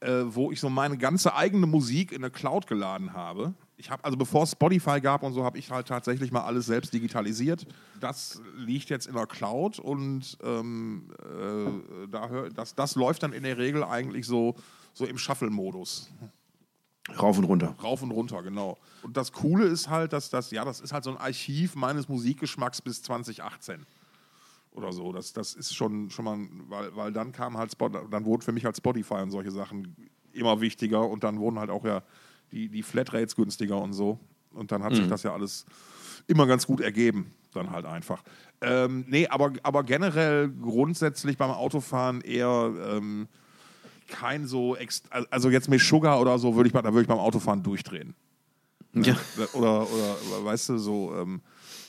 äh, 0.02 0.24
wo 0.26 0.52
ich 0.52 0.60
so 0.60 0.70
meine 0.70 0.98
ganze 0.98 1.36
eigene 1.36 1.68
Musik 1.68 2.12
in 2.12 2.24
eine 2.24 2.32
Cloud 2.32 2.68
geladen 2.68 3.14
habe 3.14 3.54
ich 3.82 3.90
habe, 3.90 4.06
also 4.06 4.16
bevor 4.16 4.44
es 4.44 4.52
Spotify 4.52 5.02
gab 5.02 5.24
und 5.24 5.34
so, 5.34 5.44
habe 5.44 5.58
ich 5.58 5.70
halt 5.72 5.88
tatsächlich 5.88 6.32
mal 6.32 6.44
alles 6.44 6.68
selbst 6.68 6.94
digitalisiert. 6.94 7.66
Das 8.00 8.40
liegt 8.56 8.90
jetzt 8.90 9.08
in 9.08 9.16
der 9.16 9.26
Cloud 9.26 9.80
und 9.80 10.38
ähm, 10.44 11.10
äh, 11.20 12.08
da 12.08 12.30
hör, 12.30 12.50
das, 12.50 12.76
das 12.76 12.96
läuft 12.96 13.24
dann 13.24 13.34
in 13.34 13.44
der 13.44 13.58
Regel 13.58 13.84
eigentlich 13.84 14.28
so, 14.28 14.56
so 14.94 15.06
im 15.06 15.18
Shuffle-Modus. 15.18 16.12
Rauf 17.20 17.38
und 17.38 17.46
runter. 17.46 17.76
Rauf 17.82 18.02
und 18.02 18.12
runter, 18.12 18.44
genau. 18.44 18.78
Und 19.04 19.18
das 19.18 19.32
Coole 19.32 19.66
ist 19.66 19.90
halt, 19.90 20.14
dass 20.14 20.30
das, 20.30 20.52
ja, 20.52 20.66
das 20.66 20.80
ist 20.80 20.94
halt 20.94 21.04
so 21.04 21.12
ein 21.12 21.18
Archiv 21.18 21.76
meines 21.76 22.08
Musikgeschmacks 22.08 22.82
bis 22.82 23.02
2018 23.04 23.86
oder 24.72 24.92
so. 24.92 25.12
Das, 25.12 25.34
das 25.34 25.54
ist 25.54 25.74
schon, 25.76 26.10
schon 26.10 26.26
mal, 26.26 26.38
weil, 26.70 26.96
weil 26.96 27.12
dann 27.12 27.32
kam 27.32 27.58
halt, 27.58 27.72
Spot, 27.72 27.90
dann 27.90 28.26
wurden 28.26 28.42
für 28.42 28.52
mich 28.52 28.66
halt 28.66 28.78
Spotify 28.78 29.16
und 29.16 29.32
solche 29.32 29.52
Sachen 29.52 29.96
immer 30.34 30.62
wichtiger 30.62 31.08
und 31.08 31.24
dann 31.24 31.40
wurden 31.40 31.60
halt 31.60 31.70
auch 31.70 31.86
ja 31.86 32.04
die, 32.52 32.70
die 32.70 32.84
Flatrates 32.84 33.36
günstiger 33.36 33.82
und 33.82 33.94
so. 33.94 34.20
Und 34.54 34.72
dann 34.72 34.84
hat 34.84 34.92
mhm. 34.92 34.98
sich 34.98 35.08
das 35.08 35.24
ja 35.24 35.34
alles 35.34 35.66
immer 36.28 36.46
ganz 36.46 36.68
gut 36.68 36.82
ergeben, 36.82 37.32
dann 37.54 37.72
halt 37.72 37.86
einfach. 37.86 38.24
Ähm, 38.62 39.06
nee, 39.08 39.28
aber, 39.28 39.54
aber 39.64 39.84
generell 39.84 40.50
grundsätzlich 40.50 41.38
beim 41.38 41.52
Autofahren 41.52 42.22
eher 42.22 42.74
ähm, 42.90 43.28
kein 44.12 44.46
so, 44.46 44.78
also 45.32 45.50
jetzt 45.50 45.70
mit 45.70 45.82
Sugar 45.82 46.20
oder 46.22 46.38
so, 46.38 46.56
würde 46.56 46.68
ich, 46.68 46.74
da 46.74 46.84
würde 46.84 47.02
ich 47.02 47.08
beim 47.08 47.18
Autofahren 47.18 47.64
durchdrehen. 47.64 48.14
Ja. 48.94 49.16
Oder, 49.54 49.82
oder, 49.90 50.16
weißt 50.44 50.70
du, 50.70 50.78
so, 50.78 51.16
ähm, 51.16 51.42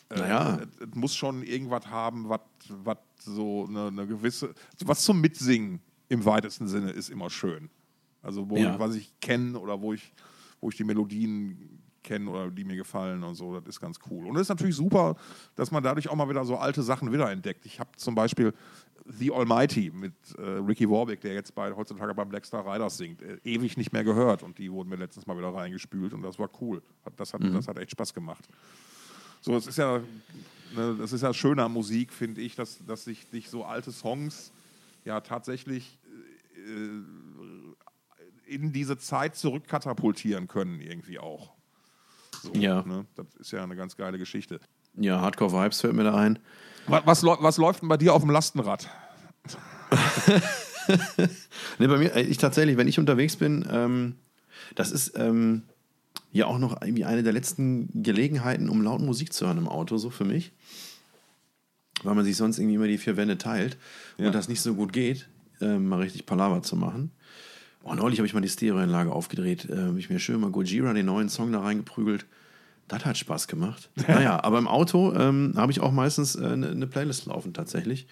äh, 0.09 0.19
Naja. 0.19 0.61
es 0.81 0.89
es 0.89 0.95
muss 0.95 1.15
schon 1.15 1.43
irgendwas 1.43 1.87
haben, 1.89 2.29
was 2.29 2.41
was 2.85 2.99
so 3.25 3.67
eine, 3.69 3.89
eine 3.89 4.07
gewisse, 4.07 4.55
was 4.85 5.03
zum 5.03 5.21
Mitsingen 5.21 5.81
im 6.09 6.25
weitesten 6.25 6.69
Sinne 6.69 6.91
ist 6.91 7.11
immer 7.11 7.29
schön. 7.29 7.69
Also 8.23 8.49
wo 8.49 8.57
Ja. 8.57 8.79
was 8.79 8.95
ich 8.95 9.13
kenne 9.21 9.59
oder 9.59 9.81
wo 9.81 9.93
ich, 9.93 10.13
wo 10.61 10.69
ich 10.71 10.77
die 10.77 10.85
Melodien 10.85 11.81
kenne 12.05 12.31
oder 12.31 12.51
die 12.51 12.65
mir 12.65 12.77
gefallen 12.77 13.23
und 13.25 13.35
so, 13.35 13.59
das 13.59 13.67
ist 13.69 13.81
ganz 13.81 13.99
cool. 14.11 14.27
Und 14.27 14.37
es 14.37 14.43
ist 14.43 14.49
natürlich 14.49 14.75
super, 14.77 15.17
dass 15.57 15.71
man 15.71 15.83
dadurch 15.83 16.09
auch 16.09 16.17
mal 16.17 16.29
wieder 16.29 16.45
so 16.45 16.57
alte 16.57 16.83
Sachen 16.83 17.13
wiederentdeckt. 17.13 17.65
Ich 17.67 17.81
habe 17.81 17.91
zum 17.97 18.15
Beispiel 18.15 18.53
The 19.05 19.33
Almighty 19.33 19.91
mit 19.91 20.13
äh, 20.39 20.43
Ricky 20.43 20.89
Warwick, 20.89 21.21
der 21.21 21.35
jetzt 21.35 21.55
bei, 21.55 21.73
heutzutage 21.75 22.15
beim 22.15 22.29
Black 22.29 22.45
Star 22.45 22.65
Riders 22.67 22.97
singt, 22.97 23.23
äh, 23.23 23.39
ewig 23.45 23.77
nicht 23.77 23.93
mehr 23.93 24.05
gehört 24.05 24.43
und 24.43 24.59
die 24.59 24.71
wurden 24.71 24.89
mir 24.89 24.97
letztens 24.97 25.27
mal 25.27 25.37
wieder 25.37 25.53
reingespült 25.53 26.13
und 26.13 26.23
das 26.23 26.39
war 26.39 26.49
cool. 26.61 26.83
Das, 27.17 27.35
hat, 27.35 27.43
das 27.43 27.69
hat 27.69 27.79
echt 27.79 27.91
Spaß 27.93 28.15
gemacht. 28.15 28.49
So, 29.41 29.57
es 29.57 29.67
ist 29.67 29.79
ja, 29.79 29.99
ne, 30.77 30.97
das 30.99 31.13
ist 31.13 31.23
ja 31.23 31.35
schön 31.35 31.59
an 31.59 31.73
Musik, 31.73 32.13
finde 32.13 32.41
ich, 32.41 32.55
dass, 32.55 32.85
dass 32.87 33.05
sich 33.05 33.29
dich 33.29 33.51
so 33.51 33.65
alte 33.65 33.91
Songs 33.91 34.53
ja 35.05 35.21
tatsächlich 35.21 35.99
äh, 36.55 38.53
in 38.55 38.73
diese 38.73 38.99
Zeit 38.99 39.35
zurückkatapultieren 39.37 40.47
können, 40.47 40.81
irgendwie 40.81 41.19
auch. 41.19 41.53
So, 42.43 42.53
Ja. 42.55 42.83
Ne? 42.83 43.07
Das 43.15 43.27
ist 43.37 43.51
ja 43.51 43.63
eine 43.63 43.77
ganz 43.77 43.97
geile 43.97 44.19
Geschichte. 44.19 44.61
Ja, 44.95 45.21
Hardcore 45.21 45.53
Vibes 45.53 45.81
fällt 45.81 45.95
mir 45.95 46.05
da 46.05 46.15
ein. 46.15 46.39
Was, 46.87 47.03
was, 47.07 47.25
was 47.25 47.57
läuft 47.59 47.83
denn 47.83 47.89
bei 47.89 47.97
dir 47.97 48.15
auf 48.15 48.23
dem 48.23 48.31
Lastenrad? 48.31 48.89
Nee, 51.79 51.87
bei 51.87 51.97
mir, 51.97 52.15
äh, 52.17 52.23
ich 52.23 52.39
tatsächlich, 52.39 52.77
wenn 52.77 52.89
ich 52.89 52.99
unterwegs 52.99 53.37
bin, 53.37 53.65
ähm, 53.71 54.17
das 54.75 54.91
ist 54.91 55.17
ähm, 55.17 55.63
ja 56.33 56.47
auch 56.47 56.59
noch 56.59 56.83
irgendwie 56.83 57.05
eine 57.05 57.23
der 57.23 57.33
letzten 57.33 58.03
Gelegenheiten, 58.03 58.69
um 58.69 58.83
laut 58.83 59.01
Musik 59.01 59.33
zu 59.33 59.47
hören 59.47 59.59
im 59.59 59.69
Auto, 59.69 59.97
so 59.97 60.11
für 60.11 60.25
mich. 60.25 60.51
Weil 62.03 62.17
man 62.17 62.25
sich 62.25 62.37
sonst 62.37 62.59
irgendwie 62.59 62.75
immer 62.75 62.89
die 62.89 62.99
vier 62.99 63.17
Wände 63.17 63.39
teilt 63.39 63.77
Ja. 64.19 64.27
und 64.27 64.35
das 64.35 64.49
nicht 64.49 64.61
so 64.61 64.75
gut 64.75 64.93
geht, 64.93 65.29
ähm, 65.61 65.87
mal 65.89 66.01
richtig 66.01 66.27
Palaver 66.27 66.63
zu 66.63 66.75
machen. 66.75 67.13
Oh, 67.85 67.95
neulich 67.95 68.19
habe 68.19 68.27
ich 68.27 68.35
mal 68.35 68.41
die 68.41 68.49
Stereoanlage 68.49 69.13
aufgedreht, 69.13 69.69
äh, 69.71 69.77
habe 69.77 69.99
ich 70.01 70.11
mir 70.11 70.19
schön 70.19 70.41
mal 70.41 70.51
Gojira, 70.51 70.93
den 70.95 71.07
neuen 71.07 71.29
Song 71.29 71.53
da 71.53 71.61
reingeprügelt. 71.61 72.27
Das 72.93 73.07
hat 73.07 73.17
Spaß 73.17 73.49
gemacht. 73.49 73.89
naja, 74.07 74.43
aber 74.45 74.59
im 74.59 74.69
Auto 74.69 75.15
ähm, 75.15 75.55
habe 75.57 75.73
ich 75.73 75.81
auch 75.81 75.93
meistens 75.93 76.37
äh, 76.37 76.45
eine 76.45 76.69
eine 76.69 76.87
Playlist 76.87 77.27
laufen 77.27 77.55
tatsächlich, 77.55 78.07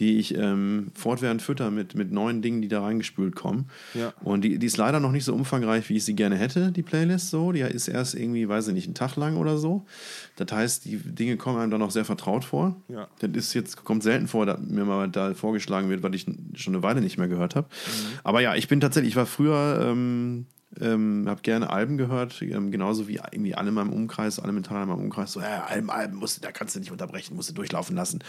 die 0.00 0.18
ich 0.18 0.36
ähm, 0.36 0.90
fortwährend 0.94 1.42
fütter 1.42 1.70
mit, 1.70 1.94
mit 1.94 2.10
neuen 2.10 2.42
Dingen, 2.42 2.60
die 2.60 2.66
da 2.66 2.82
reingespült 2.82 3.36
kommen. 3.36 3.66
Ja. 3.94 4.12
Und 4.24 4.42
die, 4.42 4.58
die 4.58 4.66
ist 4.66 4.78
leider 4.78 4.98
noch 4.98 5.12
nicht 5.12 5.24
so 5.24 5.32
umfangreich, 5.32 5.88
wie 5.88 5.96
ich 5.96 6.04
sie 6.04 6.16
gerne 6.16 6.36
hätte, 6.36 6.72
die 6.72 6.82
Playlist 6.82 7.30
so. 7.30 7.52
Die 7.52 7.60
ist 7.60 7.86
erst 7.86 8.16
irgendwie, 8.16 8.48
weiß 8.48 8.66
ich 8.68 8.74
nicht, 8.74 8.86
einen 8.86 8.94
Tag 8.94 9.14
lang 9.14 9.36
oder 9.36 9.58
so. 9.58 9.86
Das 10.34 10.50
heißt, 10.50 10.84
die 10.86 10.96
Dinge 10.96 11.36
kommen 11.36 11.58
einem 11.58 11.70
dann 11.70 11.80
noch 11.80 11.92
sehr 11.92 12.04
vertraut 12.04 12.44
vor. 12.44 12.74
Ja. 12.88 13.06
Das 13.20 13.30
ist 13.30 13.54
jetzt, 13.54 13.84
kommt 13.84 14.02
selten 14.02 14.26
vor, 14.26 14.44
dass 14.44 14.58
mir 14.60 14.84
mal 14.84 15.08
da 15.08 15.34
vorgeschlagen 15.34 15.88
wird, 15.88 16.02
was 16.02 16.14
ich 16.14 16.26
schon 16.54 16.74
eine 16.74 16.82
Weile 16.82 17.00
nicht 17.00 17.16
mehr 17.16 17.28
gehört 17.28 17.54
habe. 17.54 17.68
Mhm. 17.68 18.18
Aber 18.24 18.40
ja, 18.40 18.56
ich 18.56 18.66
bin 18.66 18.80
tatsächlich, 18.80 19.10
ich 19.10 19.16
war 19.16 19.26
früher, 19.26 19.86
ähm, 19.88 20.46
ähm, 20.80 21.24
habe 21.26 21.42
gerne 21.42 21.70
Alben 21.70 21.96
gehört, 21.96 22.40
ähm, 22.42 22.70
genauso 22.70 23.08
wie 23.08 23.20
irgendwie 23.32 23.54
alle 23.54 23.68
in 23.68 23.74
meinem 23.74 23.92
Umkreis, 23.92 24.38
alle 24.38 24.52
Metaller 24.52 24.82
in 24.82 24.88
meinem 24.88 25.00
Umkreis, 25.00 25.32
so, 25.32 25.40
ja, 25.40 25.64
Alben, 25.64 25.90
Alben, 25.90 26.16
musst, 26.16 26.44
da 26.44 26.52
kannst 26.52 26.76
du 26.76 26.80
nicht 26.80 26.92
unterbrechen, 26.92 27.34
musst 27.36 27.50
du 27.50 27.54
durchlaufen 27.54 27.96
lassen. 27.96 28.22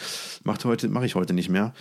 Macht 0.43 0.65
heute, 0.65 0.89
mache 0.89 1.05
ich 1.05 1.15
heute 1.15 1.33
nicht 1.33 1.49
mehr. 1.49 1.73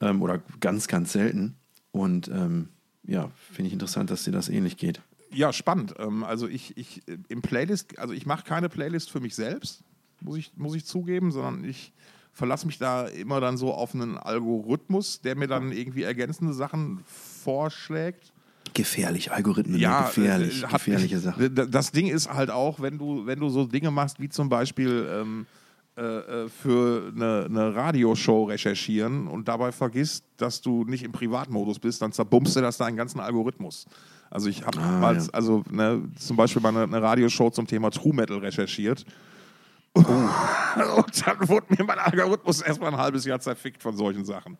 Ähm, 0.00 0.22
oder 0.22 0.42
ganz, 0.60 0.88
ganz 0.88 1.12
selten. 1.12 1.56
Und 1.90 2.28
ähm, 2.28 2.68
ja, 3.04 3.30
finde 3.52 3.68
ich 3.68 3.72
interessant, 3.72 4.10
dass 4.10 4.24
dir 4.24 4.32
das 4.32 4.48
ähnlich 4.48 4.76
geht. 4.76 5.00
Ja, 5.30 5.52
spannend. 5.52 5.94
Ähm, 5.98 6.24
also 6.24 6.48
ich, 6.48 6.76
ich 6.76 7.06
äh, 7.08 7.18
im 7.28 7.42
Playlist, 7.42 7.98
also 7.98 8.14
ich 8.14 8.26
mache 8.26 8.44
keine 8.44 8.68
Playlist 8.68 9.10
für 9.10 9.20
mich 9.20 9.34
selbst, 9.34 9.82
muss 10.20 10.36
ich, 10.36 10.52
muss 10.56 10.74
ich 10.74 10.84
zugeben, 10.84 11.32
sondern 11.32 11.64
ich 11.64 11.92
verlasse 12.32 12.66
mich 12.66 12.78
da 12.78 13.06
immer 13.06 13.40
dann 13.40 13.56
so 13.56 13.72
auf 13.72 13.94
einen 13.94 14.16
Algorithmus, 14.16 15.20
der 15.20 15.36
mir 15.36 15.48
dann 15.48 15.72
irgendwie 15.72 16.02
ergänzende 16.02 16.54
Sachen 16.54 17.00
vorschlägt. 17.06 18.31
Gefährlich, 18.74 19.32
Algorithmen, 19.32 19.78
Ja, 19.78 20.02
gefährlich, 20.06 20.62
äh, 20.62 20.66
hat- 20.66 20.72
gefährliche 20.72 21.18
Sache. 21.18 21.50
Das 21.50 21.92
Ding 21.92 22.06
ist 22.08 22.32
halt 22.32 22.50
auch, 22.50 22.80
wenn 22.80 22.96
du, 22.98 23.26
wenn 23.26 23.38
du 23.38 23.48
so 23.50 23.66
Dinge 23.66 23.90
machst, 23.90 24.18
wie 24.18 24.28
zum 24.30 24.48
Beispiel 24.48 25.06
ähm, 25.12 25.46
äh, 25.96 26.00
äh, 26.02 26.48
für 26.48 27.12
eine, 27.14 27.44
eine 27.50 27.74
Radioshow 27.74 28.44
recherchieren 28.44 29.28
und 29.28 29.46
dabei 29.48 29.72
vergisst, 29.72 30.24
dass 30.38 30.62
du 30.62 30.84
nicht 30.84 31.02
im 31.02 31.12
Privatmodus 31.12 31.78
bist, 31.78 32.00
dann 32.00 32.12
zerbummst 32.12 32.56
du 32.56 32.60
das 32.62 32.78
deinen 32.78 32.96
ganzen 32.96 33.20
Algorithmus. 33.20 33.84
Also 34.30 34.48
ich 34.48 34.64
habe 34.64 34.78
Ah, 34.80 34.98
mal, 35.00 35.16
ja. 35.18 35.22
also 35.34 35.62
ne, 35.70 36.00
zum 36.18 36.36
Beispiel 36.38 36.62
mal 36.62 36.70
eine, 36.70 36.84
eine 36.84 37.02
Radioshow 37.02 37.50
zum 37.50 37.66
Thema 37.66 37.90
True 37.90 38.14
Metal 38.14 38.38
recherchiert. 38.38 39.04
Oh. 39.94 40.00
und 40.96 41.26
dann 41.26 41.46
wurde 41.48 41.66
mir 41.76 41.84
mein 41.84 41.98
Algorithmus 41.98 42.62
erstmal 42.62 42.92
ein 42.92 42.98
halbes 42.98 43.26
Jahr 43.26 43.40
zerfickt 43.40 43.82
von 43.82 43.94
solchen 43.94 44.24
Sachen. 44.24 44.56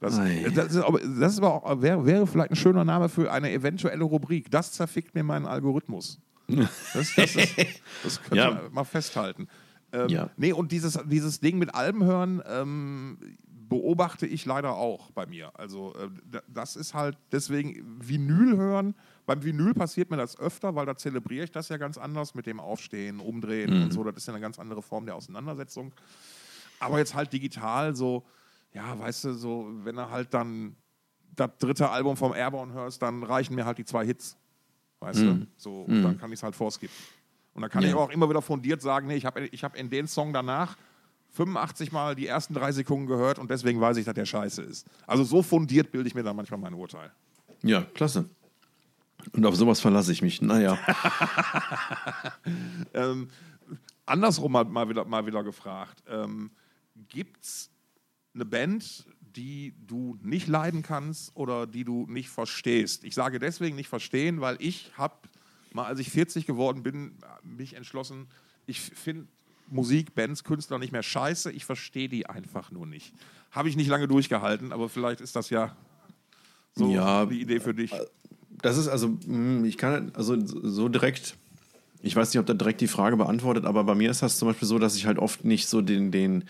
Das, 0.00 0.18
Ei. 0.18 0.50
das, 0.54 0.74
ist, 0.74 0.82
aber, 0.82 1.00
das 1.00 1.32
ist 1.34 1.38
aber 1.38 1.64
auch, 1.64 1.82
wäre, 1.82 2.04
wäre 2.04 2.26
vielleicht 2.26 2.50
ein 2.50 2.56
schöner 2.56 2.84
Name 2.84 3.08
für 3.08 3.30
eine 3.32 3.50
eventuelle 3.52 4.04
Rubrik. 4.04 4.50
Das 4.50 4.72
zerfickt 4.72 5.14
mir 5.14 5.22
meinen 5.22 5.46
Algorithmus. 5.46 6.18
Das, 6.46 7.14
das, 7.16 7.36
ist, 7.36 7.56
das 8.02 8.20
könnte 8.22 8.36
Ja. 8.36 8.50
man 8.50 8.72
mal 8.72 8.84
festhalten. 8.84 9.48
Ähm, 9.92 10.08
Ja. 10.08 10.30
Nee, 10.36 10.52
und 10.52 10.72
dieses, 10.72 10.98
dieses 11.06 11.40
Ding 11.40 11.58
mit 11.58 11.74
Alben 11.74 12.04
hören 12.04 12.42
ähm, 12.46 13.18
beobachte 13.68 14.26
ich 14.26 14.44
leider 14.44 14.74
auch 14.74 15.10
bei 15.12 15.24
mir. 15.26 15.50
Also 15.58 15.94
äh, 15.94 16.08
da- 16.30 16.42
das 16.52 16.76
ist 16.76 16.92
halt 16.92 17.16
deswegen 17.32 17.82
Vinyl 18.00 18.56
hören. 18.58 18.94
Beim 19.24 19.42
Vinyl 19.42 19.72
passiert 19.72 20.10
mir 20.10 20.18
das 20.18 20.38
öfter, 20.38 20.74
weil 20.74 20.84
da 20.84 20.96
zelebriere 20.96 21.44
ich 21.44 21.50
das 21.50 21.70
ja 21.70 21.78
ganz 21.78 21.96
anders 21.96 22.34
mit 22.34 22.44
dem 22.46 22.60
Aufstehen, 22.60 23.20
Umdrehen 23.20 23.74
Mhm. 23.74 23.82
und 23.84 23.92
so. 23.92 24.04
Das 24.04 24.16
ist 24.18 24.26
ja 24.26 24.34
eine 24.34 24.42
ganz 24.42 24.58
andere 24.58 24.82
Form 24.82 25.06
der 25.06 25.14
Auseinandersetzung. 25.14 25.92
Aber 26.78 26.98
jetzt 26.98 27.14
halt 27.14 27.32
digital 27.32 27.96
so, 27.96 28.22
ja, 28.74 28.98
weißt 28.98 29.24
du, 29.24 29.32
so, 29.34 29.70
wenn 29.84 29.96
du 29.96 30.10
halt 30.10 30.34
dann 30.34 30.76
das 31.34 31.50
dritte 31.58 31.88
Album 31.90 32.16
vom 32.16 32.32
Airborne 32.34 32.72
hörst, 32.74 33.00
dann 33.02 33.22
reichen 33.22 33.54
mir 33.54 33.64
halt 33.64 33.78
die 33.78 33.84
zwei 33.84 34.04
Hits. 34.04 34.36
Weißt 35.00 35.20
du? 35.20 35.46
So, 35.56 35.82
und 35.82 36.02
dann 36.02 36.18
kann 36.18 36.30
ich 36.32 36.38
es 36.38 36.42
halt 36.42 36.54
vorskippen. 36.54 36.94
Und 37.54 37.62
dann 37.62 37.70
kann 37.70 37.82
Ja. 37.82 37.88
ich 37.90 37.94
auch 37.94 38.10
immer 38.10 38.28
wieder 38.28 38.42
fundiert 38.42 38.82
sagen, 38.82 39.06
nee, 39.06 39.16
ich 39.16 39.24
habe 39.26 39.46
ich 39.46 39.64
hab 39.64 39.76
in 39.76 39.90
den 39.90 40.06
Song 40.06 40.32
danach 40.32 40.76
85 41.30 41.90
Mal 41.92 42.14
die 42.14 42.26
ersten 42.26 42.54
drei 42.54 42.70
Sekunden 42.72 43.06
gehört 43.06 43.38
und 43.38 43.50
deswegen 43.50 43.80
weiß 43.80 43.96
ich, 43.96 44.04
dass 44.04 44.14
der 44.14 44.24
scheiße 44.26 44.62
ist. 44.62 44.86
Also 45.06 45.24
so 45.24 45.42
fundiert 45.42 45.90
bilde 45.90 46.06
ich 46.08 46.14
mir 46.14 46.22
dann 46.22 46.36
manchmal 46.36 46.60
mein 46.60 46.74
Urteil. 46.74 47.10
Ja, 47.62 47.82
klasse. 47.82 48.28
Und 49.32 49.44
auf 49.46 49.56
sowas 49.56 49.80
verlasse 49.80 50.12
ich 50.12 50.22
mich. 50.22 50.40
Naja. 50.42 50.78
Ähm, 52.94 53.28
andersrum 54.06 54.52
mal, 54.52 54.64
mal, 54.64 54.88
wieder, 54.88 55.04
mal 55.04 55.26
wieder 55.26 55.42
gefragt. 55.42 56.02
Ähm, 56.08 56.50
Gibt 57.08 57.42
es 57.44 57.70
eine 58.34 58.44
Band, 58.44 59.04
die 59.36 59.74
du 59.86 60.18
nicht 60.22 60.46
leiden 60.46 60.82
kannst 60.82 61.32
oder 61.34 61.66
die 61.66 61.84
du 61.84 62.06
nicht 62.08 62.28
verstehst? 62.28 63.04
Ich 63.04 63.14
sage 63.14 63.38
deswegen 63.38 63.76
nicht 63.76 63.88
verstehen, 63.88 64.40
weil 64.40 64.56
ich 64.60 64.90
habe, 64.96 65.14
mal 65.72 65.86
als 65.86 66.00
ich 66.00 66.10
40 66.10 66.46
geworden 66.46 66.82
bin, 66.82 67.12
mich 67.42 67.74
entschlossen, 67.74 68.26
ich 68.66 68.80
finde 68.80 69.26
Musik, 69.68 70.14
Bands, 70.14 70.44
Künstler 70.44 70.78
nicht 70.78 70.92
mehr 70.92 71.02
scheiße, 71.02 71.50
ich 71.50 71.64
verstehe 71.64 72.08
die 72.08 72.26
einfach 72.26 72.70
nur 72.70 72.86
nicht. 72.86 73.12
Habe 73.50 73.68
ich 73.68 73.76
nicht 73.76 73.88
lange 73.88 74.08
durchgehalten, 74.08 74.72
aber 74.72 74.88
vielleicht 74.88 75.20
ist 75.20 75.36
das 75.36 75.50
ja 75.50 75.76
so 76.74 76.90
Ja, 76.90 77.26
die 77.26 77.40
Idee 77.40 77.60
für 77.60 77.74
dich. 77.74 77.92
Das 78.50 78.76
ist 78.76 78.88
also, 78.88 79.16
mh, 79.26 79.66
ich 79.66 79.78
kann 79.78 80.12
also 80.14 80.36
so 80.44 80.88
direkt, 80.88 81.36
ich 82.02 82.14
weiß 82.14 82.32
nicht, 82.32 82.40
ob 82.40 82.46
da 82.46 82.54
direkt 82.54 82.80
die 82.80 82.88
Frage 82.88 83.16
beantwortet, 83.16 83.64
aber 83.64 83.84
bei 83.84 83.94
mir 83.94 84.10
ist 84.10 84.22
das 84.22 84.38
zum 84.38 84.48
Beispiel 84.48 84.68
so, 84.68 84.78
dass 84.78 84.96
ich 84.96 85.06
halt 85.06 85.18
oft 85.18 85.44
nicht 85.44 85.68
so 85.68 85.80
den, 85.80 86.10
den 86.10 86.44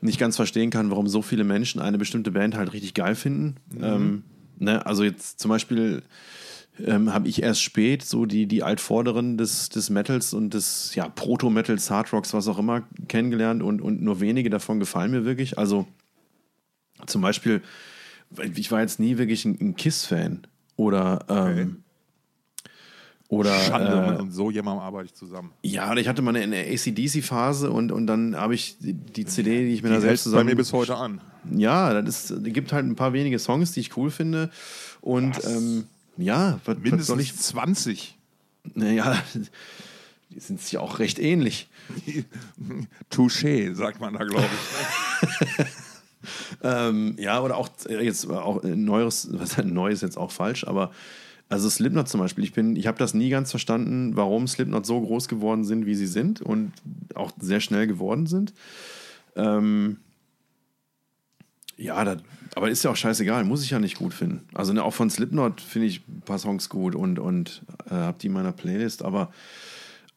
nicht 0.00 0.18
ganz 0.18 0.36
verstehen 0.36 0.70
kann, 0.70 0.90
warum 0.90 1.08
so 1.08 1.22
viele 1.22 1.44
Menschen 1.44 1.80
eine 1.80 1.98
bestimmte 1.98 2.30
Band 2.30 2.54
halt 2.54 2.72
richtig 2.72 2.94
geil 2.94 3.14
finden. 3.14 3.56
Ähm, 3.80 4.24
ne? 4.58 4.84
Also 4.84 5.04
jetzt 5.04 5.40
zum 5.40 5.48
Beispiel 5.48 6.02
ähm, 6.84 7.12
habe 7.12 7.28
ich 7.28 7.42
erst 7.42 7.62
spät 7.62 8.02
so 8.04 8.26
die, 8.26 8.46
die 8.46 8.62
Altvorderen 8.62 9.38
des, 9.38 9.68
des 9.68 9.90
Metals 9.90 10.34
und 10.34 10.54
des 10.54 10.94
ja, 10.94 11.08
Proto-Metals, 11.08 11.90
Hardrocks, 11.90 12.34
was 12.34 12.48
auch 12.48 12.58
immer, 12.58 12.82
kennengelernt 13.08 13.62
und, 13.62 13.80
und 13.80 14.02
nur 14.02 14.20
wenige 14.20 14.50
davon 14.50 14.80
gefallen 14.80 15.10
mir 15.10 15.24
wirklich. 15.24 15.58
Also 15.58 15.86
zum 17.06 17.22
Beispiel, 17.22 17.62
ich 18.54 18.70
war 18.70 18.80
jetzt 18.80 19.00
nie 19.00 19.18
wirklich 19.18 19.44
ein, 19.44 19.58
ein 19.60 19.76
Kiss-Fan 19.76 20.46
oder 20.76 21.24
ähm, 21.28 21.84
oder 23.28 23.58
Schande, 23.60 24.16
äh, 24.18 24.22
mit 24.22 24.32
so 24.32 24.50
jemandem 24.50 24.82
arbeite 24.84 25.06
ich 25.06 25.14
zusammen. 25.14 25.50
ja, 25.62 25.94
ich 25.96 26.06
hatte 26.06 26.22
mal 26.22 26.36
eine 26.36 26.56
ACDC-Phase 26.56 27.70
und, 27.70 27.90
und 27.90 28.06
dann 28.06 28.36
habe 28.36 28.54
ich 28.54 28.76
die, 28.78 29.24
CD, 29.24 29.66
die 29.66 29.74
ich 29.74 29.82
mir 29.82 29.88
da 29.88 29.96
Die 29.96 30.02
selbst 30.02 30.24
hält 30.24 30.32
bei 30.34 30.38
zusammen. 30.38 30.46
mir 30.46 30.56
bis 30.56 30.72
heute 30.72 30.96
an. 30.96 31.20
ja, 31.50 32.00
das 32.00 32.30
ist, 32.30 32.44
gibt 32.44 32.72
halt 32.72 32.86
ein 32.86 32.94
paar 32.96 33.12
wenige 33.12 33.38
Songs, 33.38 33.72
die 33.72 33.80
ich 33.80 33.96
cool 33.96 34.10
finde. 34.10 34.50
Und 35.00 35.42
ähm, 35.44 35.86
ja, 36.16 36.60
was, 36.64 36.76
was 36.76 36.82
Mindestens 36.82 37.06
soll 37.06 37.20
ich. 37.20 37.36
20. 37.36 38.16
Naja, 38.74 39.16
die 40.30 40.40
sind 40.40 40.60
sich 40.60 40.78
auch 40.78 40.98
recht 41.00 41.18
ähnlich. 41.18 41.68
Touché, 43.12 43.74
sagt 43.74 44.00
man 44.00 44.14
da, 44.14 44.24
glaube 44.24 44.46
ich. 44.46 45.66
ähm, 46.62 47.16
ja, 47.18 47.40
oder 47.40 47.56
auch 47.56 47.68
äh, 47.88 48.04
jetzt 48.04 48.28
auch 48.30 48.62
äh, 48.64 48.74
neues, 48.76 49.28
was 49.32 49.56
neues 49.64 50.00
jetzt 50.00 50.16
auch 50.16 50.30
falsch, 50.30 50.64
aber 50.66 50.92
also 51.48 51.68
Slipknot 51.70 52.08
zum 52.08 52.20
Beispiel, 52.20 52.44
ich 52.44 52.52
bin, 52.52 52.74
ich 52.76 52.86
habe 52.86 52.98
das 52.98 53.14
nie 53.14 53.30
ganz 53.30 53.50
verstanden, 53.50 54.16
warum 54.16 54.48
Slipknot 54.48 54.84
so 54.84 55.00
groß 55.00 55.28
geworden 55.28 55.64
sind, 55.64 55.86
wie 55.86 55.94
sie 55.94 56.06
sind 56.06 56.40
und 56.40 56.72
auch 57.14 57.32
sehr 57.38 57.60
schnell 57.60 57.86
geworden 57.86 58.26
sind. 58.26 58.52
Ähm, 59.36 59.98
ja, 61.76 62.04
das, 62.04 62.18
aber 62.54 62.70
ist 62.70 62.82
ja 62.82 62.90
auch 62.90 62.96
scheißegal, 62.96 63.44
muss 63.44 63.62
ich 63.62 63.70
ja 63.70 63.78
nicht 63.78 63.98
gut 63.98 64.14
finden. 64.14 64.48
Also 64.54 64.72
ne, 64.72 64.82
auch 64.82 64.94
von 64.94 65.10
Slipknot 65.10 65.60
finde 65.60 65.88
ich 65.88 66.00
ein 66.08 66.22
paar 66.22 66.38
Songs 66.38 66.68
gut 66.68 66.94
und, 66.94 67.18
und 67.18 67.62
äh, 67.90 67.94
habe 67.94 68.18
die 68.20 68.26
in 68.26 68.32
meiner 68.32 68.52
Playlist, 68.52 69.04
aber, 69.04 69.30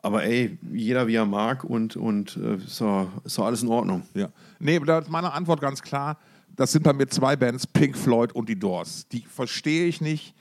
aber 0.02 0.24
ey, 0.24 0.58
jeder 0.72 1.08
wie 1.08 1.16
er 1.16 1.26
mag 1.26 1.64
und, 1.64 1.96
und 1.96 2.38
äh, 2.38 2.56
ist, 2.56 2.82
doch, 2.82 3.10
alles 3.38 3.62
in 3.62 3.68
Ordnung. 3.68 4.04
Ja. 4.14 4.30
Nee, 4.60 4.80
da 4.80 5.00
ist 5.00 5.10
meine 5.10 5.34
Antwort 5.34 5.62
ganz 5.62 5.82
klar. 5.82 6.18
Das 6.56 6.72
sind 6.72 6.84
bei 6.84 6.94
mir 6.94 7.08
zwei 7.08 7.36
Bands, 7.36 7.68
Pink 7.68 7.98
Floyd 7.98 8.34
und 8.34 8.50
die 8.50 8.58
Doors. 8.58 9.08
Die 9.10 9.22
verstehe 9.22 9.86
ich 9.86 10.02
nicht. 10.02 10.34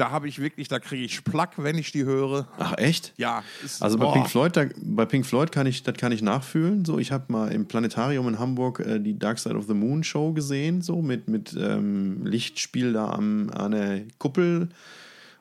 Da 0.00 0.10
habe 0.10 0.28
ich 0.28 0.40
wirklich, 0.40 0.66
da 0.66 0.78
kriege 0.78 1.04
ich 1.04 1.22
Plack, 1.24 1.52
wenn 1.58 1.76
ich 1.76 1.92
die 1.92 2.04
höre. 2.04 2.48
Ach 2.58 2.72
echt? 2.78 3.12
Ja. 3.18 3.44
Ist, 3.62 3.82
Also 3.82 3.98
bei 3.98 4.06
boah. 4.06 4.14
Pink 4.14 4.30
Floyd, 4.30 4.56
da, 4.56 4.64
bei 4.80 5.04
Pink 5.04 5.26
Floyd 5.26 5.52
kann 5.52 5.66
ich, 5.66 5.82
das 5.82 5.94
kann 5.98 6.10
ich 6.10 6.22
nachfühlen. 6.22 6.86
So, 6.86 6.98
ich 6.98 7.12
habe 7.12 7.24
mal 7.28 7.52
im 7.52 7.68
Planetarium 7.68 8.26
in 8.26 8.38
Hamburg 8.38 8.80
äh, 8.80 8.98
die 8.98 9.18
Dark 9.18 9.38
Side 9.38 9.56
of 9.56 9.66
the 9.66 9.74
Moon 9.74 10.02
Show 10.02 10.32
gesehen, 10.32 10.80
so 10.80 11.02
mit, 11.02 11.28
mit 11.28 11.54
ähm, 11.54 12.24
Lichtspiel 12.24 12.94
da 12.94 13.10
am, 13.10 13.50
an 13.50 13.72
der 13.72 14.04
Kuppel, 14.16 14.70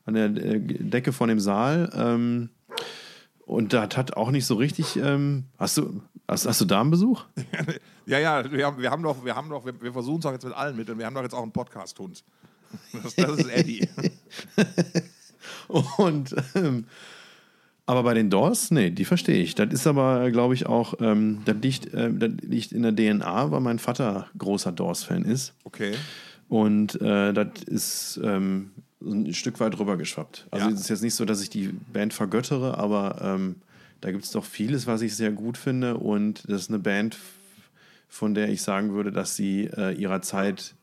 an 0.05 0.15
der 0.15 0.25
äh, 0.25 0.59
Decke 0.59 1.13
von 1.13 1.29
dem 1.29 1.39
Saal. 1.39 1.89
Ähm, 1.95 2.49
und 3.45 3.71
das 3.71 3.95
hat 3.95 4.17
auch 4.17 4.29
nicht 4.29 4.45
so 4.45 4.55
richtig. 4.55 4.97
Ähm, 4.97 5.45
hast 5.57 5.77
du 5.77 6.01
hast, 6.27 6.45
hast 6.45 6.59
du 6.59 6.65
Damenbesuch? 6.65 7.23
Ja, 8.05 8.17
ja, 8.17 8.51
wir 8.51 8.65
haben, 8.65 8.81
wir 8.81 8.89
haben 8.89 9.03
doch, 9.03 9.23
wir 9.23 9.35
haben 9.35 9.51
doch, 9.51 9.63
wir, 9.65 9.79
wir 9.83 9.93
versuchen 9.93 10.17
es 10.17 10.23
doch 10.23 10.31
jetzt 10.31 10.43
mit 10.43 10.55
allen 10.55 10.75
Mitteln. 10.75 10.97
Wir 10.97 11.05
haben 11.05 11.13
doch 11.13 11.21
jetzt 11.21 11.35
auch 11.35 11.43
einen 11.43 11.51
Podcast-Hund. 11.51 12.23
Das, 13.03 13.15
das 13.15 13.39
ist 13.39 13.49
Eddie. 13.49 13.87
Und 15.97 16.35
ähm, 16.55 16.85
aber 17.85 18.03
bei 18.03 18.13
den 18.13 18.29
Doors, 18.29 18.69
nee, 18.71 18.91
die 18.91 19.05
verstehe 19.05 19.41
ich. 19.41 19.55
Das 19.55 19.73
ist 19.73 19.87
aber, 19.87 20.29
glaube 20.31 20.53
ich, 20.53 20.67
auch, 20.67 20.93
ähm, 20.99 21.41
das, 21.45 21.55
liegt, 21.61 21.91
äh, 21.93 22.13
das 22.13 22.31
liegt 22.41 22.71
in 22.71 22.83
der 22.83 22.95
DNA, 22.95 23.49
weil 23.51 23.61
mein 23.61 23.79
Vater 23.79 24.27
großer 24.37 24.71
Doors-Fan 24.71 25.25
ist. 25.25 25.53
Okay. 25.63 25.93
Und 26.49 27.01
äh, 27.01 27.33
das 27.33 27.63
ist 27.65 28.19
ähm, 28.23 28.71
ein 29.01 29.33
Stück 29.33 29.59
weit 29.59 29.79
rübergeschwappt. 29.79 30.47
Also 30.51 30.67
Ja. 30.67 30.73
es 30.73 30.81
ist 30.81 30.89
jetzt 30.89 31.01
nicht 31.01 31.15
so, 31.15 31.25
dass 31.25 31.41
ich 31.41 31.49
die 31.49 31.69
Band 31.91 32.13
vergöttere, 32.13 32.77
aber 32.77 33.19
ähm, 33.23 33.55
da 34.01 34.11
gibt 34.11 34.23
es 34.23 34.31
doch 34.31 34.45
vieles, 34.45 34.85
was 34.85 35.01
ich 35.01 35.15
sehr 35.15 35.31
gut 35.31 35.57
finde. 35.57 35.97
Und 35.97 36.43
das 36.47 36.61
ist 36.63 36.69
eine 36.69 36.79
Band, 36.79 37.17
von 38.07 38.35
der 38.35 38.49
ich 38.49 38.61
sagen 38.61 38.93
würde, 38.93 39.11
dass 39.11 39.35
sie 39.35 39.65
äh, 39.65 39.93
ihrer 39.95 40.21
Zeit 40.21 40.75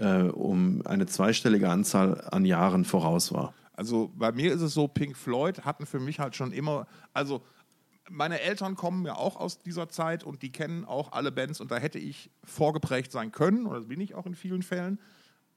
äh, 0.00 0.22
um 0.22 0.82
eine 0.86 1.06
zweistellige 1.06 1.68
Anzahl 1.68 2.26
an 2.30 2.44
Jahren 2.44 2.84
voraus 2.84 3.32
war. 3.32 3.54
Also 3.74 4.10
bei 4.14 4.32
mir 4.32 4.52
ist 4.52 4.60
es 4.60 4.74
so, 4.74 4.88
Pink 4.88 5.16
Floyd 5.16 5.64
hatten 5.64 5.86
für 5.86 6.00
mich 6.00 6.18
halt 6.18 6.36
schon 6.36 6.52
immer, 6.52 6.86
also 7.14 7.42
meine 8.08 8.40
Eltern 8.40 8.74
kommen 8.74 9.06
ja 9.06 9.14
auch 9.14 9.36
aus 9.36 9.62
dieser 9.62 9.88
Zeit 9.88 10.24
und 10.24 10.42
die 10.42 10.50
kennen 10.50 10.84
auch 10.84 11.12
alle 11.12 11.30
Bands 11.30 11.60
und 11.60 11.70
da 11.70 11.76
hätte 11.76 11.98
ich 11.98 12.30
vorgeprägt 12.44 13.12
sein 13.12 13.30
können, 13.30 13.66
und 13.66 13.74
das 13.74 13.86
bin 13.86 14.00
ich 14.00 14.14
auch 14.14 14.26
in 14.26 14.34
vielen 14.34 14.62
Fällen. 14.62 14.98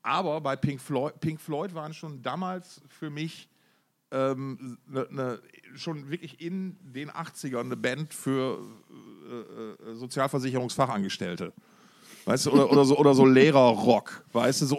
Aber 0.03 0.41
bei 0.41 0.55
Pink 0.55 0.81
Floyd, 0.81 1.19
Pink 1.19 1.41
Floyd 1.41 1.73
waren 1.73 1.93
schon 1.93 2.21
damals 2.21 2.81
für 2.89 3.09
mich 3.09 3.49
ähm, 4.11 4.77
ne, 4.85 5.07
ne, 5.09 5.39
schon 5.75 6.09
wirklich 6.09 6.39
in 6.39 6.77
den 6.81 7.09
80ern 7.09 7.61
eine 7.61 7.77
Band 7.77 8.13
für 8.13 8.59
äh, 9.29 9.91
äh, 9.91 9.95
Sozialversicherungsfachangestellte. 9.95 11.53
Weißt 12.25 12.45
du, 12.45 12.51
oder, 12.51 12.71
oder 12.71 12.85
so, 12.85 12.97
oder 12.97 13.13
so 13.13 13.25
Lehrerrock, 13.25 14.23
weißt 14.31 14.61
du, 14.61 14.65
so, 14.65 14.77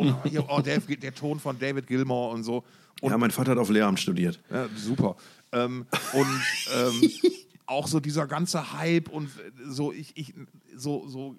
oh, 0.48 0.60
der, 0.60 0.78
der 0.78 1.14
Ton 1.14 1.38
von 1.38 1.58
David 1.58 1.86
Gilmour 1.86 2.30
und 2.30 2.42
so. 2.42 2.64
Und 3.00 3.10
ja, 3.10 3.18
mein 3.18 3.30
Vater 3.30 3.52
hat 3.52 3.58
auf 3.58 3.68
Lehramt 3.68 4.00
studiert. 4.00 4.40
ja, 4.50 4.66
super. 4.76 5.16
Ähm, 5.52 5.86
und 6.14 6.42
ähm, 6.74 7.10
auch 7.66 7.86
so 7.86 8.00
dieser 8.00 8.26
ganze 8.26 8.78
Hype 8.78 9.08
und 9.08 9.28
so, 9.66 9.92
ich, 9.92 10.16
ich, 10.16 10.34
so, 10.74 11.06
so, 11.06 11.36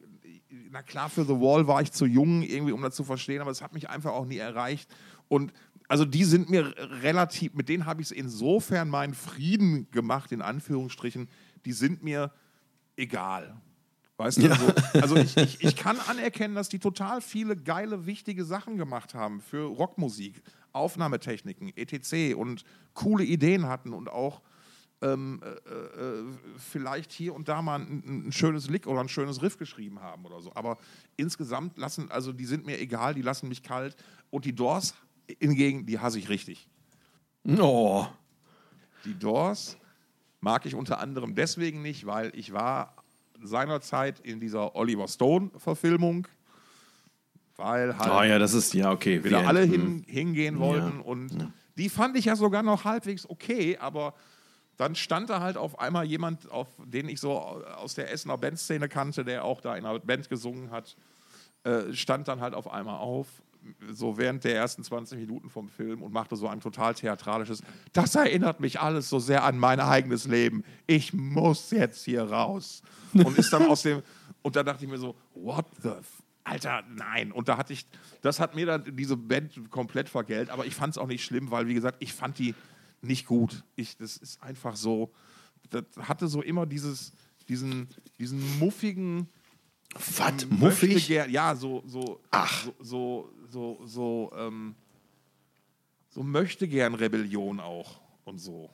na 0.72 0.84
klar, 0.84 1.10
für 1.10 1.24
The 1.24 1.34
Wall 1.34 1.68
war 1.68 1.82
ich 1.82 1.92
zu 1.92 2.06
jung, 2.06 2.44
irgendwie, 2.44 2.72
um 2.72 2.82
das 2.82 2.96
zu 2.96 3.04
verstehen, 3.04 3.42
aber 3.42 3.52
es 3.52 3.62
hat 3.62 3.74
mich 3.74 3.90
einfach 3.90 4.12
auch 4.12 4.26
nie 4.26 4.38
erreicht. 4.38 4.90
Und 5.28 5.54
also 5.88 6.06
die 6.06 6.24
sind 6.24 6.50
mir 6.50 6.74
relativ, 7.02 7.54
mit 7.54 7.70
denen 7.70 7.86
habe 7.86 8.02
ich 8.02 8.08
es 8.08 8.12
insofern 8.12 8.90
meinen 8.90 9.14
Frieden 9.14 9.90
gemacht, 9.92 10.32
in 10.32 10.42
Anführungsstrichen, 10.42 11.30
die 11.66 11.74
sind 11.74 12.04
mir 12.04 12.32
egal. 12.96 13.56
Weißt 14.18 14.38
du, 14.38 14.54
so, 14.54 14.74
also 15.02 15.16
ich, 15.18 15.36
ich, 15.36 15.64
ich 15.64 15.76
kann 15.76 16.00
anerkennen, 16.00 16.56
dass 16.56 16.70
die 16.70 16.80
total 16.80 17.20
viele 17.22 17.58
geile, 17.58 18.06
wichtige 18.06 18.46
Sachen 18.46 18.78
gemacht 18.78 19.14
haben 19.14 19.42
für 19.42 19.66
Rockmusik, 19.66 20.42
Aufnahmetechniken, 20.72 21.76
etc. 21.76 22.36
und 22.36 22.64
coole 22.94 23.26
Ideen 23.26 23.68
hatten 23.68 23.94
und 23.94 24.10
auch 24.10 24.42
ähm, 25.02 25.42
äh, 25.44 25.50
äh, 25.50 26.24
vielleicht 26.58 27.12
hier 27.12 27.36
und 27.36 27.50
da 27.50 27.62
mal 27.62 27.82
ein, 27.82 28.28
ein 28.28 28.32
schönes 28.32 28.70
Lick 28.70 28.88
oder 28.88 29.02
ein 29.02 29.10
schönes 29.10 29.42
Riff 29.42 29.58
geschrieben 29.58 30.02
haben 30.02 30.26
oder 30.26 30.42
so. 30.42 30.54
Aber 30.56 30.78
insgesamt 31.18 31.78
lassen, 31.78 32.10
also 32.10 32.32
die 32.32 32.46
sind 32.46 32.66
mir 32.66 32.80
egal, 32.80 33.14
die 33.14 33.22
lassen 33.22 33.50
mich 33.50 33.64
kalt. 33.64 33.98
Und 34.30 34.46
die 34.46 34.56
Doors 34.56 34.96
hingegen, 35.40 35.86
die 35.86 36.00
hasse 36.00 36.20
ich 36.20 36.30
richtig. 36.30 36.70
Oh. 37.46 38.08
Die 39.04 39.18
Doors 39.18 39.78
mag 40.40 40.66
ich 40.66 40.76
unter 40.76 41.00
anderem 41.00 41.36
deswegen 41.36 41.82
nicht, 41.82 42.06
weil 42.06 42.32
ich 42.36 42.54
war 42.54 42.96
seinerzeit 43.44 44.20
in 44.20 44.40
dieser 44.40 44.76
Oliver 44.76 45.08
Stone-Verfilmung, 45.08 46.28
weil 47.58 47.98
halt 47.98 48.12
Ah 48.12 48.26
ja, 48.26 48.40
das 48.40 48.54
ist, 48.54 48.74
ja, 48.74 48.92
okay. 48.92 49.24
wieder 49.24 49.42
Wir- 49.42 49.48
alle 49.48 49.64
hm. 49.64 49.72
hin, 49.72 50.06
hingehen 50.08 50.60
wollten. 50.60 51.00
Und 51.02 51.52
die 51.78 51.90
fand 51.90 52.18
ich 52.18 52.26
ja 52.26 52.36
sogar 52.36 52.64
noch 52.64 52.84
halbwegs 52.86 53.30
okay, 53.30 53.78
aber 53.78 54.14
dann 54.78 54.96
stand 54.96 55.30
da 55.30 55.40
halt 55.40 55.56
auf 55.56 55.80
einmal 55.80 56.06
jemand, 56.06 56.52
auf 56.52 56.68
den 56.84 57.08
ich 57.08 57.20
so 57.22 57.32
aus 57.38 57.94
der 57.96 58.12
Essener 58.12 58.38
Bandszene 58.38 58.90
kannte, 58.90 59.24
der 59.24 59.46
auch 59.46 59.62
da 59.62 59.76
in 59.76 59.86
einer 59.86 60.00
Band 60.00 60.28
gesungen 60.30 60.70
hat, 60.72 60.98
äh, 61.64 61.94
stand 61.94 62.28
dann 62.28 62.42
halt 62.42 62.54
auf 62.54 62.70
einmal 62.70 62.98
auf, 62.98 63.28
so 63.92 64.18
während 64.18 64.44
der 64.44 64.56
ersten 64.56 64.84
20 64.84 65.20
Minuten 65.20 65.50
vom 65.50 65.70
Film 65.70 66.02
und 66.02 66.14
machte 66.14 66.36
so 66.36 66.48
ein 66.48 66.60
total 66.60 66.94
theatralisches, 66.94 67.62
das 67.94 68.16
erinnert 68.16 68.60
mich 68.60 68.80
alles 68.80 69.10
so 69.10 69.20
sehr 69.20 69.44
an 69.44 69.58
mein 69.58 69.80
eigenes 69.80 70.26
Leben. 70.26 70.64
Ich 70.88 71.14
muss 71.14 71.72
jetzt 71.72 72.04
hier 72.04 72.24
raus. 72.24 72.82
Und 73.14 73.38
ist 73.38 73.52
dann 73.54 73.66
aus 73.68 73.84
dem, 73.84 74.02
und 74.42 74.56
da 74.56 74.64
dachte 74.64 74.84
ich 74.86 74.92
mir 74.92 74.98
so, 74.98 75.16
what 75.34 75.66
the 75.82 75.90
f 75.90 76.22
Alter, 76.48 76.84
nein. 76.88 77.32
Und 77.32 77.48
da 77.48 77.58
hatte 77.58 77.74
ich, 77.74 77.88
das 78.22 78.40
hat 78.40 78.54
mir 78.54 78.68
dann 78.68 78.96
diese 78.96 79.18
Band 79.18 79.72
komplett 79.72 80.08
vergällt, 80.08 80.52
aber 80.52 80.68
ich 80.68 80.76
fand 80.76 80.92
es 80.92 81.00
auch 81.00 81.08
nicht 81.08 81.26
schlimm, 81.26 81.50
weil, 81.50 81.68
wie 81.68 81.74
gesagt, 81.74 81.98
ich 82.02 82.14
fand 82.14 82.38
die 82.38 82.54
nicht 83.02 83.26
gut. 83.26 83.64
Ich, 83.76 83.98
das 83.98 84.18
ist 84.18 84.44
einfach 84.44 84.76
so, 84.76 85.12
das 85.72 85.86
hatte 85.98 86.28
so 86.28 86.44
immer 86.44 86.68
dieses, 86.68 87.14
diesen, 87.50 87.88
diesen 88.20 88.60
muffigen, 88.60 89.28
Was? 90.18 90.46
Muffig? 90.50 91.08
ja, 91.08 91.56
so, 91.56 91.84
so, 91.88 92.22
Ach. 92.30 92.66
so, 92.66 92.74
so, 92.80 93.34
so, 93.56 93.80
so, 93.86 94.32
ähm, 94.36 94.76
so 96.10 96.24
möchte 96.24 96.68
gern 96.68 96.94
Rebellion 96.94 97.62
auch 97.62 98.02
und 98.26 98.38
so. 98.38 98.70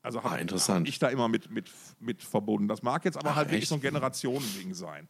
Also 0.00 0.22
habe 0.22 0.36
Ah, 0.36 0.38
interessant. 0.38 0.88
ich 0.88 1.00
da 1.00 1.08
immer 1.08 1.26
mit, 1.26 1.50
mit, 1.50 1.68
mit 1.98 2.22
verbunden. 2.22 2.68
Das 2.68 2.84
mag 2.84 3.04
jetzt 3.04 3.16
aber 3.18 3.30
Ach, 3.30 3.34
halt 3.36 3.48
wirklich 3.48 3.62
echt? 3.62 3.68
so 3.70 3.74
ein 3.74 3.80
Generationending 3.80 4.74
sein. 4.74 5.08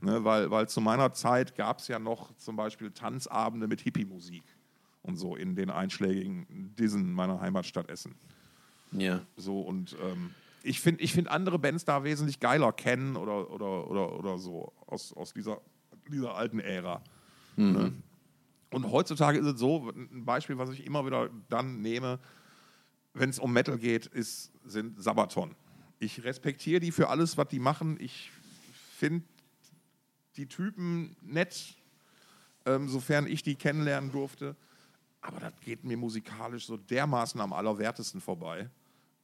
Ne, 0.00 0.24
weil, 0.24 0.50
weil 0.50 0.66
zu 0.66 0.80
meiner 0.80 1.12
Zeit 1.12 1.54
gab 1.56 1.78
es 1.78 1.88
ja 1.88 1.98
noch 1.98 2.34
zum 2.36 2.56
Beispiel 2.56 2.90
Tanzabende 2.90 3.68
mit 3.68 3.82
Hippie-Musik 3.82 4.42
und 5.02 5.16
so 5.16 5.36
in 5.36 5.54
den 5.54 5.68
einschlägigen 5.70 6.74
Dissen 6.78 7.12
meiner 7.12 7.38
Heimatstadt 7.38 7.90
Essen. 7.90 8.14
Ja. 8.92 9.20
So 9.36 9.60
und 9.60 9.94
ähm, 10.02 10.30
ich 10.62 10.80
finde 10.80 11.02
ich 11.04 11.12
find 11.12 11.28
andere 11.28 11.58
Bands 11.58 11.84
da 11.84 12.02
wesentlich 12.02 12.40
geiler 12.40 12.72
kennen 12.72 13.16
oder, 13.16 13.50
oder, 13.50 13.88
oder, 13.90 14.18
oder 14.18 14.38
so 14.38 14.72
aus, 14.86 15.12
aus 15.12 15.34
dieser, 15.34 15.60
dieser 16.10 16.34
alten 16.34 16.60
Ära. 16.60 17.02
Ne? 17.56 17.92
Und 18.72 18.90
heutzutage 18.90 19.38
ist 19.38 19.46
es 19.46 19.60
so, 19.60 19.90
ein 19.94 20.24
Beispiel, 20.24 20.58
was 20.58 20.70
ich 20.70 20.86
immer 20.86 21.04
wieder 21.06 21.28
dann 21.48 21.80
nehme, 21.80 22.18
wenn 23.14 23.30
es 23.30 23.38
um 23.38 23.52
Metal 23.52 23.78
geht, 23.78 24.06
ist, 24.06 24.52
sind 24.64 25.00
Sabaton. 25.02 25.54
Ich 25.98 26.24
respektiere 26.24 26.80
die 26.80 26.90
für 26.90 27.08
alles, 27.08 27.36
was 27.36 27.48
die 27.48 27.58
machen. 27.58 27.98
Ich 28.00 28.30
finde 28.96 29.24
die 30.36 30.46
Typen 30.46 31.14
nett, 31.20 31.76
ähm, 32.64 32.88
sofern 32.88 33.26
ich 33.26 33.42
die 33.42 33.54
kennenlernen 33.54 34.10
durfte. 34.10 34.56
Aber 35.20 35.38
das 35.38 35.52
geht 35.60 35.84
mir 35.84 35.96
musikalisch 35.96 36.66
so 36.66 36.76
dermaßen 36.76 37.40
am 37.40 37.52
allerwertesten 37.52 38.20
vorbei. 38.20 38.70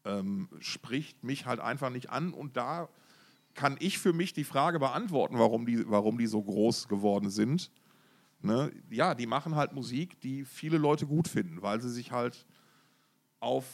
Ähm, 0.05 0.49
spricht 0.61 1.25
mich 1.25 1.47
halt 1.47 1.61
einfach 1.61 1.91
nicht 1.91 2.11
an. 2.11 2.33
Und 2.33 2.57
da 2.57 2.89
kann 3.55 3.77
ich 3.81 3.99
für 3.99 4.13
mich 4.13 4.33
die 4.33 4.45
Frage 4.45 4.79
beantworten, 4.79 5.39
warum 5.39 5.67
die, 5.67 5.89
warum 5.89 6.19
die 6.19 6.29
so 6.29 6.43
groß 6.43 6.87
geworden 6.87 7.31
sind. 7.31 7.73
Ne? 8.41 8.73
Ja, 8.91 9.15
die 9.15 9.27
machen 9.27 9.57
halt 9.57 9.73
Musik, 9.73 10.21
die 10.21 10.45
viele 10.45 10.79
Leute 10.79 11.07
gut 11.07 11.29
finden, 11.29 11.61
weil 11.63 11.81
sie 11.81 11.91
sich 11.91 12.13
halt 12.13 12.47
auf 13.41 13.65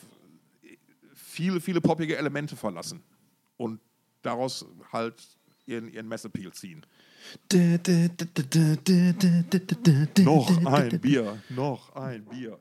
viele, 1.15 1.61
viele 1.61 1.81
poppige 1.81 2.17
Elemente 2.17 2.57
verlassen 2.57 3.03
und 3.57 3.81
daraus 4.23 4.67
halt 4.93 5.23
ihren, 5.67 5.89
ihren 5.89 6.09
Messappeal 6.09 6.53
ziehen. 6.53 6.85
Noch 10.25 10.51
Noch 10.65 10.73
ein 10.73 11.01
Bier, 11.01 11.43
noch 11.51 11.95
ein 11.95 12.25
Bier. 12.25 12.59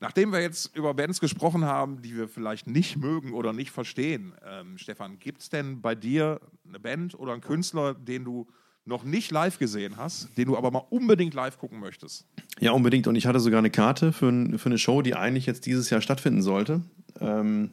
Nachdem 0.00 0.32
wir 0.32 0.40
jetzt 0.40 0.74
über 0.74 0.94
Bands 0.94 1.20
gesprochen 1.20 1.64
haben, 1.66 2.00
die 2.00 2.16
wir 2.16 2.26
vielleicht 2.26 2.66
nicht 2.66 2.96
mögen 2.96 3.32
oder 3.34 3.52
nicht 3.52 3.70
verstehen, 3.70 4.32
ähm, 4.44 4.78
Stefan, 4.78 5.18
gibt 5.18 5.42
es 5.42 5.50
denn 5.50 5.82
bei 5.82 5.94
dir 5.94 6.40
eine 6.66 6.80
Band 6.80 7.18
oder 7.18 7.32
einen 7.32 7.42
Künstler, 7.42 7.94
den 7.94 8.24
du 8.24 8.46
noch 8.86 9.04
nicht 9.04 9.30
live 9.30 9.58
gesehen 9.58 9.98
hast, 9.98 10.36
den 10.38 10.46
du 10.46 10.56
aber 10.56 10.70
mal 10.70 10.84
unbedingt 10.88 11.34
live 11.34 11.58
gucken 11.58 11.80
möchtest? 11.80 12.26
Ja, 12.60 12.72
unbedingt. 12.72 13.06
Und 13.08 13.14
ich 13.14 13.26
hatte 13.26 13.40
sogar 13.40 13.58
eine 13.58 13.70
Karte 13.70 14.12
für, 14.12 14.58
für 14.58 14.66
eine 14.66 14.78
Show, 14.78 15.02
die 15.02 15.14
eigentlich 15.14 15.44
jetzt 15.44 15.66
dieses 15.66 15.90
Jahr 15.90 16.00
stattfinden 16.00 16.40
sollte. 16.40 16.80
Ähm, 17.20 17.72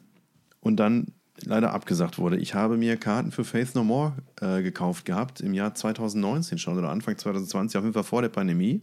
und 0.60 0.76
dann 0.76 1.14
leider 1.44 1.72
abgesagt 1.72 2.18
wurde. 2.18 2.36
Ich 2.36 2.54
habe 2.54 2.76
mir 2.76 2.96
Karten 2.96 3.32
für 3.32 3.44
Faith 3.44 3.74
No 3.74 3.84
More 3.84 4.14
äh, 4.40 4.62
gekauft 4.62 5.04
gehabt, 5.04 5.40
im 5.40 5.54
Jahr 5.54 5.74
2019 5.74 6.58
schon 6.58 6.76
oder 6.76 6.90
Anfang 6.90 7.16
2020, 7.16 7.78
auf 7.78 7.84
jeden 7.84 7.94
Fall 7.94 8.04
vor 8.04 8.22
der 8.22 8.28
Pandemie. 8.28 8.82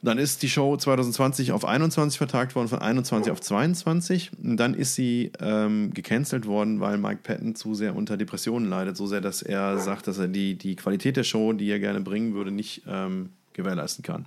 Dann 0.00 0.18
ist 0.18 0.42
die 0.44 0.48
Show 0.48 0.76
2020 0.76 1.50
auf 1.50 1.64
21 1.64 2.18
vertagt 2.18 2.54
worden, 2.54 2.68
von 2.68 2.78
21 2.78 3.32
auf 3.32 3.40
22. 3.40 4.30
Und 4.40 4.56
dann 4.56 4.74
ist 4.74 4.94
sie 4.94 5.32
ähm, 5.40 5.92
gecancelt 5.92 6.46
worden, 6.46 6.78
weil 6.78 6.98
Mike 6.98 7.20
Patton 7.24 7.56
zu 7.56 7.74
sehr 7.74 7.96
unter 7.96 8.16
Depressionen 8.16 8.68
leidet. 8.68 8.96
So 8.96 9.06
sehr, 9.06 9.20
dass 9.20 9.42
er 9.42 9.78
sagt, 9.78 10.06
dass 10.06 10.18
er 10.18 10.28
die, 10.28 10.54
die 10.54 10.76
Qualität 10.76 11.16
der 11.16 11.24
Show, 11.24 11.52
die 11.52 11.68
er 11.68 11.80
gerne 11.80 12.00
bringen 12.00 12.34
würde, 12.34 12.52
nicht 12.52 12.82
ähm, 12.86 13.30
gewährleisten 13.54 14.04
kann. 14.04 14.26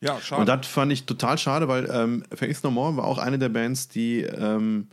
Ja, 0.00 0.20
schade. 0.20 0.40
Und 0.40 0.48
das 0.48 0.66
fand 0.66 0.92
ich 0.92 1.06
total 1.06 1.38
schade, 1.38 1.66
weil 1.66 1.90
ähm, 1.90 2.22
Faith 2.32 2.62
No 2.62 2.70
More 2.70 2.96
war 2.96 3.04
auch 3.04 3.18
eine 3.18 3.40
der 3.40 3.48
Bands, 3.48 3.88
die, 3.88 4.20
ähm, 4.20 4.86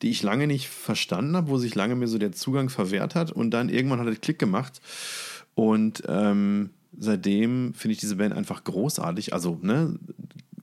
die 0.00 0.10
ich 0.10 0.22
lange 0.22 0.46
nicht 0.46 0.68
verstanden 0.68 1.36
habe, 1.36 1.48
wo 1.48 1.58
sich 1.58 1.74
lange 1.74 1.94
mir 1.94 2.08
so 2.08 2.16
der 2.16 2.32
Zugang 2.32 2.70
verwehrt 2.70 3.14
hat. 3.14 3.32
Und 3.32 3.50
dann 3.50 3.68
irgendwann 3.68 4.00
hat 4.00 4.06
es 4.06 4.20
Klick 4.22 4.38
gemacht. 4.38 4.80
Und 5.54 6.02
ähm, 6.08 6.70
seitdem 6.98 7.74
finde 7.74 7.92
ich 7.94 7.98
diese 8.00 8.16
Band 8.16 8.34
einfach 8.34 8.64
großartig. 8.64 9.32
Also, 9.32 9.58
ne, 9.62 9.98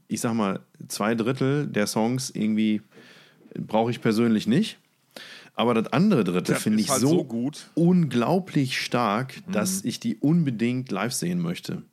ich 0.07 0.21
sag 0.21 0.33
mal, 0.33 0.59
zwei 0.87 1.15
Drittel 1.15 1.67
der 1.67 1.87
Songs 1.87 2.29
irgendwie 2.29 2.81
brauche 3.57 3.91
ich 3.91 4.01
persönlich 4.01 4.47
nicht. 4.47 4.77
Aber 5.53 5.73
das 5.73 5.91
andere 5.91 6.23
Drittel 6.23 6.55
finde 6.55 6.79
ich 6.81 6.89
halt 6.89 7.01
so, 7.01 7.09
so 7.09 7.23
gut. 7.25 7.69
unglaublich 7.75 8.79
stark, 8.81 9.41
Mhm. 9.47 9.51
dass 9.51 9.83
ich 9.83 9.99
die 9.99 10.15
unbedingt 10.15 10.91
live 10.91 11.13
sehen 11.13 11.39
möchte. 11.39 11.83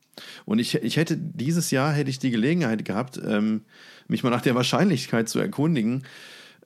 Und 0.45 0.59
ich, 0.59 0.75
ich 0.77 0.97
hätte 0.97 1.17
dieses 1.17 1.71
Jahr 1.71 1.93
hätte 1.93 2.11
ich 2.11 2.19
die 2.19 2.31
Gelegenheit 2.31 2.85
gehabt, 2.85 3.21
ähm, 3.25 3.63
mich 4.09 4.23
mal 4.23 4.31
nach 4.31 4.41
der 4.43 4.55
Wahrscheinlichkeit 4.55 5.29
zu 5.29 5.39
erkundigen, 5.39 6.05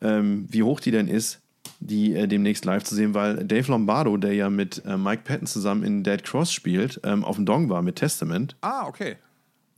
ähm, 0.01 0.47
wie 0.51 0.63
hoch 0.63 0.81
die 0.81 0.91
denn 0.91 1.09
ist, 1.09 1.41
die 1.87 2.15
äh, 2.15 2.27
demnächst 2.29 2.65
live 2.65 2.85
zu 2.85 2.95
sehen, 2.95 3.15
weil 3.15 3.45
Dave 3.45 3.71
Lombardo, 3.71 4.17
der 4.17 4.35
ja 4.35 4.51
mit 4.51 4.83
äh, 4.87 4.97
Mike 4.97 5.23
Patton 5.25 5.47
zusammen 5.47 5.83
in 5.85 6.03
Dead 6.03 6.23
Cross 6.23 6.53
spielt, 6.53 7.01
ähm, 7.05 7.25
auf 7.25 7.37
dem 7.37 7.45
Dong 7.47 7.69
war 7.69 7.83
mit 7.83 7.97
Testament. 7.97 8.57
ah, 8.63 8.87
okay. 8.87 9.17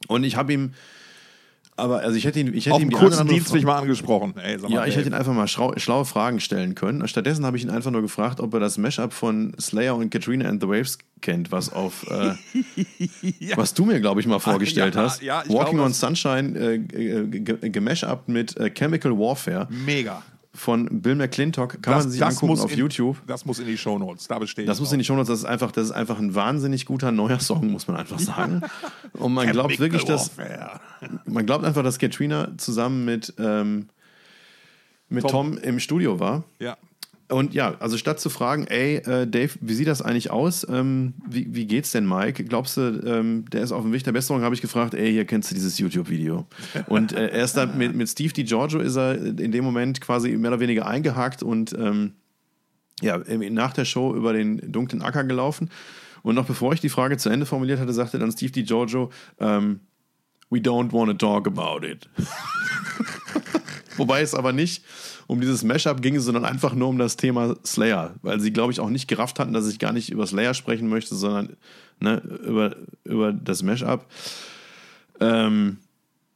Und 0.08 0.22
ich 0.24 0.36
habe 0.36 0.52
ihm, 0.52 0.72
aber 1.76 2.00
also 2.00 2.16
ich 2.16 2.24
hätte 2.26 2.38
ihn, 2.38 2.52
ich 2.54 2.66
hätte 2.66 2.76
Auf 2.76 2.82
ihm 2.82 2.90
die 2.90 2.94
kurzen 2.96 3.26
Dienst 3.26 3.52
mich 3.54 3.64
mal 3.64 3.78
angesprochen. 3.78 4.34
Ey, 4.36 4.58
mal, 4.58 4.70
ja, 4.70 4.84
ich 4.84 4.90
Dave. 4.94 4.98
hätte 5.00 5.08
ihn 5.08 5.14
einfach 5.14 5.32
mal 5.32 5.46
schrau- 5.48 5.76
schlaue 5.78 6.04
Fragen 6.04 6.38
stellen 6.40 6.74
können. 6.74 7.08
Stattdessen 7.08 7.44
habe 7.46 7.56
ich 7.56 7.62
ihn 7.64 7.70
einfach 7.70 7.90
nur 7.90 8.02
gefragt, 8.02 8.38
ob 8.38 8.52
er 8.54 8.60
das 8.60 8.76
Mashup 8.78 9.12
von 9.12 9.54
Slayer 9.58 9.96
und 9.96 10.10
Katrina 10.10 10.48
and 10.48 10.60
the 10.62 10.68
Waves 10.68 10.98
kennt, 11.22 11.50
was 11.52 11.72
auf 11.72 12.06
äh, 12.10 12.34
was 13.56 13.74
du 13.74 13.86
mir, 13.86 13.98
glaube 14.00 14.20
ich, 14.20 14.26
mal 14.26 14.38
vorgestellt 14.38 14.94
ja, 14.94 15.00
hast. 15.02 15.22
ja, 15.22 15.38
Walking 15.48 15.76
glaube, 15.76 15.80
on 15.86 15.92
Sunshine 15.94 16.58
äh, 16.58 16.78
ge- 16.78 17.70
gemashupt 17.70 18.28
mit 18.28 18.56
äh, 18.58 18.70
Chemical 18.70 19.12
Warfare 19.18 19.66
Mega. 19.70 20.22
Von 20.54 21.02
Bill 21.02 21.16
McClintock. 21.16 21.82
Kann 21.82 21.98
man 21.98 22.10
sich 22.10 22.24
angucken 22.24 22.60
auf 22.60 22.72
in, 22.72 22.78
YouTube. 22.78 23.16
Das 23.26 23.44
muss 23.44 23.58
in 23.58 23.66
die 23.66 23.76
Shownotes. 23.76 24.28
Da 24.28 24.38
besteht 24.38 24.68
Das 24.68 24.80
muss 24.80 24.92
in 24.92 24.98
die 24.98 25.04
Shownotes, 25.04 25.28
das 25.28 25.38
ist 25.40 25.44
einfach, 25.44 25.72
das 25.72 25.86
ist 25.86 25.92
einfach 25.92 26.18
ein 26.18 26.34
wahnsinnig 26.34 26.86
guter 26.86 27.10
neuer 27.10 27.40
Song, 27.40 27.70
muss 27.70 27.88
man 27.88 27.96
einfach 27.96 28.18
sagen. 28.18 28.62
Und 29.14 29.34
man 29.34 29.48
glaubt 29.52 29.78
wirklich, 29.80 30.04
dass 30.04 30.30
man 31.26 31.44
glaubt 31.46 31.64
einfach, 31.64 31.82
dass 31.82 31.98
Katrina 31.98 32.56
zusammen 32.56 33.04
mit, 33.04 33.34
ähm, 33.38 33.88
mit 35.08 35.22
Tom. 35.22 35.56
Tom. 35.56 35.58
im 35.58 35.80
Studio 35.80 36.20
war. 36.20 36.44
Ja. 36.60 36.76
Und 37.34 37.52
ja, 37.52 37.74
also 37.80 37.98
statt 37.98 38.20
zu 38.20 38.30
fragen, 38.30 38.68
ey, 38.68 38.98
äh, 38.98 39.26
Dave, 39.26 39.50
wie 39.60 39.74
sieht 39.74 39.88
das 39.88 40.02
eigentlich 40.02 40.30
aus? 40.30 40.64
Ähm, 40.70 41.14
wie, 41.28 41.52
wie 41.52 41.66
geht's 41.66 41.90
denn, 41.90 42.06
Mike? 42.06 42.44
Glaubst 42.44 42.76
du, 42.76 42.80
ähm, 43.04 43.44
der 43.50 43.62
ist 43.62 43.72
auf 43.72 43.82
dem 43.82 43.92
Weg 43.92 44.04
der 44.04 44.12
Besserung? 44.12 44.42
Habe 44.42 44.54
ich 44.54 44.60
gefragt, 44.60 44.94
ey, 44.94 45.10
hier 45.10 45.24
kennst 45.24 45.50
du 45.50 45.56
dieses 45.56 45.76
YouTube-Video. 45.80 46.46
Und 46.86 47.12
äh, 47.12 47.30
er 47.30 47.42
ist 47.42 47.56
da 47.56 47.66
mit, 47.66 47.92
mit 47.96 48.08
Steve 48.08 48.32
DiGiorgio 48.32 48.78
ist 48.78 48.94
er 48.94 49.16
in 49.16 49.50
dem 49.50 49.64
Moment 49.64 50.00
quasi 50.00 50.30
mehr 50.36 50.52
oder 50.52 50.60
weniger 50.60 50.86
eingehakt 50.86 51.42
und 51.42 51.72
ähm, 51.76 52.12
ja, 53.02 53.18
nach 53.18 53.72
der 53.72 53.84
Show 53.84 54.14
über 54.14 54.32
den 54.32 54.70
dunklen 54.70 55.02
Acker 55.02 55.24
gelaufen. 55.24 55.70
Und 56.22 56.36
noch 56.36 56.46
bevor 56.46 56.72
ich 56.72 56.80
die 56.80 56.88
Frage 56.88 57.16
zu 57.16 57.30
Ende 57.30 57.46
formuliert 57.46 57.80
hatte, 57.80 57.92
sagte 57.92 58.20
dann 58.20 58.30
Steve 58.30 58.52
DiGiorgio, 58.52 59.10
ähm, 59.40 59.80
we 60.50 60.60
don't 60.60 60.92
want 60.92 61.10
to 61.10 61.14
talk 61.14 61.48
about 61.48 61.84
it. 61.84 62.08
Wobei 63.96 64.22
es 64.22 64.36
aber 64.36 64.52
nicht 64.52 64.84
um 65.26 65.40
dieses 65.40 65.64
Mashup 65.64 66.02
ging, 66.02 66.18
sondern 66.20 66.44
einfach 66.44 66.74
nur 66.74 66.88
um 66.88 66.98
das 66.98 67.16
Thema 67.16 67.56
Slayer, 67.64 68.14
weil 68.22 68.40
sie, 68.40 68.52
glaube 68.52 68.72
ich, 68.72 68.80
auch 68.80 68.90
nicht 68.90 69.08
gerafft 69.08 69.38
hatten, 69.38 69.52
dass 69.52 69.68
ich 69.68 69.78
gar 69.78 69.92
nicht 69.92 70.10
über 70.10 70.26
Slayer 70.26 70.54
sprechen 70.54 70.88
möchte, 70.88 71.14
sondern 71.14 71.56
ne, 72.00 72.16
über, 72.46 72.76
über 73.04 73.32
das 73.32 73.62
Mashup. 73.62 74.06
Ähm, 75.20 75.78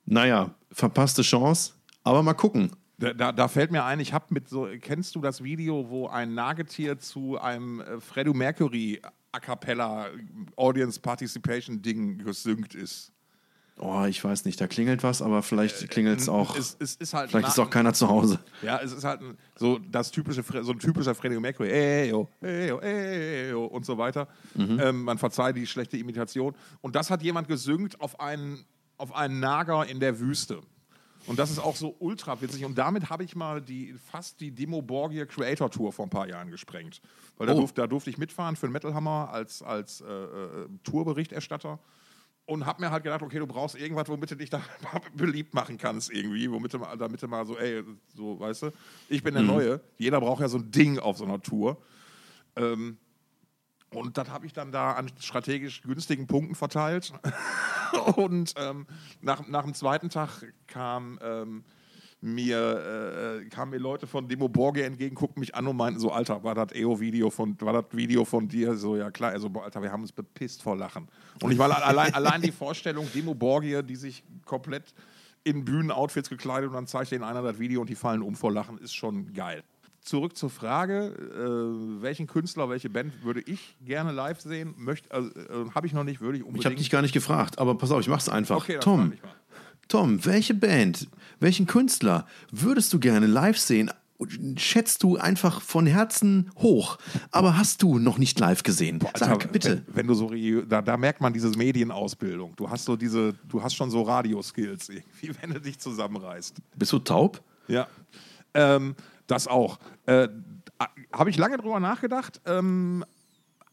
naja, 0.06 0.54
verpasste 0.72 1.22
Chance, 1.22 1.72
aber 2.04 2.22
mal 2.22 2.34
gucken. 2.34 2.70
Da, 3.00 3.30
da, 3.30 3.46
fällt 3.46 3.70
mir 3.70 3.84
ein, 3.84 4.00
ich 4.00 4.12
habe 4.12 4.26
mit 4.30 4.48
so, 4.48 4.66
kennst 4.80 5.14
du 5.14 5.20
das 5.20 5.44
Video, 5.44 5.88
wo 5.88 6.08
ein 6.08 6.34
Nagetier 6.34 6.98
zu 6.98 7.38
einem 7.38 7.80
äh, 7.80 8.00
Freddie 8.00 8.32
Mercury 8.32 9.00
A 9.30 9.38
Cappella 9.38 10.06
Audience 10.56 10.98
Participation 10.98 11.80
Ding 11.80 12.18
gesynkt 12.18 12.74
ist? 12.74 13.12
Oh, 13.80 14.04
ich 14.06 14.22
weiß 14.24 14.44
nicht, 14.44 14.60
da 14.60 14.66
klingelt 14.66 15.02
was, 15.02 15.22
aber 15.22 15.42
vielleicht 15.42 15.88
klingelt 15.90 16.20
es 16.20 16.28
auch. 16.28 16.56
Es, 16.56 16.76
es 16.80 16.96
ist 16.96 17.14
halt 17.14 17.30
Vielleicht 17.30 17.48
ist 17.48 17.58
auch 17.58 17.70
keiner 17.70 17.92
zu 17.94 18.08
Hause. 18.08 18.38
Ja, 18.62 18.78
es 18.82 18.92
ist 18.92 19.04
halt 19.04 19.20
so 19.56 19.78
das 19.90 20.10
typische, 20.10 20.42
so 20.64 20.72
ein 20.72 20.78
typischer 20.78 21.14
Freddie 21.14 21.38
Mercury, 21.38 21.70
ey, 21.70 22.10
yo, 22.10 22.28
ey, 22.40 22.68
yo, 22.68 22.78
ey, 22.80 23.50
yo, 23.50 23.64
und 23.66 23.86
so 23.86 23.96
weiter. 23.96 24.26
Ähm, 24.58 25.02
man 25.04 25.18
verzeiht 25.18 25.56
die 25.56 25.66
schlechte 25.66 25.96
Imitation. 25.96 26.54
Und 26.80 26.96
das 26.96 27.10
hat 27.10 27.22
jemand 27.22 27.46
gesynkt 27.48 28.00
auf 28.00 28.18
einen, 28.20 28.64
auf 28.96 29.14
einen 29.14 29.38
Nager 29.40 29.86
in 29.86 30.00
der 30.00 30.18
Wüste. 30.18 30.60
Und 31.26 31.38
das 31.38 31.50
ist 31.50 31.58
auch 31.58 31.76
so 31.76 31.94
ultra 31.98 32.40
witzig. 32.40 32.64
Und 32.64 32.78
damit 32.78 33.10
habe 33.10 33.22
ich 33.22 33.36
mal 33.36 33.60
die, 33.60 33.94
fast 34.10 34.40
die 34.40 34.50
Demo 34.50 34.80
Borgia 34.80 35.26
Creator 35.26 35.70
Tour 35.70 35.92
vor 35.92 36.06
ein 36.06 36.10
paar 36.10 36.26
Jahren 36.26 36.50
gesprengt. 36.50 37.00
Weil 37.36 37.46
da, 37.46 37.52
Oh. 37.52 37.58
durfte, 37.58 37.80
da 37.82 37.86
durfte 37.86 38.08
ich 38.08 38.16
mitfahren 38.18 38.56
für 38.56 38.66
den 38.66 38.72
Metal 38.72 38.94
Hammer 38.94 39.28
als, 39.30 39.62
als 39.62 40.00
äh, 40.00 40.04
äh, 40.06 40.68
Tourberichterstatter. 40.84 41.78
Und 42.48 42.64
habe 42.64 42.80
mir 42.80 42.90
halt 42.90 43.04
gedacht, 43.04 43.20
okay, 43.20 43.38
du 43.38 43.46
brauchst 43.46 43.76
irgendwas, 43.76 44.08
womit 44.08 44.30
du 44.30 44.34
dich 44.34 44.48
da 44.48 44.62
beliebt 45.14 45.52
machen 45.52 45.76
kannst 45.76 46.10
irgendwie, 46.10 46.50
womit 46.50 46.72
du 46.72 46.78
mal, 46.78 46.96
damit 46.96 47.22
du 47.22 47.28
mal 47.28 47.44
so, 47.44 47.58
ey, 47.58 47.84
so, 48.16 48.40
weißt 48.40 48.62
du, 48.62 48.70
ich 49.10 49.22
bin 49.22 49.34
der 49.34 49.42
Neue. 49.42 49.82
Jeder 49.98 50.18
braucht 50.18 50.40
ja 50.40 50.48
so 50.48 50.56
ein 50.56 50.70
Ding 50.70 50.98
auf 50.98 51.18
so 51.18 51.26
einer 51.26 51.42
Tour. 51.42 51.76
Ähm, 52.56 52.96
und 53.90 54.16
das 54.16 54.30
habe 54.30 54.46
ich 54.46 54.54
dann 54.54 54.72
da 54.72 54.92
an 54.92 55.10
strategisch 55.20 55.82
günstigen 55.82 56.26
Punkten 56.26 56.54
verteilt. 56.54 57.12
und 58.16 58.54
ähm, 58.56 58.86
nach, 59.20 59.46
nach 59.46 59.64
dem 59.64 59.74
zweiten 59.74 60.08
Tag 60.08 60.42
kam 60.68 61.18
ähm, 61.20 61.64
mir, 62.20 63.40
äh, 63.42 63.48
kamen 63.48 63.70
mir 63.70 63.78
Leute 63.78 64.06
von 64.06 64.26
Demo 64.28 64.48
Borge 64.48 64.84
entgegen, 64.84 65.14
guckten 65.14 65.40
mich 65.40 65.54
an 65.54 65.66
und 65.66 65.76
meinten 65.76 66.00
so, 66.00 66.10
Alter, 66.10 66.42
war 66.42 66.54
das 66.54 66.72
EO-Video 66.74 67.30
von, 67.30 67.56
war 67.60 67.72
das 67.72 67.84
Video 67.92 68.24
von 68.24 68.48
dir? 68.48 68.74
So, 68.74 68.96
ja 68.96 69.10
klar, 69.10 69.30
also, 69.30 69.48
Alter, 69.62 69.82
wir 69.82 69.92
haben 69.92 70.02
uns 70.02 70.12
bepisst 70.12 70.62
vor 70.62 70.76
Lachen. 70.76 71.08
Und 71.42 71.52
ich 71.52 71.58
war 71.58 71.70
allein, 71.70 72.12
allein 72.14 72.42
die 72.42 72.52
Vorstellung, 72.52 73.06
Demo 73.14 73.34
Borgia, 73.34 73.82
die 73.82 73.96
sich 73.96 74.24
komplett 74.44 74.92
in 75.44 75.64
Bühnenoutfits 75.64 76.28
gekleidet 76.28 76.68
und 76.68 76.74
dann 76.74 76.86
zeigt 76.86 77.12
ihnen 77.12 77.22
einer 77.22 77.42
das 77.42 77.58
Video 77.58 77.80
und 77.80 77.88
die 77.88 77.94
fallen 77.94 78.22
um 78.22 78.34
vor 78.34 78.52
Lachen, 78.52 78.78
ist 78.78 78.94
schon 78.94 79.32
geil. 79.32 79.62
Zurück 80.00 80.36
zur 80.36 80.50
Frage, 80.50 81.08
äh, 81.08 82.02
welchen 82.02 82.26
Künstler, 82.26 82.68
welche 82.68 82.88
Band 82.88 83.22
würde 83.22 83.40
ich 83.40 83.76
gerne 83.84 84.10
live 84.10 84.40
sehen? 84.40 84.74
Möchte, 84.78 85.10
also, 85.12 85.28
äh, 85.30 85.70
Habe 85.74 85.86
ich 85.86 85.92
noch 85.92 86.04
nicht, 86.04 86.20
würde 86.20 86.38
ich 86.38 86.44
unbedingt. 86.44 86.62
Ich 86.62 86.66
habe 86.66 86.76
dich 86.76 86.90
gar 86.90 87.02
nicht 87.02 87.12
gefragt, 87.12 87.58
aber 87.58 87.76
pass 87.76 87.90
auf, 87.90 88.00
ich 88.00 88.08
mach's 88.08 88.28
einfach. 88.28 88.56
Okay, 88.56 88.78
Tom. 88.80 89.12
Tom, 89.88 90.24
welche 90.26 90.54
Band, 90.54 91.08
welchen 91.40 91.66
Künstler 91.66 92.26
würdest 92.50 92.92
du 92.92 92.98
gerne 92.98 93.26
live 93.26 93.58
sehen? 93.58 93.90
Schätzt 94.56 95.04
du 95.04 95.16
einfach 95.16 95.62
von 95.62 95.86
Herzen 95.86 96.50
hoch, 96.56 96.98
aber 97.30 97.56
hast 97.56 97.82
du 97.82 97.98
noch 97.98 98.18
nicht 98.18 98.38
live 98.40 98.64
gesehen? 98.64 98.98
Sag, 99.16 99.30
Alter, 99.30 99.48
bitte. 99.48 99.82
Wenn, 99.86 99.96
wenn 99.96 100.06
du 100.08 100.14
so, 100.14 100.30
da, 100.68 100.82
da 100.82 100.96
merkt 100.96 101.20
man 101.20 101.32
diese 101.32 101.50
Medienausbildung. 101.50 102.54
Du 102.56 102.68
hast 102.68 102.84
so 102.84 102.96
diese, 102.96 103.34
du 103.48 103.62
hast 103.62 103.74
schon 103.74 103.90
so 103.90 104.02
Radioskills 104.02 104.88
irgendwie, 104.88 105.30
wenn 105.40 105.54
du 105.54 105.60
dich 105.60 105.78
zusammenreißt. 105.78 106.56
Bist 106.76 106.92
du 106.92 106.98
taub? 106.98 107.40
Ja. 107.68 107.86
Ähm, 108.54 108.96
das 109.28 109.46
auch. 109.46 109.78
Äh, 110.06 110.28
Habe 111.12 111.30
ich 111.30 111.36
lange 111.36 111.56
drüber 111.56 111.78
nachgedacht. 111.78 112.40
Ähm, 112.44 113.04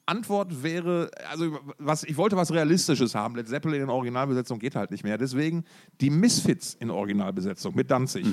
Antwort 0.05 0.63
wäre, 0.63 1.09
also 1.29 1.57
was, 1.77 2.03
ich 2.03 2.15
wollte 2.17 2.35
was 2.35 2.51
Realistisches 2.51 3.15
haben. 3.15 3.35
Led 3.35 3.47
Zeppelin 3.47 3.81
in 3.81 3.89
Originalbesetzung 3.89 4.59
geht 4.59 4.75
halt 4.75 4.91
nicht 4.91 5.03
mehr. 5.03 5.17
Deswegen 5.17 5.63
die 5.99 6.09
Misfits 6.09 6.75
in 6.75 6.91
Originalbesetzung 6.91 7.75
mit 7.75 7.89
Danzig. 7.89 8.27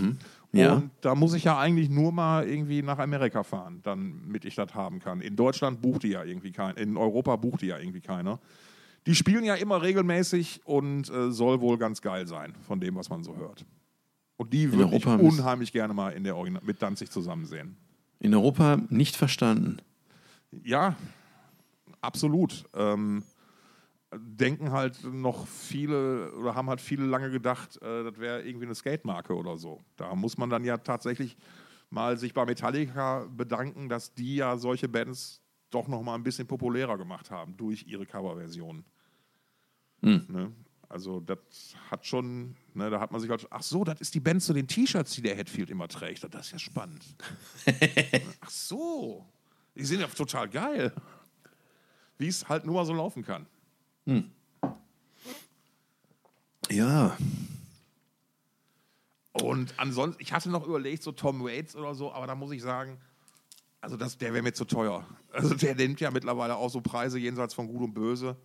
Ja. 0.52 0.74
Und 0.74 0.90
da 1.00 1.14
muss 1.14 1.32
ich 1.32 1.44
ja 1.44 1.58
eigentlich 1.58 1.88
nur 1.88 2.12
mal 2.12 2.46
irgendwie 2.46 2.82
nach 2.82 2.98
Amerika 2.98 3.42
fahren, 3.42 3.80
damit 3.82 4.44
ich 4.44 4.54
das 4.54 4.74
haben 4.74 5.00
kann. 5.00 5.22
In 5.22 5.34
Deutschland 5.34 5.80
bucht 5.80 6.02
die 6.02 6.08
ja 6.08 6.24
irgendwie 6.24 6.52
keiner. 6.52 6.76
In 6.76 6.96
Europa 6.96 7.36
bucht 7.36 7.62
die 7.62 7.68
ja 7.68 7.78
irgendwie 7.78 8.02
keiner. 8.02 8.38
Die 9.06 9.14
spielen 9.14 9.44
ja 9.44 9.54
immer 9.54 9.82
regelmäßig 9.82 10.60
und 10.64 11.10
äh, 11.10 11.32
soll 11.32 11.60
wohl 11.60 11.78
ganz 11.78 12.02
geil 12.02 12.26
sein, 12.26 12.54
von 12.66 12.80
dem, 12.80 12.94
was 12.94 13.08
man 13.08 13.24
so 13.24 13.36
hört. 13.36 13.64
Und 14.36 14.52
die 14.52 14.72
würde 14.72 14.94
ich 14.94 15.06
unheimlich 15.06 15.72
gerne 15.72 15.94
mal 15.94 16.10
in 16.10 16.24
der 16.24 16.36
Original 16.36 16.62
mit 16.64 16.82
Danzig 16.82 17.10
zusammen 17.10 17.46
sehen. 17.46 17.76
In 18.20 18.34
Europa 18.34 18.78
nicht 18.90 19.16
verstanden. 19.16 19.78
Ja, 20.62 20.96
absolut. 22.03 22.64
Ähm, 22.74 23.24
denken 24.14 24.72
halt 24.72 25.03
noch 25.05 25.46
viele 25.46 26.32
oder 26.34 26.55
haben 26.55 26.68
halt 26.68 26.80
viele 26.80 27.07
lange 27.07 27.30
gedacht, 27.30 27.80
äh, 27.80 28.05
das 28.05 28.18
wäre 28.18 28.42
irgendwie 28.42 28.66
eine 28.66 28.74
Skatemarke 28.74 29.34
oder 29.34 29.57
so. 29.57 29.80
Da 29.96 30.14
muss 30.14 30.36
man 30.36 30.50
dann 30.50 30.64
ja 30.64 30.76
tatsächlich 30.76 31.36
mal 31.88 32.18
sich 32.18 32.34
bei 32.34 32.44
Metallica 32.44 33.26
bedanken, 33.34 33.88
dass 33.88 34.14
die 34.14 34.36
ja 34.36 34.57
solche 34.57 34.88
Bands 34.88 35.40
doch 35.70 35.88
noch 35.88 36.03
mal 36.03 36.14
ein 36.14 36.22
bisschen 36.22 36.46
populärer 36.46 36.98
gemacht 36.98 37.30
haben 37.30 37.57
durch 37.57 37.86
ihre 37.86 38.05
Coverversionen. 38.05 38.84
Ne? 40.28 40.53
Also 40.88 41.20
das 41.20 41.38
hat 41.90 42.07
schon, 42.07 42.55
ne, 42.74 42.90
da 42.90 43.00
hat 43.00 43.12
man 43.12 43.20
sich 43.20 43.30
halt, 43.30 43.46
ach 43.48 43.62
so, 43.62 43.82
das 43.82 44.00
ist 44.03 44.14
die 44.14 44.20
Band 44.20 44.42
zu 44.42 44.53
den 44.53 44.68
T-Shirts, 44.68 45.12
die 45.12 45.22
der 45.22 45.34
Hetfield 45.34 45.70
immer 45.70 45.88
trägt. 45.88 46.22
Das 46.34 46.46
ist 46.46 46.53
ja 46.53 46.59
spannend. 46.59 47.03
ach 48.40 48.50
so, 48.50 49.24
die 49.74 49.84
sind 49.84 50.00
ja 50.00 50.07
total 50.09 50.50
geil. 50.50 50.92
Wie 52.22 52.28
es 52.28 52.48
halt 52.48 52.64
nur 52.64 52.76
mal 52.76 52.84
so 52.84 52.92
laufen 52.92 53.24
kann. 53.24 53.46
Ja. 56.70 57.16
Und 59.32 59.74
ansonsten, 59.76 60.22
ich 60.22 60.32
hatte 60.32 60.48
noch 60.48 60.64
überlegt, 60.64 61.02
so 61.02 61.10
Tom 61.10 61.42
Waits 61.42 61.74
oder 61.74 61.96
so, 61.96 62.12
aber 62.12 62.28
da 62.28 62.36
muss 62.36 62.52
ich 62.52 62.62
sagen, 62.62 62.96
also 63.80 63.96
das, 63.96 64.18
der 64.18 64.32
wäre 64.32 64.44
mir 64.44 64.52
zu 64.52 64.64
teuer. 64.64 65.04
Also 65.32 65.54
der 65.54 65.74
nimmt 65.74 65.98
ja 65.98 66.12
mittlerweile 66.12 66.54
auch 66.54 66.70
so 66.70 66.80
Preise 66.80 67.18
jenseits 67.18 67.54
von 67.54 67.66
Gut 67.66 67.82
und 67.82 67.94
Böse. 67.94 68.36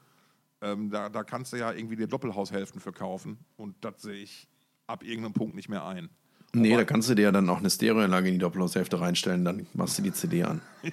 Ähm, 0.62 0.90
da, 0.90 1.10
da 1.10 1.24
kannst 1.24 1.54
du 1.54 1.58
ja 1.58 1.72
irgendwie 1.72 1.98
dir 1.98 2.08
Doppelhaushälften 2.08 2.82
für 2.82 2.92
kaufen. 2.92 3.38
Und 3.58 3.76
das 3.82 4.02
sehe 4.02 4.24
ich 4.24 4.48
ab 4.88 5.04
irgendeinem 5.04 5.34
Punkt 5.34 5.54
nicht 5.54 5.70
mehr 5.70 5.86
ein. 5.86 6.10
Nee, 6.54 6.76
da 6.76 6.84
kannst 6.84 7.12
du 7.12 7.14
dir 7.14 7.24
ja 7.24 7.32
dann 7.32 7.48
auch 7.48 7.60
eine 7.60 7.70
Stereoanlage 7.70 8.30
in 8.30 8.34
die 8.34 8.40
Doppelhaushälfte 8.40 9.00
reinstellen, 9.00 9.46
dann 9.46 9.68
machst 9.74 10.00
du 10.00 10.02
die 10.02 10.14
CD 10.14 10.42
an. 10.44 10.62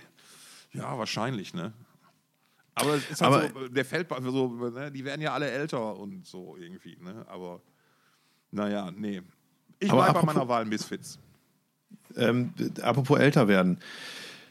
Ja, 0.75 0.99
wahrscheinlich, 0.99 1.55
ne? 1.55 1.73
Aber 2.75 2.95
es 2.95 3.11
ist 3.11 3.23
Aber- 3.23 3.41
halt 3.41 3.53
so, 3.55 3.69
der 3.69 3.85
fällt 3.85 4.09
so, 4.23 4.49
ne? 4.71 4.91
die 4.91 5.05
werden 5.05 5.21
ja 5.21 5.33
alle 5.33 5.49
älter 5.51 5.97
und 5.97 6.27
so 6.27 6.57
irgendwie, 6.59 6.97
ne? 7.01 7.25
Aber 7.29 7.61
naja, 8.51 8.91
nee. 8.97 9.23
Ich 9.79 9.91
Aber 9.91 10.03
bleibe 10.03 10.13
bei 10.15 10.19
apropos- 10.21 10.35
meiner 10.35 10.49
Wahl 10.49 10.65
Misfits. 10.65 11.19
Ähm, 12.17 12.53
apropos 12.83 13.19
älter 13.19 13.49
werden. 13.49 13.79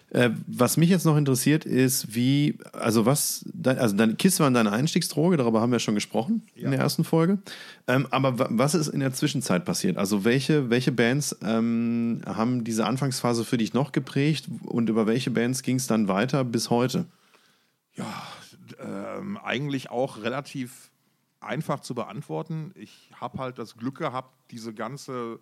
Äh, 0.10 0.30
was 0.46 0.78
mich 0.78 0.90
jetzt 0.92 1.06
noch 1.06 1.18
interessiert 1.18 1.66
ist, 1.66 2.14
wie, 2.14 2.60
also 2.74 3.06
was, 3.08 3.44
dein- 3.52 3.80
also 3.80 3.96
deine 3.96 4.14
Kiss 4.14 4.40
waren 4.40 4.54
deine 4.54 4.72
Einstiegsdroge, 4.72 5.38
darüber 5.38 5.60
haben 5.60 5.72
wir 5.72 5.80
schon 5.80 5.96
gesprochen 5.96 6.44
in 6.56 6.70
der 6.70 6.80
ersten 6.80 7.04
Folge. 7.04 7.40
Ähm, 7.88 8.08
aber 8.12 8.38
wa- 8.38 8.48
was 8.52 8.76
ist 8.76 8.90
in 8.90 9.00
der 9.00 9.12
Zwischenzeit 9.14 9.66
passiert? 9.66 9.98
Also 9.98 10.24
welche, 10.24 10.70
welche 10.70 10.92
Bands 10.92 11.36
ähm, 11.44 12.22
haben 12.28 12.64
diese 12.64 12.86
Anfangsphase 12.86 13.44
für 13.44 13.58
dich 13.58 13.74
noch 13.74 13.92
geprägt 13.92 14.48
und 14.66 14.88
über 14.88 15.08
welche 15.08 15.32
Bands 15.32 15.64
ging 15.64 15.78
es 15.78 15.88
dann 15.88 16.08
weiter 16.08 16.44
bis 16.44 16.70
heute? 16.70 17.06
Ja, 17.96 18.24
ähm, 18.80 19.38
eigentlich 19.38 19.92
auch 19.92 20.18
relativ 20.18 20.92
einfach 21.40 21.80
zu 21.82 21.94
beantworten. 21.94 22.72
Ich 22.76 23.12
habe 23.20 23.38
halt 23.38 23.60
das 23.60 23.78
Glück 23.78 23.98
gehabt, 23.98 24.34
diese 24.52 24.74
ganze 24.74 25.40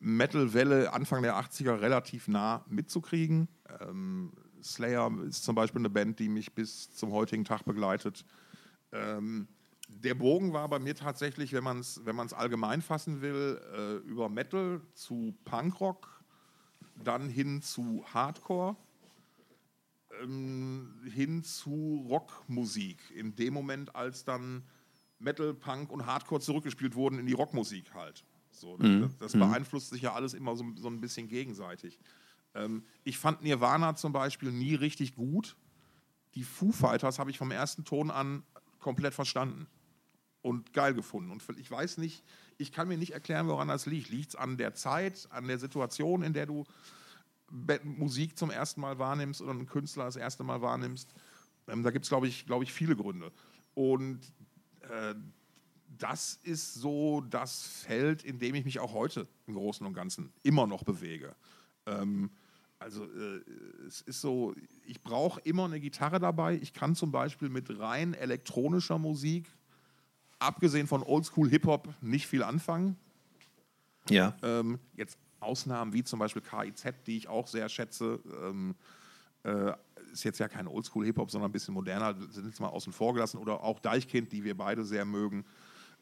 Metal-Welle 0.00 0.92
Anfang 0.92 1.22
der 1.22 1.36
80er 1.36 1.80
relativ 1.80 2.28
nah 2.28 2.64
mitzukriegen. 2.68 3.48
Ähm, 3.80 4.32
Slayer 4.62 5.10
ist 5.26 5.44
zum 5.44 5.54
Beispiel 5.54 5.80
eine 5.80 5.90
Band, 5.90 6.18
die 6.18 6.28
mich 6.28 6.54
bis 6.54 6.90
zum 6.94 7.12
heutigen 7.12 7.44
Tag 7.44 7.64
begleitet. 7.64 8.24
Ähm, 8.92 9.48
der 9.88 10.14
Bogen 10.14 10.52
war 10.52 10.68
bei 10.68 10.78
mir 10.78 10.94
tatsächlich, 10.94 11.52
wenn 11.52 11.64
man 11.64 11.80
es 11.80 12.00
wenn 12.04 12.18
allgemein 12.32 12.82
fassen 12.82 13.22
will, 13.22 13.60
äh, 13.74 13.96
über 14.08 14.28
Metal 14.28 14.82
zu 14.92 15.34
Punkrock, 15.44 16.22
dann 17.02 17.28
hin 17.28 17.62
zu 17.62 18.04
Hardcore 18.12 18.76
ähm, 20.22 21.00
hin 21.12 21.42
zu 21.42 22.06
Rockmusik. 22.08 22.98
In 23.14 23.34
dem 23.34 23.54
Moment, 23.54 23.94
als 23.94 24.24
dann 24.24 24.62
Metal, 25.18 25.54
Punk 25.54 25.90
und 25.90 26.06
Hardcore 26.06 26.40
zurückgespielt 26.40 26.94
wurden 26.94 27.18
in 27.18 27.26
die 27.26 27.32
Rockmusik 27.32 27.92
halt. 27.94 28.24
So, 28.50 28.76
das, 28.76 29.16
das 29.18 29.32
beeinflusst 29.32 29.90
sich 29.90 30.02
ja 30.02 30.14
alles 30.14 30.34
immer 30.34 30.56
so, 30.56 30.64
so 30.76 30.88
ein 30.88 31.00
bisschen 31.00 31.28
gegenseitig. 31.28 31.98
Ähm, 32.54 32.84
ich 33.04 33.18
fand 33.18 33.42
Nirvana 33.42 33.94
zum 33.94 34.12
Beispiel 34.12 34.50
nie 34.50 34.74
richtig 34.74 35.14
gut. 35.14 35.56
Die 36.34 36.44
Foo 36.44 36.72
Fighters 36.72 37.18
habe 37.18 37.30
ich 37.30 37.38
vom 37.38 37.50
ersten 37.50 37.84
Ton 37.84 38.10
an 38.10 38.42
komplett 38.80 39.14
verstanden 39.14 39.66
und 40.42 40.72
geil 40.72 40.94
gefunden. 40.94 41.30
Und 41.30 41.42
ich 41.58 41.70
weiß 41.70 41.98
nicht, 41.98 42.24
ich 42.58 42.72
kann 42.72 42.88
mir 42.88 42.98
nicht 42.98 43.12
erklären, 43.12 43.48
woran 43.48 43.68
das 43.68 43.86
liegt. 43.86 44.10
Liegt 44.10 44.30
es 44.30 44.36
an 44.36 44.56
der 44.56 44.74
Zeit, 44.74 45.28
an 45.30 45.46
der 45.46 45.58
Situation, 45.58 46.22
in 46.22 46.32
der 46.32 46.46
du 46.46 46.64
Musik 47.84 48.36
zum 48.38 48.50
ersten 48.50 48.80
Mal 48.80 48.98
wahrnimmst 48.98 49.40
oder 49.40 49.52
einen 49.52 49.66
Künstler 49.66 50.04
das 50.04 50.16
erste 50.16 50.44
Mal 50.44 50.60
wahrnimmst? 50.60 51.12
Ähm, 51.66 51.82
da 51.82 51.90
gibt 51.90 52.04
es, 52.04 52.08
glaube 52.08 52.28
ich, 52.28 52.46
glaub 52.46 52.62
ich, 52.62 52.72
viele 52.72 52.96
Gründe. 52.96 53.32
Und 53.74 54.20
äh, 54.82 55.14
das 55.98 56.38
ist 56.42 56.74
so 56.74 57.20
das 57.22 57.62
Feld, 57.62 58.24
in 58.24 58.38
dem 58.38 58.54
ich 58.54 58.64
mich 58.64 58.78
auch 58.78 58.92
heute 58.92 59.26
im 59.46 59.54
Großen 59.54 59.86
und 59.86 59.94
Ganzen 59.94 60.32
immer 60.42 60.66
noch 60.66 60.84
bewege. 60.84 61.34
Ähm, 61.86 62.30
also 62.78 63.04
äh, 63.04 63.40
es 63.86 64.02
ist 64.02 64.20
so, 64.20 64.54
ich 64.84 65.02
brauche 65.02 65.40
immer 65.40 65.64
eine 65.64 65.80
Gitarre 65.80 66.20
dabei. 66.20 66.56
Ich 66.62 66.72
kann 66.72 66.94
zum 66.94 67.10
Beispiel 67.10 67.48
mit 67.48 67.78
rein 67.78 68.14
elektronischer 68.14 68.98
Musik, 68.98 69.46
abgesehen 70.38 70.86
von 70.86 71.02
Oldschool 71.02 71.50
Hip-Hop, 71.50 71.88
nicht 72.00 72.26
viel 72.26 72.42
anfangen. 72.42 72.96
Ja. 74.08 74.36
Ähm, 74.42 74.78
jetzt 74.94 75.18
Ausnahmen 75.40 75.92
wie 75.92 76.04
zum 76.04 76.18
Beispiel 76.18 76.42
KIZ, 76.42 76.84
die 77.06 77.16
ich 77.16 77.28
auch 77.28 77.46
sehr 77.46 77.68
schätze, 77.68 78.20
ähm, 78.44 78.74
äh, 79.44 79.72
ist 80.12 80.24
jetzt 80.24 80.38
ja 80.40 80.48
kein 80.48 80.66
Oldschool-Hip-Hop, 80.66 81.30
sondern 81.30 81.50
ein 81.50 81.52
bisschen 81.52 81.74
moderner, 81.74 82.14
sind 82.30 82.46
jetzt 82.46 82.60
mal 82.60 82.68
außen 82.68 82.92
vor 82.92 83.14
gelassen. 83.14 83.38
Oder 83.38 83.62
auch 83.62 83.78
Deichkind, 83.78 84.32
die 84.32 84.42
wir 84.42 84.56
beide 84.56 84.84
sehr 84.84 85.04
mögen, 85.04 85.44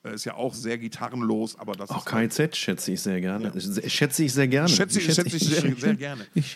äh, 0.04 0.14
ist 0.14 0.24
ja 0.24 0.34
auch 0.34 0.54
sehr 0.54 0.78
gitarrenlos, 0.78 1.58
aber 1.58 1.72
das 1.74 1.90
Auch 1.90 2.06
ist 2.06 2.12
halt- 2.12 2.30
KIZ 2.32 2.56
schätze 2.56 2.92
ich 2.92 3.00
sehr 3.02 3.20
gerne. 3.20 3.52
Schätze 3.88 4.24
ich 4.24 4.32
sehr 4.32 4.46
gerne. 4.48 4.68
Schätze 4.68 4.98
ich- 5.00 5.12
schätze 5.14 5.36
ich 5.36 5.42
sehr- 5.44 5.76
sehr 5.76 5.96
gerne. 5.96 6.26
Ich, 6.34 6.54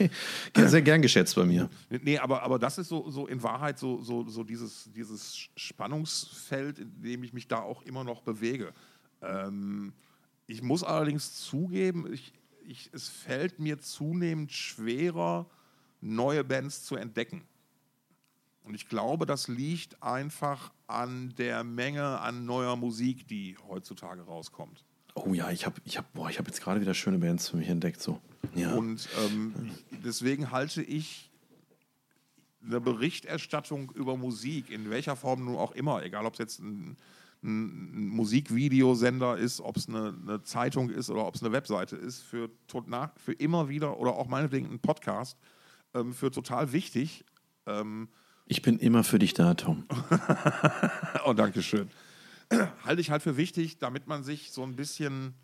sehr 0.57 0.83
gern 0.83 1.03
geschätzt 1.03 1.35
bei 1.35 1.45
mir. 1.45 1.69
Nee, 1.91 2.19
aber, 2.19 2.43
aber 2.43 2.59
das 2.59 2.79
ist 2.79 2.89
so, 2.89 3.11
so 3.11 3.27
in 3.27 3.43
Wahrheit 3.43 3.79
so, 3.79 4.01
so, 4.03 4.27
so 4.29 4.45
dieses, 4.45 4.89
dieses 4.95 5.49
Spannungsfeld, 5.57 6.79
in 6.79 7.03
dem 7.03 7.25
ich 7.25 7.33
mich 7.33 7.49
da 7.49 7.59
auch 7.61 7.83
immer 7.83 8.05
noch 8.05 8.23
bewege. 8.23 8.73
Ähm, 9.23 9.93
ich 10.47 10.63
muss 10.63 10.83
allerdings 10.85 11.35
zugeben, 11.37 12.13
ich, 12.13 12.33
ich, 12.67 12.91
es 12.93 13.09
fällt 13.09 13.59
mir 13.59 13.79
zunehmend 13.79 14.53
schwerer, 14.53 15.47
neue 16.01 16.45
Bands 16.45 16.85
zu 16.85 16.97
entdecken. 16.97 17.43
Und 18.63 18.75
ich 18.75 18.89
glaube, 18.89 19.27
das 19.27 19.49
liegt 19.49 20.03
einfach 20.03 20.73
an 20.87 21.35
der 21.37 21.65
Menge 21.65 22.21
an 22.21 22.45
neuer 22.45 22.77
Musik, 22.77 23.27
die 23.27 23.57
heutzutage 23.69 24.23
rauskommt. 24.23 24.85
Oh 25.15 25.33
ja, 25.35 25.51
ich 25.51 25.67
habe 25.67 25.81
ich 25.85 25.99
hab, 25.99 26.13
boah, 26.13 26.31
ich 26.31 26.39
hab 26.39 26.47
jetzt 26.47 26.61
gerade 26.61 26.81
wieder 26.81 26.95
schöne 26.95 27.19
Bands 27.19 27.49
für 27.49 27.57
mich 27.57 27.69
entdeckt. 27.69 28.01
So. 28.01 28.21
Ja. 28.55 28.75
Und 28.75 29.09
ähm, 29.25 29.71
deswegen 30.05 30.51
halte 30.51 30.83
ich 30.83 31.31
eine 32.65 32.81
Berichterstattung 32.81 33.91
über 33.93 34.17
Musik, 34.17 34.71
in 34.71 34.91
welcher 34.91 35.17
Form 35.17 35.45
nun 35.45 35.57
auch 35.57 35.73
immer, 35.73 36.03
egal 36.03 36.27
ob 36.27 36.35
es 36.35 36.39
jetzt 36.39 36.61
ein, 36.61 36.97
ein 37.43 38.09
Musikvideosender 38.09 39.39
ist, 39.39 39.61
ob 39.61 39.77
es 39.77 39.89
eine, 39.89 40.15
eine 40.23 40.43
Zeitung 40.43 40.91
ist 40.91 41.09
oder 41.11 41.27
ob 41.27 41.35
es 41.35 41.43
eine 41.43 41.53
Webseite 41.53 41.97
ist, 41.97 42.21
für, 42.23 42.51
tot 42.67 42.89
nach, 42.89 43.11
für 43.19 43.33
immer 43.33 43.69
wieder 43.69 43.99
oder 43.99 44.13
auch 44.15 44.29
meinetwegen 44.29 44.71
ein 44.71 44.79
Podcast, 44.81 45.39
ähm, 45.95 46.13
für 46.13 46.31
total 46.31 46.73
wichtig. 46.73 47.25
Ähm, 47.67 48.09
ich 48.47 48.63
bin 48.63 48.79
immer 48.79 49.05
für 49.05 49.19
dich 49.19 49.33
da, 49.33 49.55
Tom. 49.55 49.85
oh, 51.25 51.33
danke 51.33 51.63
schön. 51.63 51.91
Halte 52.85 53.01
ich 53.01 53.11
halt 53.11 53.23
für 53.23 53.37
wichtig, 53.37 53.79
damit 53.79 54.07
man 54.07 54.23
sich 54.25 54.51
so 54.53 54.63
ein 54.63 54.77
bisschen, 54.77 55.35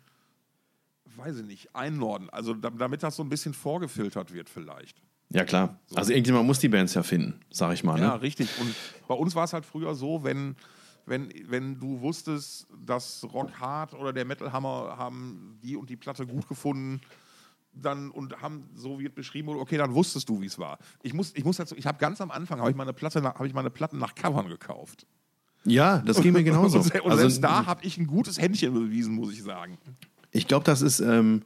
weiß 1.15 1.37
ich 1.39 1.45
nicht, 1.45 1.75
einnorden, 1.75 2.29
also 2.29 2.53
da- 2.53 2.69
damit 2.69 3.01
das 3.03 3.15
so 3.15 3.23
ein 3.23 3.29
bisschen 3.29 3.53
vorgefiltert 3.53 4.33
wird 4.33 4.49
vielleicht. 4.49 5.01
Ja, 5.29 5.43
klar. 5.45 5.79
Also 5.95 6.11
irgendjemand 6.11 6.45
muss 6.47 6.59
die 6.59 6.69
Bands 6.69 6.93
ja 6.93 7.03
finden, 7.03 7.39
sag 7.49 7.73
ich 7.73 7.83
mal. 7.83 7.99
Ja, 7.99 8.15
Ne? 8.15 8.21
richtig. 8.21 8.49
Und 8.61 8.73
bei 9.07 9.15
uns 9.15 9.35
war 9.35 9.43
es 9.43 9.51
halt 9.53 9.65
früher 9.65 9.93
so, 9.95 10.23
wenn, 10.23 10.55
wenn, 11.07 11.33
wenn 11.47 11.79
du 11.79 12.01
wusstest, 12.01 12.67
dass 12.85 13.25
Rock 13.33 13.59
Hard 13.59 13.93
oder 13.93 14.13
der 14.13 14.25
Metal 14.25 14.51
Hammer 14.51 14.95
haben 14.97 15.57
die 15.63 15.75
und 15.75 15.89
die 15.89 15.95
Platte 15.95 16.27
gut 16.27 16.47
gefunden, 16.47 17.01
dann 17.73 18.11
und 18.11 18.41
haben 18.41 18.69
so 18.75 18.99
wird 18.99 19.15
beschrieben, 19.15 19.49
okay, 19.49 19.77
dann 19.77 19.93
wusstest 19.93 20.29
du, 20.29 20.41
wie 20.41 20.47
es 20.47 20.59
war. 20.59 20.77
Ich 21.03 21.13
muss, 21.13 21.33
ich 21.35 21.45
muss 21.45 21.57
dazu, 21.57 21.75
ich 21.75 21.85
habe 21.85 21.97
ganz 21.97 22.21
am 22.21 22.31
Anfang 22.31 22.59
habe 22.59 22.69
ich 22.69 22.75
meine 22.75 22.93
Platte, 22.93 23.23
habe 23.23 23.47
ich 23.47 23.53
meine 23.53 23.69
Platten 23.69 23.97
nach 23.97 24.15
Covern 24.15 24.49
gekauft. 24.49 25.05
Ja, 25.63 25.99
das 25.99 26.21
ging 26.21 26.33
mir 26.33 26.43
genauso. 26.43 26.79
Und, 26.79 27.01
und 27.01 27.17
selbst 27.17 27.43
da 27.43 27.65
habe 27.65 27.83
ich 27.85 27.97
ein 27.97 28.07
gutes 28.07 28.39
Händchen 28.39 28.73
bewiesen, 28.73 29.15
muss 29.15 29.31
ich 29.31 29.43
sagen. 29.43 29.77
Ich 30.31 30.47
glaube, 30.47 30.65
das 30.65 30.81
ist, 30.81 30.99
ähm, 30.99 31.43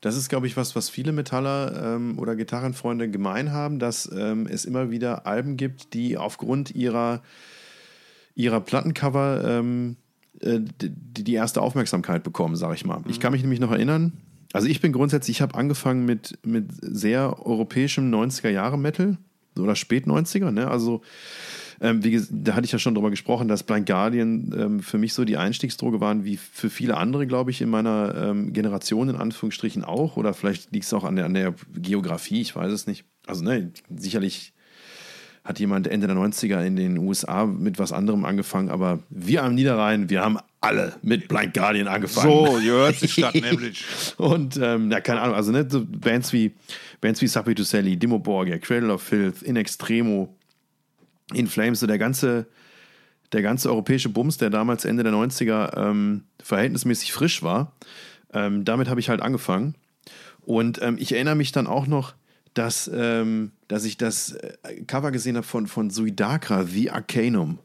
das 0.00 0.16
ist, 0.16 0.28
glaube 0.28 0.46
ich, 0.46 0.56
was, 0.56 0.76
was 0.76 0.90
viele 0.90 1.12
Metaller 1.12 1.94
ähm, 1.94 2.18
oder 2.18 2.36
Gitarrenfreunde 2.36 3.10
gemein 3.10 3.52
haben, 3.52 3.78
dass 3.78 4.10
ähm, 4.12 4.46
es 4.46 4.64
immer 4.64 4.90
wieder 4.90 5.26
Alben 5.26 5.56
gibt, 5.56 5.94
die 5.94 6.16
aufgrund 6.16 6.74
ihrer, 6.74 7.22
ihrer 8.38 8.60
Plattencover 8.60 9.44
ähm, 9.44 9.96
äh, 10.40 10.60
die, 10.80 11.24
die 11.24 11.34
erste 11.34 11.60
Aufmerksamkeit 11.60 12.22
bekommen, 12.22 12.56
sage 12.56 12.74
ich 12.74 12.84
mal. 12.84 13.00
Mhm. 13.00 13.10
Ich 13.10 13.20
kann 13.20 13.32
mich 13.32 13.42
nämlich 13.42 13.60
noch 13.60 13.72
erinnern, 13.72 14.12
also 14.52 14.66
ich 14.66 14.80
bin 14.80 14.92
grundsätzlich, 14.92 15.36
ich 15.36 15.42
habe 15.42 15.56
angefangen 15.56 16.06
mit, 16.06 16.38
mit 16.46 16.70
sehr 16.80 17.44
europäischem 17.44 18.10
90er-Jahre-Metal 18.10 19.18
oder 19.58 19.76
spät 19.76 20.06
90er, 20.06 20.50
ne? 20.50 20.68
Also 20.68 21.02
ähm, 21.80 22.02
wie, 22.02 22.20
da 22.30 22.54
hatte 22.54 22.64
ich 22.64 22.72
ja 22.72 22.78
schon 22.78 22.94
drüber 22.94 23.10
gesprochen, 23.10 23.46
dass 23.46 23.62
Blind 23.62 23.86
Guardian 23.86 24.54
ähm, 24.56 24.80
für 24.80 24.98
mich 24.98 25.12
so 25.12 25.24
die 25.24 25.36
Einstiegsdroge 25.36 26.00
waren, 26.00 26.24
wie 26.24 26.36
für 26.36 26.70
viele 26.70 26.96
andere, 26.96 27.26
glaube 27.26 27.50
ich, 27.50 27.60
in 27.60 27.68
meiner 27.68 28.14
ähm, 28.16 28.52
Generation 28.52 29.08
in 29.08 29.16
Anführungsstrichen 29.16 29.84
auch. 29.84 30.16
Oder 30.16 30.32
vielleicht 30.32 30.72
liegt 30.72 30.86
es 30.86 30.94
auch 30.94 31.04
an 31.04 31.16
der, 31.16 31.26
an 31.26 31.34
der 31.34 31.54
Geografie, 31.74 32.40
ich 32.40 32.56
weiß 32.56 32.72
es 32.72 32.86
nicht. 32.86 33.04
Also 33.26 33.44
ne, 33.44 33.72
sicherlich 33.94 34.54
hat 35.48 35.58
jemand 35.58 35.86
Ende 35.86 36.06
der 36.06 36.14
90er 36.14 36.62
in 36.62 36.76
den 36.76 36.98
USA 36.98 37.46
mit 37.46 37.78
was 37.78 37.90
anderem 37.90 38.26
angefangen, 38.26 38.68
aber 38.68 38.98
wir 39.08 39.42
am 39.44 39.54
Niederrhein, 39.54 40.10
wir 40.10 40.20
haben 40.20 40.36
alle 40.60 40.96
mit 41.00 41.26
Blind 41.26 41.54
Guardian 41.54 41.88
angefangen. 41.88 42.46
So, 42.46 42.58
ihr 42.58 42.72
hört 42.72 43.00
die 43.00 43.08
Stadt 43.08 43.34
nämlich. 43.34 43.82
Und 44.18 44.58
ähm, 44.60 44.90
ja, 44.90 45.00
keine 45.00 45.22
Ahnung, 45.22 45.34
also 45.34 45.50
ne, 45.50 45.66
so 45.66 45.82
Bands 45.86 46.34
wie 46.34 46.52
Bands 47.00 47.22
wie 47.22 47.28
Sapi 47.28 47.54
to 47.54 47.62
Sally, 47.62 47.96
Dimo 47.96 48.18
Borgia, 48.18 48.58
Cradle 48.58 48.92
of 48.92 49.02
Filth, 49.02 49.40
In 49.42 49.56
Extremo, 49.56 50.36
In 51.32 51.46
Flames, 51.46 51.80
so 51.80 51.86
der 51.86 51.98
ganze, 51.98 52.46
der 53.32 53.40
ganze 53.40 53.70
europäische 53.70 54.10
Bums, 54.10 54.36
der 54.36 54.50
damals 54.50 54.84
Ende 54.84 55.02
der 55.02 55.14
90er 55.14 55.78
ähm, 55.78 56.24
verhältnismäßig 56.42 57.14
frisch 57.14 57.42
war, 57.42 57.72
ähm, 58.34 58.66
damit 58.66 58.90
habe 58.90 59.00
ich 59.00 59.08
halt 59.08 59.22
angefangen. 59.22 59.76
Und 60.42 60.82
ähm, 60.82 60.98
ich 61.00 61.12
erinnere 61.12 61.36
mich 61.36 61.52
dann 61.52 61.66
auch 61.66 61.86
noch, 61.86 62.12
dass, 62.54 62.90
ähm, 62.92 63.52
dass 63.68 63.84
ich 63.84 63.96
das 63.96 64.32
äh, 64.32 64.82
Cover 64.86 65.10
gesehen 65.10 65.36
habe 65.36 65.46
von, 65.46 65.66
von 65.66 65.90
Suidakra, 65.90 66.64
The 66.64 66.90
Arcanum. 66.90 67.58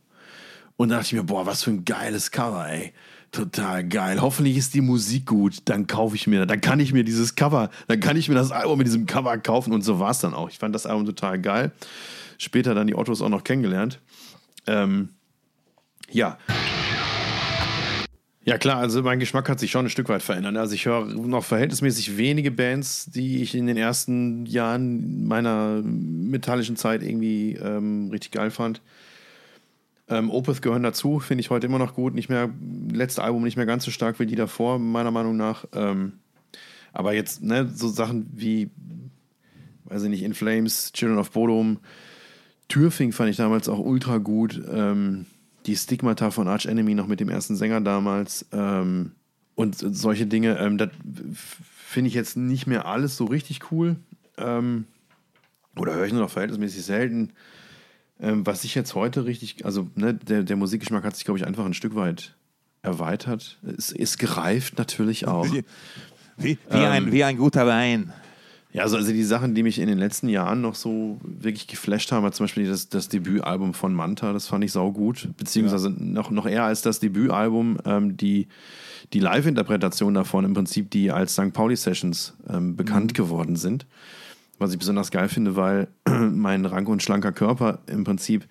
Und 0.75 0.89
da 0.89 0.97
dachte 0.97 1.07
ich 1.07 1.13
mir, 1.13 1.23
boah, 1.23 1.45
was 1.45 1.63
für 1.63 1.71
ein 1.71 1.85
geiles 1.85 2.31
Cover, 2.31 2.67
ey. 2.69 2.93
Total 3.31 3.83
geil. 3.83 4.21
Hoffentlich 4.21 4.57
ist 4.57 4.75
die 4.75 4.81
Musik 4.81 5.25
gut. 5.25 5.57
Dann 5.65 5.87
kaufe 5.87 6.15
ich 6.15 6.27
mir, 6.27 6.45
dann 6.45 6.61
kann 6.61 6.79
ich 6.79 6.93
mir 6.93 7.03
dieses 7.03 7.35
Cover, 7.35 7.71
dann 7.87 7.99
kann 7.99 8.15
ich 8.15 8.29
mir 8.29 8.35
das 8.35 8.51
Album 8.51 8.77
mit 8.77 8.87
diesem 8.87 9.07
Cover 9.07 9.35
kaufen. 9.39 9.73
Und 9.73 9.81
so 9.81 9.99
war 9.99 10.11
es 10.11 10.19
dann 10.19 10.35
auch. 10.35 10.49
Ich 10.49 10.59
fand 10.59 10.75
das 10.75 10.85
Album 10.85 11.05
total 11.05 11.39
geil. 11.39 11.71
Später 12.37 12.75
dann 12.75 12.87
die 12.87 12.95
Ottos 12.95 13.21
auch 13.21 13.29
noch 13.29 13.43
kennengelernt. 13.43 13.99
Ähm, 14.67 15.09
ja. 16.11 16.37
Ja, 18.45 18.57
klar, 18.57 18.77
also 18.79 19.01
mein 19.01 19.19
Geschmack 19.19 19.47
hat 19.47 19.59
sich 19.59 19.71
schon 19.71 19.85
ein 19.85 19.89
Stück 19.89 20.09
weit 20.09 20.21
verändert. 20.21 20.57
Also 20.57 20.75
ich 20.75 20.85
höre 20.85 21.05
noch 21.05 21.45
verhältnismäßig 21.45 22.17
wenige 22.17 22.51
Bands, 22.51 23.05
die 23.05 23.41
ich 23.41 23.55
in 23.55 23.67
den 23.67 23.77
ersten 23.77 24.45
Jahren 24.45 25.25
meiner 25.25 25.81
metallischen 25.81 26.75
Zeit 26.75 27.03
irgendwie 27.03 27.53
ähm, 27.53 28.09
richtig 28.11 28.31
geil 28.31 28.51
fand. 28.51 28.81
Ähm, 30.09 30.29
Opeth 30.29 30.61
gehören 30.61 30.83
dazu, 30.83 31.19
finde 31.19 31.39
ich 31.39 31.49
heute 31.49 31.67
immer 31.67 31.79
noch 31.79 31.93
gut. 31.93 32.13
Nicht 32.13 32.27
mehr, 32.27 32.49
letzte 32.91 33.23
Album 33.23 33.43
nicht 33.43 33.55
mehr 33.55 33.65
ganz 33.65 33.85
so 33.85 33.91
stark 33.91 34.19
wie 34.19 34.25
die 34.25 34.35
davor, 34.35 34.77
meiner 34.77 35.11
Meinung 35.11 35.37
nach. 35.37 35.63
Ähm, 35.73 36.19
aber 36.91 37.13
jetzt, 37.13 37.41
ne, 37.41 37.69
so 37.73 37.87
Sachen 37.87 38.29
wie, 38.33 38.69
weiß 39.85 40.03
ich 40.03 40.09
nicht, 40.09 40.23
In 40.23 40.33
Flames, 40.33 40.91
Children 40.91 41.19
of 41.19 41.31
Bodom, 41.31 41.79
Türfing 42.67 43.13
fand 43.13 43.29
ich 43.29 43.37
damals 43.37 43.69
auch 43.69 43.79
ultra 43.79 44.17
gut. 44.17 44.61
Ähm, 44.69 45.27
die 45.65 45.75
Stigmata 45.75 46.31
von 46.31 46.47
Arch 46.47 46.65
Enemy 46.65 46.95
noch 46.95 47.07
mit 47.07 47.19
dem 47.19 47.29
ersten 47.29 47.55
Sänger 47.55 47.81
damals 47.81 48.45
ähm, 48.51 49.11
und 49.55 49.75
solche 49.75 50.27
Dinge. 50.27 50.57
Ähm, 50.59 50.77
das 50.77 50.89
finde 51.33 52.07
ich 52.07 52.13
jetzt 52.13 52.37
nicht 52.37 52.67
mehr 52.67 52.85
alles 52.85 53.17
so 53.17 53.25
richtig 53.25 53.71
cool. 53.71 53.97
Ähm, 54.37 54.85
oder 55.77 55.93
höre 55.95 56.05
ich 56.05 56.13
nur 56.13 56.21
noch 56.21 56.29
verhältnismäßig 56.29 56.83
selten. 56.83 57.31
Ähm, 58.19 58.45
was 58.45 58.63
ich 58.63 58.75
jetzt 58.75 58.95
heute 58.95 59.25
richtig, 59.25 59.65
also 59.65 59.89
ne, 59.95 60.13
der, 60.13 60.43
der 60.43 60.55
Musikgeschmack 60.55 61.03
hat 61.03 61.15
sich, 61.15 61.25
glaube 61.25 61.39
ich, 61.39 61.47
einfach 61.47 61.65
ein 61.65 61.73
Stück 61.73 61.95
weit 61.95 62.35
erweitert. 62.81 63.59
Es 63.77 63.91
ist 63.91 64.19
gereift 64.19 64.77
natürlich 64.77 65.27
auch. 65.27 65.47
Wie, 66.37 66.57
wie, 66.69 66.77
ein, 66.77 67.11
wie 67.11 67.23
ein 67.23 67.37
guter 67.37 67.67
Wein. 67.67 68.11
Ja, 68.73 68.81
also, 68.81 68.97
also 68.97 69.11
die 69.11 69.23
Sachen, 69.23 69.53
die 69.53 69.61
mich 69.61 69.77
in 69.77 69.87
den 69.87 69.99
letzten 69.99 70.27
Jahren 70.27 70.61
noch 70.61 70.73
so 70.73 71.19
wirklich 71.23 71.67
geflasht 71.67 72.11
haben, 72.11 72.23
war 72.23 72.31
zum 72.31 72.45
Beispiel 72.45 72.67
das, 72.67 72.89
das 72.89 73.07
Debütalbum 73.07 73.75
von 73.75 73.93
Manta, 73.93 74.33
das 74.33 74.47
fand 74.47 74.63
ich 74.63 74.71
saugut. 74.71 75.29
Beziehungsweise 75.37 75.89
ja. 75.89 75.95
noch, 75.99 76.31
noch 76.31 76.47
eher 76.47 76.63
als 76.63 76.81
das 76.81 76.99
Debütalbum, 76.99 77.77
ähm, 77.85 78.17
die, 78.17 78.47
die 79.13 79.19
Live-Interpretation 79.19 80.15
davon 80.15 80.43
im 80.43 80.55
Prinzip, 80.55 80.89
die 80.89 81.11
als 81.11 81.33
St. 81.33 81.53
Pauli 81.53 81.75
Sessions 81.75 82.33
ähm, 82.49 82.75
bekannt 82.75 83.11
mhm. 83.11 83.13
geworden 83.13 83.55
sind. 83.55 83.85
Was 84.57 84.71
ich 84.71 84.79
besonders 84.79 85.11
geil 85.11 85.29
finde, 85.29 85.55
weil 85.55 85.87
mein 86.07 86.65
rank 86.65 86.89
und 86.89 87.03
schlanker 87.03 87.31
Körper 87.31 87.79
im 87.85 88.03
Prinzip 88.03 88.47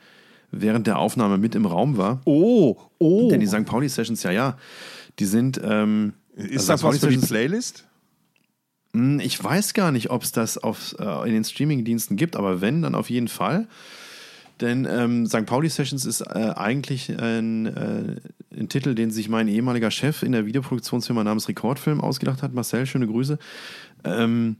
während 0.52 0.86
der 0.86 1.00
Aufnahme 1.00 1.36
mit 1.36 1.56
im 1.56 1.66
Raum 1.66 1.96
war. 1.96 2.20
Oh, 2.26 2.76
oh. 2.98 3.28
Denn 3.28 3.40
die 3.40 3.46
St. 3.48 3.64
Pauli 3.64 3.88
Sessions, 3.88 4.22
ja, 4.22 4.30
ja, 4.30 4.56
die 5.18 5.24
sind. 5.24 5.60
Ähm, 5.64 6.12
ist 6.36 6.70
also 6.70 6.72
das 6.72 6.82
was 6.84 6.98
für 6.98 7.08
die 7.08 7.18
Playlist? 7.18 7.86
Hm, 8.94 9.20
ich 9.20 9.42
weiß 9.42 9.74
gar 9.74 9.92
nicht, 9.92 10.10
ob 10.10 10.22
es 10.22 10.32
das 10.32 10.58
auf, 10.58 10.94
äh, 10.98 11.28
in 11.28 11.34
den 11.34 11.44
Streaming-Diensten 11.44 12.16
gibt, 12.16 12.36
aber 12.36 12.60
wenn, 12.60 12.82
dann 12.82 12.94
auf 12.94 13.10
jeden 13.10 13.28
Fall. 13.28 13.68
Denn 14.60 14.86
ähm, 14.88 15.26
St. 15.26 15.46
Pauli 15.46 15.68
Sessions 15.68 16.04
ist 16.04 16.20
äh, 16.20 16.52
eigentlich 16.54 17.10
ein, 17.18 17.66
äh, 17.66 18.20
ein, 18.56 18.68
Titel, 18.68 18.94
den 18.94 19.10
sich 19.10 19.28
mein 19.28 19.48
ehemaliger 19.48 19.90
Chef 19.90 20.22
in 20.22 20.32
der 20.32 20.46
Videoproduktionsfirma 20.46 21.24
namens 21.24 21.48
Rekordfilm 21.48 22.00
ausgedacht 22.00 22.42
hat. 22.42 22.54
Marcel, 22.54 22.86
schöne 22.86 23.08
Grüße. 23.08 23.38
Ähm, 24.04 24.56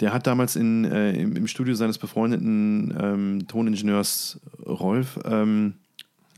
der 0.00 0.12
hat 0.12 0.26
damals 0.26 0.56
in, 0.56 0.84
äh, 0.84 1.12
im, 1.12 1.36
im, 1.36 1.46
Studio 1.46 1.74
seines 1.74 1.98
befreundeten 1.98 2.94
ähm, 2.98 3.46
Toningenieurs 3.46 4.40
Rolf 4.66 5.18
ähm, 5.24 5.74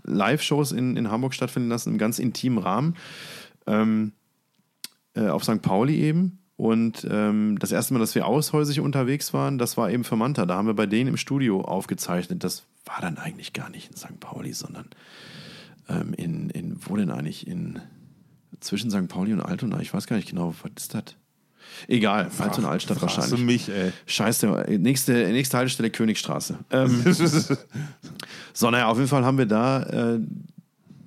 Live-Shows 0.04 0.72
in, 0.72 0.96
in 0.96 1.10
Hamburg 1.10 1.34
stattfinden 1.34 1.68
lassen, 1.68 1.92
im 1.92 1.98
ganz 1.98 2.18
intimen 2.18 2.58
Rahmen. 2.58 2.96
Ähm, 3.66 4.12
äh, 5.14 5.28
auf 5.28 5.44
St. 5.44 5.62
Pauli 5.62 5.96
eben. 5.96 6.38
Und 6.58 7.06
ähm, 7.08 7.56
das 7.60 7.70
erste 7.70 7.94
Mal, 7.94 8.00
dass 8.00 8.16
wir 8.16 8.26
aushäusig 8.26 8.80
unterwegs 8.80 9.32
waren, 9.32 9.58
das 9.58 9.76
war 9.76 9.92
eben 9.92 10.02
für 10.02 10.16
Manta. 10.16 10.44
Da 10.44 10.56
haben 10.56 10.66
wir 10.66 10.74
bei 10.74 10.86
denen 10.86 11.10
im 11.10 11.16
Studio 11.16 11.60
aufgezeichnet. 11.60 12.42
Das 12.42 12.64
war 12.84 13.00
dann 13.00 13.16
eigentlich 13.16 13.52
gar 13.52 13.70
nicht 13.70 13.90
in 13.90 13.96
St. 13.96 14.18
Pauli, 14.18 14.52
sondern 14.52 14.86
ähm, 15.88 16.12
in, 16.14 16.50
in, 16.50 16.76
wo 16.80 16.96
denn 16.96 17.12
eigentlich? 17.12 17.46
In, 17.46 17.78
zwischen 18.58 18.90
St. 18.90 19.06
Pauli 19.06 19.32
und 19.32 19.40
Altona. 19.40 19.78
Ich 19.78 19.94
weiß 19.94 20.08
gar 20.08 20.16
nicht 20.16 20.30
genau, 20.30 20.52
was 20.62 20.72
ist 20.76 20.94
das? 20.94 21.04
Egal, 21.86 22.28
Altona 22.40 22.70
Altstadt 22.70 23.00
wahrscheinlich. 23.00 23.38
Du 23.38 23.38
mich, 23.38 23.68
ey. 23.68 23.92
Scheiße, 24.06 24.66
nächste, 24.80 25.12
nächste 25.12 25.58
Haltestelle 25.58 25.90
Königstraße. 25.90 26.58
Ähm, 26.72 27.04
so, 28.52 28.70
naja, 28.72 28.88
auf 28.88 28.96
jeden 28.96 29.08
Fall 29.08 29.24
haben 29.24 29.38
wir 29.38 29.46
da, 29.46 29.84
äh, 29.84 30.20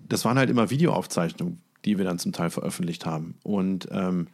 das 0.07 0.23
waren 0.23 0.37
halt 0.37 0.49
immer 0.49 0.69
Videoaufzeichnungen, 0.69 1.61
die 1.83 1.97
wir 1.97 2.05
dann 2.05 2.19
zum 2.19 2.31
Teil 2.31 2.51
veröffentlicht 2.51 3.05
haben. 3.05 3.35
Und 3.43 3.89
ähm, 3.91 4.27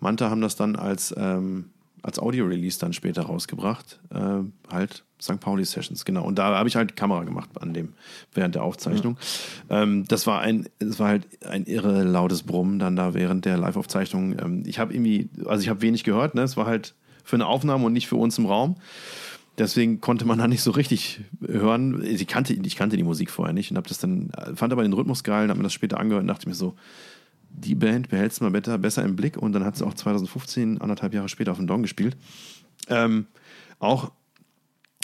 Manta 0.00 0.30
haben 0.30 0.40
das 0.40 0.56
dann 0.56 0.76
als, 0.76 1.14
ähm, 1.16 1.70
als 2.02 2.18
Audio-Release 2.18 2.78
dann 2.78 2.92
später 2.92 3.22
rausgebracht. 3.22 4.00
Äh, 4.10 4.40
halt 4.70 5.04
St. 5.20 5.40
Pauli 5.40 5.64
Sessions, 5.64 6.04
genau. 6.04 6.24
Und 6.24 6.38
da 6.38 6.56
habe 6.56 6.68
ich 6.68 6.76
halt 6.76 6.94
Kamera 6.94 7.24
gemacht 7.24 7.48
an 7.60 7.72
dem, 7.72 7.94
während 8.34 8.54
der 8.54 8.62
Aufzeichnung. 8.62 9.16
Ja. 9.70 9.82
Ähm, 9.82 10.04
das 10.06 10.26
war 10.26 10.40
ein, 10.40 10.68
das 10.78 10.98
war 10.98 11.08
halt 11.08 11.26
ein 11.44 11.64
irre 11.64 12.04
lautes 12.04 12.42
Brummen 12.42 12.78
dann 12.78 12.96
da 12.96 13.14
während 13.14 13.44
der 13.44 13.56
Live-Aufzeichnung. 13.56 14.36
Ähm, 14.38 14.62
ich 14.66 14.78
habe 14.78 14.92
irgendwie, 14.92 15.30
also 15.46 15.62
ich 15.62 15.68
habe 15.68 15.82
wenig 15.82 16.04
gehört, 16.04 16.34
ne? 16.34 16.42
Es 16.42 16.56
war 16.56 16.66
halt 16.66 16.94
für 17.24 17.36
eine 17.36 17.46
Aufnahme 17.46 17.86
und 17.86 17.92
nicht 17.92 18.08
für 18.08 18.16
uns 18.16 18.38
im 18.38 18.46
Raum. 18.46 18.76
Deswegen 19.58 20.02
konnte 20.02 20.26
man 20.26 20.38
da 20.38 20.48
nicht 20.48 20.62
so 20.62 20.70
richtig 20.70 21.20
hören. 21.40 22.02
Ich 22.04 22.26
kannte, 22.26 22.52
ich 22.52 22.76
kannte 22.76 22.98
die 22.98 23.02
Musik 23.02 23.30
vorher 23.30 23.54
nicht 23.54 23.70
und 23.70 23.78
habe 23.78 23.88
das 23.88 23.98
dann, 23.98 24.30
fand 24.54 24.72
aber 24.72 24.82
den 24.82 24.92
Rhythmus 24.92 25.24
geil, 25.24 25.48
habe 25.48 25.58
mir 25.58 25.64
das 25.64 25.72
später 25.72 25.98
angehört 25.98 26.22
und 26.22 26.28
dachte 26.28 26.46
mir 26.46 26.54
so, 26.54 26.76
die 27.58 27.74
Band 27.74 28.08
behältst 28.08 28.40
du 28.40 28.44
mal 28.44 28.50
besser, 28.50 28.78
besser 28.78 29.04
im 29.04 29.16
Blick 29.16 29.36
und 29.36 29.52
dann 29.52 29.64
hat 29.64 29.76
sie 29.76 29.86
auch 29.86 29.94
2015, 29.94 30.80
anderthalb 30.80 31.14
Jahre 31.14 31.28
später 31.28 31.52
auf 31.52 31.58
dem 31.58 31.66
Don 31.66 31.82
gespielt. 31.82 32.16
Ähm, 32.88 33.26
auch 33.78 34.12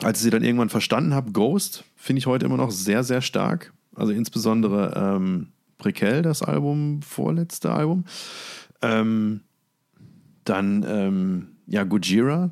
als 0.02 0.18
ich 0.18 0.24
sie 0.24 0.30
dann 0.30 0.44
irgendwann 0.44 0.68
verstanden 0.68 1.14
habe, 1.14 1.32
Ghost 1.32 1.84
finde 1.96 2.18
ich 2.18 2.26
heute 2.26 2.46
immer 2.46 2.56
noch 2.56 2.70
sehr, 2.70 3.04
sehr 3.04 3.22
stark. 3.22 3.72
Also 3.94 4.12
insbesondere 4.12 4.94
ähm, 4.96 5.48
Prequel, 5.78 6.22
das 6.22 6.42
Album, 6.42 7.02
vorletzte 7.02 7.72
Album. 7.72 8.04
Ähm, 8.80 9.40
dann, 10.44 10.84
ähm, 10.88 11.48
ja, 11.66 11.84
Gojira 11.84 12.50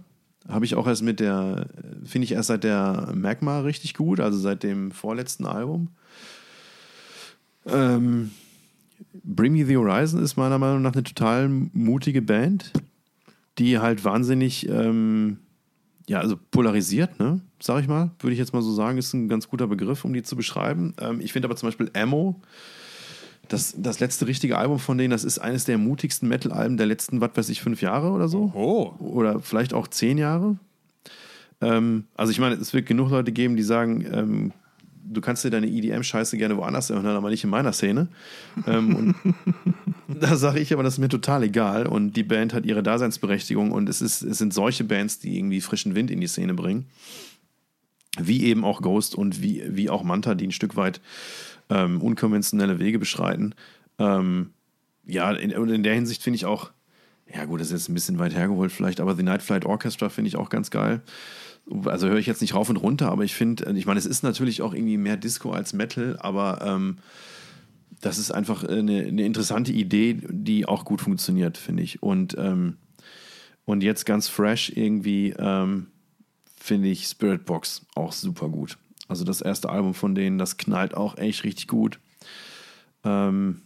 habe 0.48 0.64
ich 0.64 0.74
auch 0.74 0.86
erst 0.86 1.02
mit 1.02 1.20
der, 1.20 1.66
finde 2.04 2.24
ich 2.24 2.32
erst 2.32 2.48
seit 2.48 2.64
der 2.64 3.12
Magma 3.14 3.60
richtig 3.60 3.94
gut, 3.94 4.20
also 4.20 4.38
seit 4.38 4.62
dem 4.62 4.90
vorletzten 4.90 5.46
Album. 5.46 5.88
Ähm, 7.66 8.30
Bring 9.24 9.52
Me 9.52 9.64
the 9.64 9.76
Horizon 9.76 10.22
ist 10.22 10.36
meiner 10.36 10.58
Meinung 10.58 10.82
nach 10.82 10.92
eine 10.92 11.02
total 11.02 11.48
mutige 11.48 12.22
Band, 12.22 12.72
die 13.58 13.78
halt 13.78 14.04
wahnsinnig, 14.04 14.68
ähm, 14.68 15.38
ja, 16.08 16.20
also 16.20 16.36
polarisiert, 16.50 17.18
ne? 17.18 17.40
Sag 17.60 17.82
ich 17.82 17.88
mal, 17.88 18.10
würde 18.20 18.32
ich 18.32 18.38
jetzt 18.38 18.52
mal 18.52 18.62
so 18.62 18.72
sagen, 18.72 18.98
ist 18.98 19.12
ein 19.12 19.28
ganz 19.28 19.48
guter 19.48 19.66
Begriff, 19.66 20.04
um 20.04 20.12
die 20.12 20.22
zu 20.22 20.36
beschreiben. 20.36 20.94
Ähm, 21.00 21.20
ich 21.20 21.32
finde 21.32 21.46
aber 21.46 21.56
zum 21.56 21.68
Beispiel 21.68 21.90
Ammo, 21.94 22.40
das, 23.48 23.74
das 23.76 24.00
letzte 24.00 24.26
richtige 24.26 24.56
Album 24.56 24.78
von 24.78 24.96
denen, 24.96 25.10
das 25.10 25.24
ist 25.24 25.38
eines 25.38 25.64
der 25.64 25.76
mutigsten 25.76 26.28
Metal-Alben 26.28 26.76
der 26.76 26.86
letzten, 26.86 27.20
was 27.20 27.30
weiß 27.34 27.48
ich, 27.48 27.60
fünf 27.60 27.82
Jahre 27.82 28.10
oder 28.10 28.28
so. 28.28 28.52
Oh. 28.54 28.94
Oder 28.98 29.40
vielleicht 29.40 29.74
auch 29.74 29.88
zehn 29.88 30.18
Jahre. 30.18 30.56
Ähm, 31.60 32.04
also 32.14 32.30
ich 32.30 32.38
meine, 32.38 32.54
es 32.54 32.72
wird 32.72 32.86
genug 32.86 33.10
Leute 33.10 33.32
geben, 33.32 33.56
die 33.56 33.62
sagen, 33.62 34.06
ähm, 34.12 34.52
du 35.04 35.20
kannst 35.20 35.44
dir 35.44 35.50
deine 35.50 35.66
EDM-Scheiße 35.66 36.36
gerne 36.36 36.56
woanders 36.56 36.90
hören, 36.90 37.06
aber 37.06 37.30
nicht 37.30 37.44
in 37.44 37.50
meiner 37.50 37.72
Szene. 37.72 38.08
ähm, 38.66 38.94
und 38.94 39.14
da 40.20 40.36
sage 40.36 40.60
ich 40.60 40.72
aber, 40.72 40.82
das 40.82 40.94
ist 40.94 40.98
mir 40.98 41.08
total 41.08 41.42
egal. 41.42 41.86
Und 41.86 42.16
die 42.16 42.22
Band 42.22 42.54
hat 42.54 42.66
ihre 42.66 42.82
Daseinsberechtigung 42.82 43.72
und 43.72 43.88
es, 43.88 44.00
ist, 44.00 44.22
es 44.22 44.38
sind 44.38 44.54
solche 44.54 44.84
Bands, 44.84 45.18
die 45.18 45.38
irgendwie 45.38 45.60
frischen 45.60 45.94
Wind 45.94 46.10
in 46.10 46.20
die 46.20 46.26
Szene 46.26 46.54
bringen. 46.54 46.86
Wie 48.18 48.44
eben 48.44 48.64
auch 48.64 48.82
Ghost 48.82 49.14
und 49.14 49.40
wie, 49.42 49.62
wie 49.68 49.88
auch 49.88 50.02
Manta, 50.02 50.34
die 50.34 50.48
ein 50.48 50.52
Stück 50.52 50.76
weit 50.76 51.00
ähm, 51.68 52.00
unkonventionelle 52.02 52.78
Wege 52.78 52.98
beschreiten. 52.98 53.54
Ähm, 53.98 54.50
ja, 55.06 55.30
in, 55.32 55.50
in 55.50 55.82
der 55.82 55.94
Hinsicht 55.94 56.22
finde 56.22 56.36
ich 56.36 56.44
auch, 56.44 56.70
ja 57.34 57.44
gut, 57.44 57.60
das 57.60 57.68
ist 57.68 57.72
jetzt 57.72 57.88
ein 57.88 57.94
bisschen 57.94 58.18
weit 58.18 58.34
hergeholt 58.34 58.72
vielleicht, 58.72 59.00
aber 59.00 59.14
The 59.14 59.22
Night 59.22 59.42
Flight 59.42 59.64
Orchestra 59.64 60.08
finde 60.08 60.28
ich 60.28 60.36
auch 60.36 60.48
ganz 60.48 60.70
geil. 60.70 61.02
Also 61.84 62.08
höre 62.08 62.18
ich 62.18 62.26
jetzt 62.26 62.40
nicht 62.40 62.54
rauf 62.54 62.68
und 62.68 62.76
runter, 62.76 63.10
aber 63.10 63.22
ich 63.24 63.34
finde, 63.34 63.70
ich 63.76 63.86
meine, 63.86 63.98
es 63.98 64.06
ist 64.06 64.22
natürlich 64.22 64.62
auch 64.62 64.74
irgendwie 64.74 64.96
mehr 64.96 65.16
Disco 65.16 65.52
als 65.52 65.72
Metal, 65.72 66.16
aber 66.18 66.60
ähm, 66.62 66.98
das 68.00 68.18
ist 68.18 68.32
einfach 68.32 68.64
eine, 68.64 69.06
eine, 69.06 69.24
interessante 69.24 69.72
Idee, 69.72 70.18
die 70.28 70.66
auch 70.66 70.84
gut 70.84 71.00
funktioniert, 71.00 71.58
finde 71.58 71.82
ich. 71.82 72.02
Und, 72.02 72.36
ähm, 72.38 72.78
und 73.66 73.82
jetzt 73.82 74.06
ganz 74.06 74.26
fresh 74.26 74.72
irgendwie 74.74 75.34
ähm, 75.38 75.88
finde 76.56 76.88
ich 76.88 77.04
Spirit 77.04 77.44
Box 77.44 77.86
auch 77.94 78.12
super 78.12 78.48
gut. 78.48 78.78
Also 79.06 79.24
das 79.24 79.40
erste 79.40 79.68
Album 79.68 79.94
von 79.94 80.14
denen, 80.14 80.38
das 80.38 80.56
knallt 80.56 80.94
auch 80.94 81.18
echt 81.18 81.44
richtig 81.44 81.68
gut. 81.68 82.00
Ähm, 83.04 83.62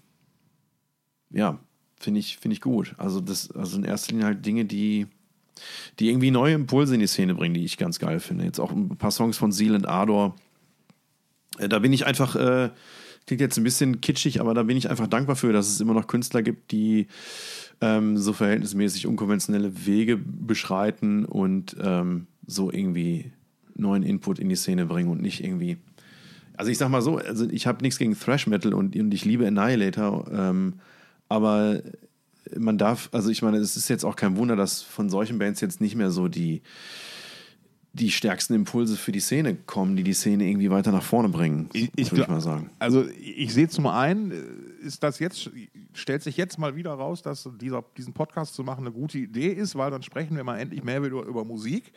ja, 1.31 1.59
finde 2.05 2.21
ich, 2.21 2.39
find 2.39 2.53
ich 2.53 2.61
gut. 2.61 2.95
Also 2.99 3.21
das, 3.21 3.51
also 3.51 3.77
in 3.79 3.85
erster 3.85 4.13
Linie 4.13 4.27
halt 4.27 4.47
Dinge, 4.47 4.65
die, 4.65 5.07
die 5.99 6.09
irgendwie 6.09 6.31
neue 6.31 6.55
Impulse 6.55 6.95
in 6.95 7.01
die 7.01 7.07
Szene 7.07 7.35
bringen, 7.35 7.55
die 7.55 7.65
ich 7.65 7.79
ganz 7.79 7.99
geil 7.99 8.21
finde. 8.21 8.45
Jetzt 8.45 8.61
auch 8.61 8.71
ein 8.71 8.97
paar 8.97 9.11
Songs 9.11 9.37
von 9.37 9.51
Seal 9.51 9.75
and 9.75 9.89
Ardor. 9.89 10.37
Äh, 11.59 11.69
da 11.69 11.79
bin 11.81 11.93
ich 11.93 12.07
einfach, 12.07 12.37
äh, 12.37 12.71
klingt 13.27 13.41
jetzt 13.41 13.57
ein 13.57 13.65
bisschen 13.65 14.01
kitschig, 14.01 14.41
aber 14.41 14.55
da 14.55 14.63
bin 14.63 14.77
ich 14.77 14.91
einfach 14.91 15.07
dankbar 15.07 15.37
für, 15.37 15.53
dass 15.53 15.69
es 15.69 15.81
immer 15.81 15.95
noch 15.95 16.07
Künstler 16.07 16.43
gibt, 16.43 16.71
die 16.71 17.09
ähm, 17.81 18.17
so 18.17 18.33
verhältnismäßig 18.33 19.07
unkonventionelle 19.07 19.87
Wege 19.87 20.17
beschreiten 20.17 21.25
und 21.25 21.77
ähm, 21.81 22.27
so 22.47 22.71
irgendwie 22.71 23.33
neuen 23.75 24.03
Input 24.03 24.39
in 24.39 24.49
die 24.49 24.57
Szene 24.57 24.87
bringen 24.87 25.11
und 25.11 25.21
nicht 25.21 25.43
irgendwie. 25.43 25.79
Also 26.57 26.71
ich 26.71 26.79
sag 26.79 26.89
mal 26.89 27.03
so, 27.03 27.19
also 27.19 27.49
ich 27.51 27.67
habe 27.67 27.83
nichts 27.83 27.99
gegen 27.99 28.17
Thrash 28.17 28.47
Metal 28.47 28.75
und, 28.75 28.95
und 28.95 29.13
ich 29.13 29.25
liebe 29.25 29.47
Annihilator, 29.47 30.31
ähm, 30.33 30.75
aber 31.29 31.83
man 32.57 32.79
darf, 32.79 33.09
also 33.13 33.31
ich 33.31 33.43
meine, 33.43 33.59
es 33.59 33.77
ist 33.77 33.89
jetzt 33.89 34.05
auch 34.05 34.17
kein 34.17 34.37
Wunder, 34.37 34.57
dass 34.57 34.83
von 34.83 35.09
solchen 35.09 35.39
Bands 35.39 35.61
jetzt 35.61 35.81
nicht 35.81 35.97
mehr 35.97 36.11
so 36.11 36.29
die, 36.29 36.63
die 37.95 38.11
stärksten 38.11 38.55
Impulse 38.55 38.97
für 38.97 39.13
die 39.13 39.21
Szene 39.21 39.55
kommen, 39.55 39.97
die 39.97 40.03
die 40.03 40.15
Szene 40.15 40.45
irgendwie 40.45 40.71
weiter 40.71 40.93
nach 40.93 41.03
vorne 41.03 41.29
bringen. 41.29 41.71
Ich, 41.73 41.91
ich, 41.95 42.13
mal 42.29 42.41
sagen. 42.41 42.71
Also 42.79 43.07
ich 43.09 43.55
sehe 43.55 43.69
zum 43.69 43.87
einen, 43.87 44.33
ist 44.83 45.03
das 45.03 45.21
jetzt, 45.21 45.51
stellt 45.93 46.23
sich 46.23 46.37
jetzt 46.37 46.59
mal 46.59 46.75
wieder 46.75 46.93
raus, 46.93 47.23
dass 47.23 47.49
dieser, 47.61 47.85
diesen 47.97 48.13
Podcast 48.13 48.55
zu 48.55 48.65
machen 48.65 48.85
eine 48.85 48.93
gute 48.93 49.19
Idee 49.19 49.49
ist, 49.49 49.77
weil 49.77 49.91
dann 49.91 50.03
sprechen 50.03 50.37
wir 50.37 50.45
mal 50.45 50.59
endlich 50.59 50.83
mehr 50.83 51.01
über, 51.01 51.25
über 51.25 51.45
Musik. 51.45 51.93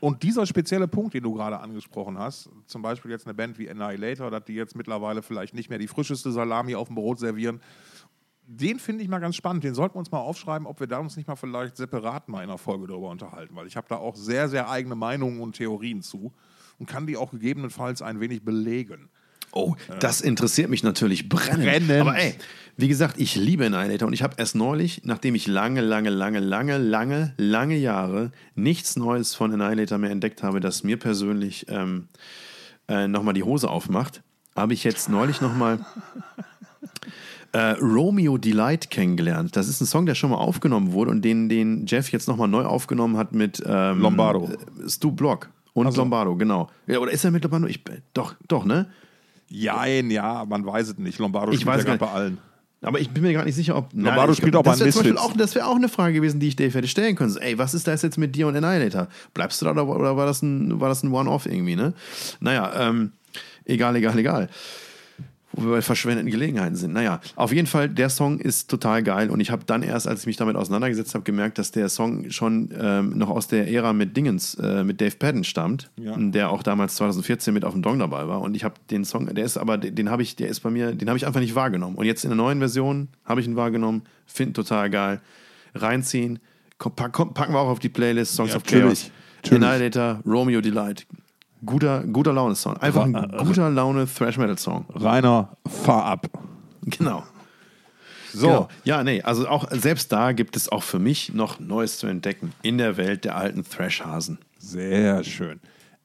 Und 0.00 0.22
dieser 0.22 0.46
spezielle 0.46 0.86
Punkt, 0.86 1.14
den 1.14 1.24
du 1.24 1.34
gerade 1.34 1.58
angesprochen 1.58 2.18
hast, 2.18 2.50
zum 2.66 2.82
Beispiel 2.82 3.10
jetzt 3.10 3.26
eine 3.26 3.34
Band 3.34 3.58
wie 3.58 3.68
Annihilator, 3.68 4.30
dass 4.30 4.44
die 4.44 4.54
jetzt 4.54 4.76
mittlerweile 4.76 5.22
vielleicht 5.22 5.54
nicht 5.54 5.70
mehr 5.70 5.78
die 5.78 5.88
frischeste 5.88 6.30
Salami 6.30 6.74
auf 6.74 6.88
dem 6.88 6.96
Brot 6.96 7.18
servieren, 7.18 7.60
den 8.50 8.78
finde 8.78 9.04
ich 9.04 9.10
mal 9.10 9.18
ganz 9.18 9.36
spannend. 9.36 9.62
Den 9.62 9.74
sollten 9.74 9.94
wir 9.94 9.98
uns 9.98 10.10
mal 10.10 10.18
aufschreiben, 10.18 10.66
ob 10.66 10.80
wir 10.80 10.86
da 10.86 10.98
uns 10.98 11.16
nicht 11.16 11.28
mal 11.28 11.36
vielleicht 11.36 11.76
separat 11.76 12.28
mal 12.28 12.42
in 12.42 12.48
einer 12.48 12.58
Folge 12.58 12.86
darüber 12.86 13.10
unterhalten, 13.10 13.54
weil 13.54 13.66
ich 13.66 13.76
habe 13.76 13.86
da 13.88 13.96
auch 13.96 14.16
sehr, 14.16 14.48
sehr 14.48 14.70
eigene 14.70 14.94
Meinungen 14.94 15.40
und 15.40 15.56
Theorien 15.56 16.00
zu 16.00 16.32
und 16.78 16.86
kann 16.86 17.06
die 17.06 17.18
auch 17.18 17.30
gegebenenfalls 17.30 18.00
ein 18.00 18.20
wenig 18.20 18.44
belegen. 18.44 19.10
Oh, 19.52 19.76
das 20.00 20.20
interessiert 20.20 20.70
mich 20.70 20.82
natürlich 20.82 21.28
brennend. 21.28 21.64
brennend. 21.64 22.00
Aber 22.00 22.16
ey, 22.16 22.34
wie 22.76 22.88
gesagt, 22.88 23.18
ich 23.18 23.34
liebe 23.34 23.66
Annihilator 23.66 24.06
und 24.06 24.14
ich 24.14 24.22
habe 24.22 24.34
erst 24.38 24.54
neulich, 24.54 25.02
nachdem 25.04 25.34
ich 25.34 25.46
lange, 25.46 25.80
lange, 25.80 26.10
lange, 26.10 26.38
lange, 26.38 26.78
lange, 26.78 27.34
lange 27.36 27.76
Jahre 27.76 28.30
nichts 28.54 28.96
Neues 28.96 29.34
von 29.34 29.52
Annihilator 29.52 29.98
mehr 29.98 30.10
entdeckt 30.10 30.42
habe, 30.42 30.60
das 30.60 30.84
mir 30.84 30.98
persönlich 30.98 31.66
ähm, 31.68 32.08
äh, 32.88 33.08
nochmal 33.08 33.34
die 33.34 33.42
Hose 33.42 33.68
aufmacht, 33.68 34.22
habe 34.54 34.74
ich 34.74 34.84
jetzt 34.84 35.08
neulich 35.08 35.40
nochmal 35.40 35.84
äh, 37.52 37.72
Romeo 37.80 38.38
Delight 38.38 38.90
kennengelernt. 38.90 39.56
Das 39.56 39.68
ist 39.68 39.80
ein 39.80 39.86
Song, 39.86 40.06
der 40.06 40.14
schon 40.14 40.30
mal 40.30 40.36
aufgenommen 40.36 40.92
wurde 40.92 41.10
und 41.10 41.22
den, 41.22 41.48
den 41.48 41.86
Jeff 41.86 42.10
jetzt 42.12 42.28
nochmal 42.28 42.48
neu 42.48 42.64
aufgenommen 42.64 43.16
hat 43.16 43.32
mit 43.32 43.62
ähm, 43.66 44.00
Lombardo. 44.00 44.50
Stu 44.86 45.12
Block 45.12 45.50
und 45.72 45.86
also. 45.86 46.02
Lombardo, 46.02 46.36
genau. 46.36 46.68
Ja, 46.86 46.98
oder 46.98 47.10
ist 47.10 47.24
er 47.24 47.30
mit 47.30 47.42
Lombardo? 47.42 47.66
Ich, 47.66 47.82
doch, 48.12 48.34
doch, 48.46 48.64
ne? 48.64 48.90
Jein, 49.48 50.10
ja, 50.10 50.44
man 50.44 50.66
weiß 50.66 50.88
es 50.88 50.98
nicht. 50.98 51.18
Lombardo 51.18 51.52
ich 51.52 51.60
spielt 51.60 51.76
weiß 51.78 51.86
ja 51.86 51.96
bei 51.96 52.08
allen. 52.08 52.38
Aber 52.80 53.00
ich 53.00 53.10
bin 53.10 53.22
mir 53.24 53.32
gar 53.32 53.44
nicht 53.44 53.56
sicher, 53.56 53.76
ob. 53.76 53.92
Lombardo 53.92 54.34
spielt 54.34 54.54
auch 54.54 54.62
bei 54.62 54.76
Misfits. 54.76 55.18
Auch, 55.18 55.32
das 55.32 55.54
wäre 55.54 55.66
auch 55.66 55.74
eine 55.74 55.88
Frage 55.88 56.14
gewesen, 56.14 56.38
die 56.38 56.48
ich 56.48 56.56
Dave 56.56 56.72
hätte 56.74 56.86
stellen 56.86 57.16
können. 57.16 57.34
Ey, 57.38 57.58
was 57.58 57.74
ist 57.74 57.88
das 57.88 58.02
jetzt 58.02 58.18
mit 58.18 58.36
dir 58.36 58.46
und 58.46 58.56
Annihilator? 58.56 59.08
Bleibst 59.34 59.60
du 59.60 59.64
da 59.64 59.72
oder, 59.72 59.88
oder 59.88 60.16
war 60.16 60.26
das 60.26 60.42
ein, 60.42 60.70
ein 60.70 61.12
One-Off 61.12 61.46
irgendwie, 61.46 61.74
ne? 61.74 61.94
Naja, 62.40 62.88
ähm, 62.88 63.12
egal, 63.64 63.96
egal, 63.96 64.18
egal 64.18 64.48
wo 65.52 65.62
wir 65.62 65.70
bei 65.70 65.82
verschwendeten 65.82 66.30
Gelegenheiten 66.30 66.76
sind. 66.76 66.92
Naja, 66.92 67.20
auf 67.36 67.52
jeden 67.52 67.66
Fall, 67.66 67.88
der 67.88 68.10
Song 68.10 68.38
ist 68.38 68.68
total 68.68 69.02
geil 69.02 69.30
und 69.30 69.40
ich 69.40 69.50
habe 69.50 69.64
dann 69.64 69.82
erst, 69.82 70.06
als 70.06 70.20
ich 70.20 70.26
mich 70.26 70.36
damit 70.36 70.56
auseinandergesetzt 70.56 71.14
habe, 71.14 71.24
gemerkt, 71.24 71.58
dass 71.58 71.70
der 71.70 71.88
Song 71.88 72.30
schon 72.30 72.70
ähm, 72.78 73.16
noch 73.16 73.30
aus 73.30 73.48
der 73.48 73.70
Ära 73.70 73.92
mit 73.92 74.16
Dingens, 74.16 74.54
äh, 74.56 74.84
mit 74.84 75.00
Dave 75.00 75.16
Padden 75.16 75.44
stammt, 75.44 75.90
ja. 75.96 76.14
der 76.16 76.50
auch 76.50 76.62
damals 76.62 76.96
2014 76.96 77.54
mit 77.54 77.64
auf 77.64 77.72
dem 77.72 77.82
Dong 77.82 77.98
dabei 77.98 78.28
war 78.28 78.40
und 78.42 78.54
ich 78.54 78.64
habe 78.64 78.74
den 78.90 79.04
Song, 79.04 79.34
der 79.34 79.44
ist 79.44 79.56
aber, 79.56 79.78
den 79.78 80.10
habe 80.10 80.22
ich, 80.22 80.36
der 80.36 80.48
ist 80.48 80.60
bei 80.60 80.70
mir, 80.70 80.94
den 80.94 81.08
habe 81.08 81.16
ich 81.16 81.26
einfach 81.26 81.40
nicht 81.40 81.54
wahrgenommen 81.54 81.96
und 81.96 82.04
jetzt 82.04 82.24
in 82.24 82.30
der 82.30 82.36
neuen 82.36 82.58
Version 82.58 83.08
habe 83.24 83.40
ich 83.40 83.46
ihn 83.46 83.56
wahrgenommen, 83.56 84.02
finde 84.26 84.52
total 84.52 84.90
geil, 84.90 85.20
reinziehen, 85.74 86.40
packen 86.78 87.54
wir 87.54 87.58
auch 87.58 87.68
auf 87.68 87.78
die 87.78 87.88
Playlist 87.88 88.34
Songs 88.34 88.50
ja, 88.50 88.56
of 88.56 88.64
Chaos, 88.64 89.10
Annihilator, 89.50 90.20
Romeo 90.26 90.60
Delight, 90.60 91.06
Guter, 91.64 92.04
guter 92.04 92.32
Laune-Song. 92.32 92.76
Einfach 92.76 93.04
ein 93.04 93.14
äh, 93.14 93.44
guter 93.44 93.70
Laune 93.70 94.06
Thrash-Metal-Song. 94.06 94.86
Rainer, 94.94 95.56
fahr 95.66 96.04
ab. 96.04 96.26
Genau. 96.82 97.24
So. 98.32 98.46
Genau. 98.46 98.68
Ja, 98.84 99.02
nee, 99.02 99.22
also 99.22 99.48
auch 99.48 99.70
selbst 99.70 100.12
da 100.12 100.32
gibt 100.32 100.56
es 100.56 100.68
auch 100.68 100.82
für 100.82 100.98
mich 100.98 101.34
noch 101.34 101.58
Neues 101.60 101.98
zu 101.98 102.06
entdecken 102.06 102.52
in 102.62 102.78
der 102.78 102.96
Welt 102.96 103.24
der 103.24 103.36
alten 103.36 103.64
Thrash-Hasen. 103.64 104.38
Sehr 104.58 105.24
schön. 105.24 105.60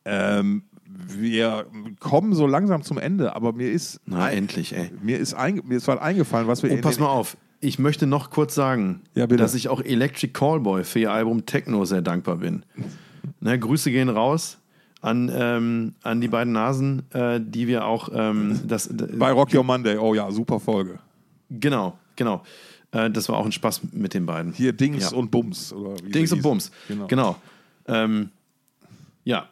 Ähm, 0.06 0.64
wir 0.86 1.66
kommen 2.00 2.34
so 2.34 2.48
langsam 2.48 2.84
zum 2.84 2.98
Ende, 2.98 3.36
aber 3.36 3.54
mir 3.54 3.72
ist. 3.72 4.00
Na, 4.06 4.30
endlich, 4.30 4.76
ey. 4.76 4.92
Mir 5.02 5.20
ist, 5.20 5.34
ein, 5.34 5.62
mir 5.66 5.78
ist 5.78 5.88
was 5.88 6.00
eingefallen, 6.00 6.48
was 6.48 6.64
wir. 6.64 6.72
Oh, 6.72 6.82
pass 6.82 7.00
mal 7.00 7.08
auf. 7.08 7.38
Ich 7.60 7.80
möchte 7.80 8.08
noch 8.08 8.30
kurz 8.30 8.56
sagen, 8.56 9.02
ja, 9.16 9.26
dass 9.26 9.56
ich 9.56 9.70
auch 9.70 9.82
Electric 9.82 10.34
Callboy 10.34 10.84
für 10.84 11.00
ihr 11.00 11.12
Album 11.12 11.46
Techno 11.46 11.86
sehr 11.86 12.02
dankbar 12.02 12.38
bin. 12.38 12.66
Ne, 13.40 13.58
Grüße 13.58 13.90
gehen 13.90 14.10
raus 14.10 14.60
an, 15.04 15.30
ähm, 15.36 15.96
an 16.02 16.22
die 16.22 16.30
beiden 16.30 16.54
Nasen, 16.54 17.04
äh, 17.12 17.40
die 17.42 17.68
wir 17.68 17.86
auch 17.86 18.10
ähm, 18.14 18.62
das, 18.66 18.90
bei 18.90 19.32
Rock 19.32 19.54
Your 19.54 19.64
Monday. 19.64 19.98
Oh 19.98 20.14
ja, 20.14 20.32
super 20.32 20.62
Folge. 20.62 20.98
Genau, 21.50 21.98
genau. 22.16 22.44
Äh, 22.92 23.12
das 23.12 23.28
war 23.28 23.38
auch 23.38 23.46
ein 23.46 23.52
Spaß 23.52 23.82
mit 23.92 24.14
den 24.14 24.26
beiden. 24.26 24.54
Hier 24.54 24.72
Dings 24.72 25.12
ja. 25.12 25.18
und 25.18 25.30
Bums. 25.30 25.76
Dings 26.06 26.32
und 26.32 26.42
Bums. 26.42 26.72
Genau. 26.88 27.08
genau. 27.08 27.36
Ähm, 27.86 28.30
ja. 29.26 29.50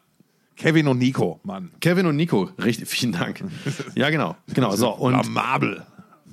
Kevin 0.56 0.88
und 0.88 1.00
Nico, 1.00 1.42
Mann. 1.44 1.72
Kevin 1.82 2.06
und 2.06 2.16
Nico, 2.16 2.50
richtig, 2.64 2.88
vielen 2.88 3.12
Dank. 3.12 3.44
Ja, 3.96 4.10
genau. 4.10 4.38
genau. 4.54 4.74
So, 4.76 4.90
und, 4.92 5.34
Marble. 5.34 5.86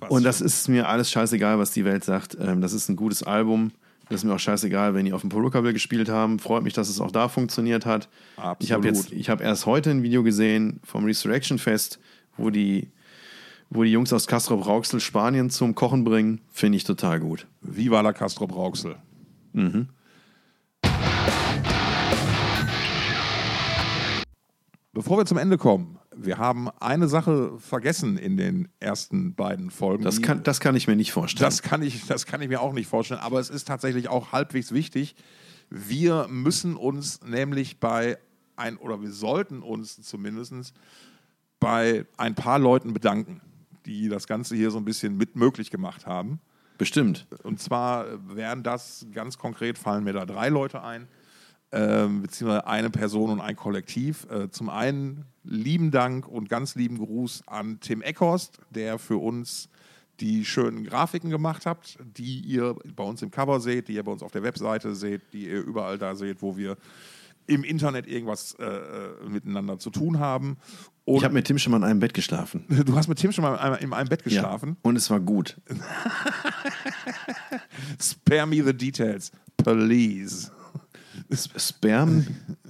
Und 0.09 0.23
das 0.23 0.41
ist 0.41 0.69
mir 0.69 0.89
alles 0.89 1.11
scheißegal, 1.11 1.59
was 1.59 1.73
die 1.73 1.85
Welt 1.85 2.05
sagt. 2.05 2.37
Ähm, 2.41 2.61
das 2.61 2.73
ist 2.73 2.89
ein 2.89 2.95
gutes 2.95 3.25
Album. 3.25 3.73
Das 4.09 4.21
ist 4.21 4.25
mir 4.25 4.35
auch 4.35 4.39
scheißegal, 4.39 4.95
wenn 4.95 5.05
die 5.05 5.13
auf 5.13 5.21
dem 5.21 5.29
Polokabel 5.29 5.73
gespielt 5.73 6.09
haben. 6.09 6.39
Freut 6.39 6.63
mich, 6.63 6.73
dass 6.73 6.89
es 6.89 7.01
auch 7.01 7.11
da 7.11 7.29
funktioniert 7.29 7.85
hat. 7.85 8.09
Absolut. 8.37 8.63
Ich 8.63 8.73
habe 8.73 8.87
jetzt, 8.87 9.13
ich 9.13 9.29
habe 9.29 9.45
erst 9.45 9.67
heute 9.67 9.91
ein 9.91 10.03
Video 10.03 10.23
gesehen 10.23 10.81
vom 10.83 11.05
Resurrection 11.05 11.59
Fest, 11.59 11.99
wo 12.37 12.49
die, 12.49 12.89
wo 13.69 13.83
die 13.83 13.91
Jungs 13.91 14.13
aus 14.13 14.27
Castro 14.27 14.57
Brauxel 14.57 15.01
Spanien 15.01 15.51
zum 15.51 15.75
Kochen 15.75 16.05
bringen. 16.05 16.41
Finde 16.51 16.77
ich 16.77 16.85
total 16.85 17.21
gut. 17.21 17.47
Viva 17.61 18.01
la 18.01 18.15
Castro 18.15 18.47
Brauxel. 18.47 18.97
Mhm. 19.53 19.89
Bevor 24.95 25.19
wir 25.19 25.27
zum 25.27 25.37
Ende 25.37 25.59
kommen, 25.59 25.97
wir 26.21 26.39
haben 26.39 26.69
eine 26.81 27.09
Sache 27.09 27.59
vergessen 27.59 28.19
in 28.19 28.37
den 28.37 28.69
ersten 28.81 29.35
beiden 29.35 29.71
Folgen. 29.71 30.05
Das 30.05 30.21
kann, 30.21 30.43
das 30.43 30.61
kann 30.61 30.75
ich 30.75 30.87
mir 30.89 30.97
nicht 30.97 31.12
vorstellen. 31.12 31.45
das 31.45 31.62
kann, 31.62 31.83
ich, 31.83 32.07
das 32.07 32.27
kann 32.27 32.43
ich 32.43 32.49
mir 32.49 32.61
auch 32.61 32.73
nicht 32.73 32.89
vorstellen, 32.89 33.21
aber 33.21 33.39
es 33.39 33.51
ist 33.51 33.69
tatsächlich 33.69 34.09
auch 34.09 34.33
halbwegs 34.33 34.73
wichtig. 34.73 35.14
Wir 35.71 36.27
müssen 36.29 36.77
uns 36.77 37.21
nämlich 37.23 37.79
bei 37.79 38.19
ein, 38.57 38.77
oder 38.77 39.01
wir 39.01 39.12
sollten 39.12 39.62
uns 39.62 40.03
zumindest 40.03 40.75
bei 41.61 42.05
ein 42.16 42.35
paar 42.35 42.59
Leuten 42.59 42.93
bedanken, 42.93 43.41
die 43.87 44.09
das 44.09 44.27
Ganze 44.27 44.57
hier 44.57 44.71
so 44.71 44.79
ein 44.79 44.85
bisschen 44.85 45.16
mit 45.16 45.37
möglich 45.37 45.71
gemacht 45.71 46.07
haben. 46.07 46.41
Bestimmt. 46.79 47.27
Und 47.43 47.61
zwar 47.61 48.07
wären 48.35 48.62
das 48.62 49.07
ganz 49.12 49.39
konkret, 49.39 49.79
fallen 49.79 50.05
mir 50.05 50.12
da 50.12 50.27
drei 50.27 50.49
Leute 50.49 50.83
ein, 50.83 51.09
ähm, 51.73 52.23
beziehungsweise 52.23 52.66
eine 52.66 52.91
Person 52.91 53.31
und 53.31 53.41
ein 53.41 53.57
Kollektiv. 53.57 54.27
Äh, 54.31 54.51
zum 54.51 54.71
einen 54.71 55.25
lieben 55.45 55.91
Dank 55.91 56.29
und 56.29 56.49
ganz 56.49 56.75
lieben 56.75 56.99
Gruß 56.99 57.43
an 57.47 57.79
Tim 57.81 58.03
Eckhorst, 58.03 58.59
der 58.71 58.99
für 58.99 59.19
uns 59.19 59.69
die 60.21 60.45
schönen 60.45 60.85
Grafiken 60.85 61.31
gemacht 61.31 61.66
hat, 61.66 61.99
die 62.16 62.41
ihr 62.41 62.75
bei 62.97 63.05
uns 63.05 63.23
im 63.23 63.31
Cover 63.31 63.61
seht, 63.61 63.89
die 63.89 63.95
ihr 63.95 64.03
bei 64.03 64.12
uns 64.12 64.23
auf 64.23 64.33
der 64.33 64.43
Webseite 64.43 64.95
seht, 64.95 65.23
die 65.33 65.47
ihr 65.47 65.62
überall 65.62 65.99
da 65.99 66.14
seht, 66.16 66.43
wo 66.43 66.57
wir 66.57 66.77
im 67.47 67.64
Internet 67.64 68.07
irgendwas 68.07 68.55
äh, 68.59 68.64
äh, 68.64 69.29
miteinander 69.29 69.79
zu 69.79 69.91
tun 69.91 70.19
haben. 70.19 70.59
Und 71.05 71.19
Ich 71.19 71.25
habe 71.25 71.35
mit 71.35 71.47
Tim 71.47 71.59
schon 71.59 71.71
mal 71.71 71.79
in 71.79 71.85
einem 71.85 72.01
Bett 72.01 72.12
geschlafen. 72.12 72.64
du 72.69 72.95
hast 72.95 73.09
mit 73.09 73.19
Tim 73.19 73.33
schon 73.33 73.43
mal 73.43 73.55
in 73.55 73.61
einem, 73.61 73.79
in 73.79 73.93
einem 73.93 74.09
Bett 74.09 74.23
geschlafen. 74.23 74.71
Ja. 74.71 74.77
Und 74.83 74.97
es 74.97 75.09
war 75.09 75.21
gut. 75.21 75.59
Spare 78.01 78.47
me 78.47 78.62
the 78.62 78.75
details, 78.75 79.33
please. 79.57 80.51
Sperm? 81.31 82.26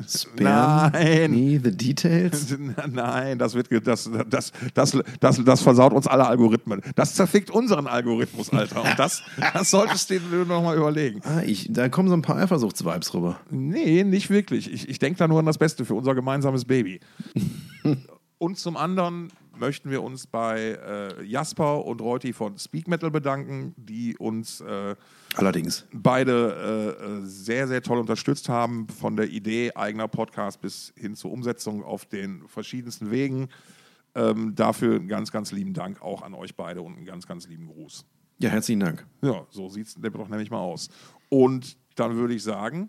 Sperm? 0.09 0.90
Nein. 0.92 1.30
Me 1.30 1.61
the 1.62 1.70
details? 1.70 2.56
Nein, 2.90 3.38
das 3.38 3.54
wird 3.54 3.68
das, 3.86 4.11
das, 4.28 4.52
das, 4.74 4.92
das, 5.20 5.44
das 5.44 5.61
versaut 5.61 5.92
uns 5.92 6.09
alle 6.09 6.26
Algorithmen. 6.26 6.82
Das 6.96 7.14
zerfickt 7.14 7.50
unseren 7.50 7.86
Algorithmus, 7.86 8.50
Alter. 8.52 8.82
Und 8.82 8.98
das, 8.98 9.22
das 9.52 9.70
solltest 9.70 10.11
du 10.11 10.18
dir 10.18 10.44
nochmal 10.44 10.76
überlegen. 10.76 11.20
Ah, 11.24 11.42
ich, 11.44 11.68
da 11.70 11.88
kommen 11.88 12.09
so 12.09 12.14
ein 12.14 12.22
paar 12.22 12.36
Eifersuchts-Vibes 12.36 13.14
rüber. 13.14 13.38
Nee, 13.50 14.02
nicht 14.02 14.28
wirklich. 14.28 14.72
Ich, 14.72 14.88
ich 14.88 14.98
denke 14.98 15.18
da 15.18 15.28
nur 15.28 15.38
an 15.38 15.46
das 15.46 15.59
Beste 15.59 15.84
für 15.84 15.94
unser 15.94 16.16
gemeinsames 16.16 16.64
Baby. 16.64 17.00
und 18.38 18.59
zum 18.59 18.76
anderen 18.76 19.30
möchten 19.59 19.90
wir 19.90 20.02
uns 20.02 20.26
bei 20.26 20.78
äh, 20.84 21.24
Jasper 21.24 21.84
und 21.84 22.00
Reuti 22.00 22.32
von 22.32 22.59
Speak 22.59 22.88
Metal 22.88 23.11
bedanken, 23.11 23.74
die 23.76 24.16
uns 24.16 24.61
äh, 24.61 24.94
Allerdings. 25.34 25.86
beide 25.92 26.96
äh, 27.00 27.04
äh, 27.04 27.26
sehr, 27.26 27.68
sehr 27.68 27.82
toll 27.82 27.98
unterstützt 27.98 28.48
haben, 28.48 28.88
von 28.88 29.16
der 29.16 29.28
Idee 29.28 29.72
eigener 29.74 30.09
Podcast 30.09 30.61
bis 30.61 30.92
hin 30.96 31.14
zur 31.14 31.32
Umsetzung 31.32 31.82
auf 31.82 32.06
den 32.06 32.46
verschiedensten 32.48 33.11
Wegen. 33.11 33.48
Ähm, 34.14 34.54
dafür 34.54 34.96
einen 34.96 35.09
ganz, 35.09 35.30
ganz 35.30 35.52
lieben 35.52 35.74
Dank 35.74 36.00
auch 36.02 36.22
an 36.22 36.34
euch 36.34 36.56
beide 36.56 36.82
und 36.82 36.96
einen 36.96 37.04
ganz, 37.04 37.26
ganz 37.26 37.46
lieben 37.46 37.68
Gruß. 37.68 38.04
Ja, 38.38 38.50
herzlichen 38.50 38.80
Dank. 38.80 39.06
Ja, 39.22 39.46
so 39.50 39.68
sieht 39.68 39.86
es 39.88 39.94
doch 39.94 40.28
nämlich 40.28 40.50
mal 40.50 40.61
aus. 40.61 40.88
Und 41.28 41.76
dann 41.96 42.16
würde 42.16 42.34
ich 42.34 42.42
sagen, 42.42 42.88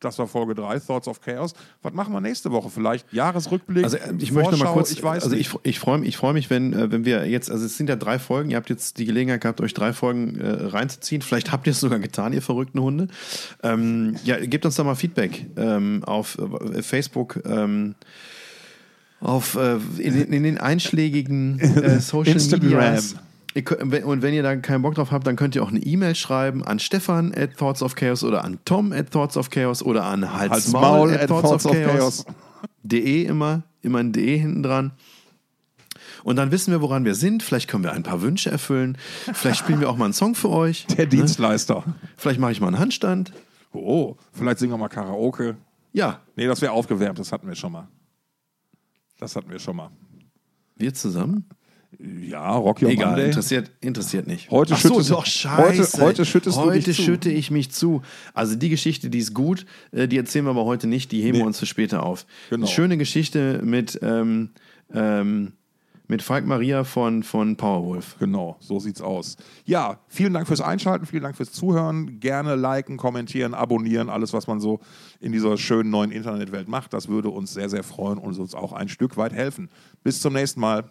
das 0.00 0.18
war 0.18 0.26
Folge 0.26 0.54
3, 0.54 0.78
Thoughts 0.80 1.08
of 1.08 1.20
Chaos. 1.20 1.54
Was 1.82 1.92
machen 1.92 2.12
wir 2.12 2.20
nächste 2.20 2.50
Woche? 2.50 2.70
Vielleicht 2.70 3.12
Jahresrückblick? 3.12 3.84
Also 3.84 3.96
äh, 3.96 4.14
ich 4.18 4.32
möchte 4.32 4.52
noch 4.52 4.58
mal 4.58 4.66
Vorschau? 4.66 4.74
kurz, 4.74 4.92
Ich 4.92 5.02
weiß 5.02 5.24
also 5.24 5.36
nicht. 5.36 5.54
ich, 5.54 5.58
ich 5.62 5.78
freue 5.78 5.98
mich, 5.98 6.08
ich 6.10 6.16
freu 6.16 6.32
mich, 6.32 6.50
wenn, 6.50 6.72
äh, 6.72 6.92
wenn 6.92 7.04
wir 7.04 7.26
jetzt, 7.26 7.50
also 7.50 7.64
es 7.64 7.76
sind 7.76 7.88
ja 7.88 7.96
drei 7.96 8.18
Folgen, 8.18 8.50
ihr 8.50 8.56
habt 8.56 8.70
jetzt 8.70 8.98
die 8.98 9.04
Gelegenheit 9.04 9.40
gehabt, 9.40 9.60
euch 9.60 9.74
drei 9.74 9.92
Folgen 9.92 10.38
äh, 10.38 10.66
reinzuziehen. 10.66 11.22
Vielleicht 11.22 11.52
habt 11.52 11.66
ihr 11.66 11.72
es 11.72 11.80
sogar 11.80 11.98
getan, 11.98 12.32
ihr 12.32 12.42
verrückten 12.42 12.80
Hunde. 12.80 13.08
Ähm, 13.62 14.16
ja, 14.24 14.38
gebt 14.38 14.66
uns 14.66 14.76
doch 14.76 14.84
mal 14.84 14.94
Feedback 14.94 15.46
ähm, 15.56 16.02
auf 16.04 16.38
äh, 16.38 16.82
Facebook. 16.82 17.40
Ähm, 17.46 17.94
auf, 19.20 19.56
äh, 19.56 19.78
in, 19.98 20.32
in 20.32 20.42
den 20.42 20.58
einschlägigen 20.58 21.58
äh, 21.58 21.98
Social 22.00 22.34
Instagram. 22.34 22.98
Ihr 23.54 24.06
und 24.06 24.22
wenn 24.22 24.34
ihr 24.34 24.42
da 24.42 24.56
keinen 24.56 24.82
Bock 24.82 24.96
drauf 24.96 25.12
habt, 25.12 25.26
dann 25.26 25.36
könnt 25.36 25.54
ihr 25.54 25.62
auch 25.62 25.68
eine 25.68 25.80
E-Mail 25.80 26.14
schreiben 26.14 26.64
an 26.64 26.78
Stefan 26.78 27.32
at 27.34 27.56
Thoughts 27.56 27.82
of 27.82 27.94
Chaos 27.94 28.24
oder 28.24 28.44
an 28.44 28.58
Tom 28.64 28.92
at 28.92 29.10
Thoughts 29.10 29.36
of 29.36 29.50
Chaos 29.50 29.82
oder 29.82 30.04
an 30.04 30.32
Halsmaul 30.32 30.50
Halsmaul 30.50 31.14
at 31.14 31.20
at 31.20 31.28
Thoughts 31.28 31.50
of 31.50 31.62
Thoughts 31.62 31.66
of 31.66 31.86
Chaos. 31.86 32.26
De 32.82 33.24
immer, 33.24 33.62
immer 33.82 33.98
ein 33.98 34.12
De 34.12 34.36
hinten 34.36 34.62
dran. 34.62 34.92
Und 36.24 36.36
dann 36.36 36.50
wissen 36.50 36.72
wir, 36.72 36.80
woran 36.80 37.04
wir 37.04 37.14
sind. 37.14 37.42
Vielleicht 37.42 37.68
können 37.68 37.84
wir 37.84 37.92
ein 37.92 38.02
paar 38.02 38.22
Wünsche 38.22 38.50
erfüllen. 38.50 38.96
Vielleicht 39.32 39.58
spielen 39.58 39.80
wir 39.80 39.90
auch 39.90 39.96
mal 39.96 40.06
einen 40.06 40.14
Song 40.14 40.34
für 40.34 40.50
euch. 40.50 40.86
Der 40.96 41.06
Dienstleister. 41.06 41.84
Vielleicht 42.16 42.40
mache 42.40 42.52
ich 42.52 42.60
mal 42.60 42.68
einen 42.68 42.78
Handstand. 42.78 43.32
Oh, 43.72 44.16
vielleicht 44.32 44.58
singen 44.58 44.72
wir 44.72 44.78
mal 44.78 44.88
Karaoke. 44.88 45.56
Ja, 45.92 46.20
Nee, 46.36 46.46
das 46.46 46.60
wäre 46.60 46.72
aufgewärmt, 46.72 47.18
das 47.18 47.30
hatten 47.32 47.46
wir 47.46 47.54
schon 47.54 47.72
mal. 47.72 47.88
Das 49.18 49.36
hatten 49.36 49.50
wir 49.50 49.58
schon 49.58 49.76
mal. 49.76 49.90
wir 50.76 50.92
zusammen. 50.92 51.48
Ja, 51.98 52.50
Rocky 52.56 52.86
Egal, 52.86 53.06
Monday. 53.08 53.26
interessiert, 53.26 53.70
interessiert 53.80 54.26
nicht. 54.26 54.50
Heute 54.50 54.74
Ach 54.74 54.78
so, 54.80 54.88
schüttest 54.88 55.10
du- 55.10 55.14
doch, 55.14 55.26
scheiße. 55.26 55.92
heute- 55.98 56.02
heute 56.04 56.24
schüttest 56.24 56.56
du 56.56 56.62
Heute 56.62 56.80
dich 56.80 56.96
zu. 56.96 57.02
schütte 57.02 57.30
ich 57.30 57.50
mich 57.50 57.70
zu. 57.70 58.02
Also 58.32 58.56
die 58.56 58.68
Geschichte, 58.68 59.10
die 59.10 59.18
ist 59.18 59.34
gut, 59.34 59.66
äh, 59.92 60.08
die 60.08 60.16
erzählen 60.18 60.44
wir 60.44 60.50
aber 60.50 60.64
heute 60.64 60.86
nicht, 60.86 61.12
die 61.12 61.22
heben 61.22 61.32
Nee. 61.38 61.42
wir 61.42 61.46
uns 61.46 61.58
für 61.58 61.66
später 61.66 62.02
auf. 62.02 62.26
Genau. 62.50 62.66
Eine 62.66 62.72
schöne 62.74 62.96
Geschichte 62.98 63.60
mit, 63.64 63.98
ähm, 64.02 64.50
ähm, 64.92 65.52
mit 66.06 66.20
Falk 66.20 66.44
Maria 66.46 66.84
von, 66.84 67.22
von 67.22 67.56
Powerwolf. 67.56 68.16
Genau, 68.18 68.56
so 68.60 68.78
sieht's 68.78 69.00
aus. 69.00 69.38
Ja, 69.64 70.00
vielen 70.08 70.34
Dank 70.34 70.46
fürs 70.46 70.60
Einschalten, 70.60 71.06
vielen 71.06 71.22
Dank 71.22 71.34
fürs 71.36 71.50
Zuhören. 71.52 72.20
Gerne 72.20 72.56
liken, 72.56 72.98
kommentieren, 72.98 73.54
abonnieren, 73.54 74.10
alles, 74.10 74.34
was 74.34 74.46
man 74.46 74.60
so 74.60 74.80
in 75.20 75.32
dieser 75.32 75.56
schönen 75.56 75.88
neuen 75.88 76.10
Internetwelt 76.10 76.68
macht. 76.68 76.92
Das 76.92 77.08
würde 77.08 77.30
uns 77.30 77.54
sehr, 77.54 77.70
sehr 77.70 77.82
freuen 77.82 78.18
und 78.18 78.38
uns 78.38 78.54
auch 78.54 78.72
ein 78.74 78.88
Stück 78.90 79.16
weit 79.16 79.32
helfen. 79.32 79.70
Bis 80.02 80.20
zum 80.20 80.34
nächsten 80.34 80.60
Mal. 80.60 80.90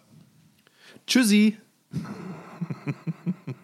Tschüssi. 1.06 1.58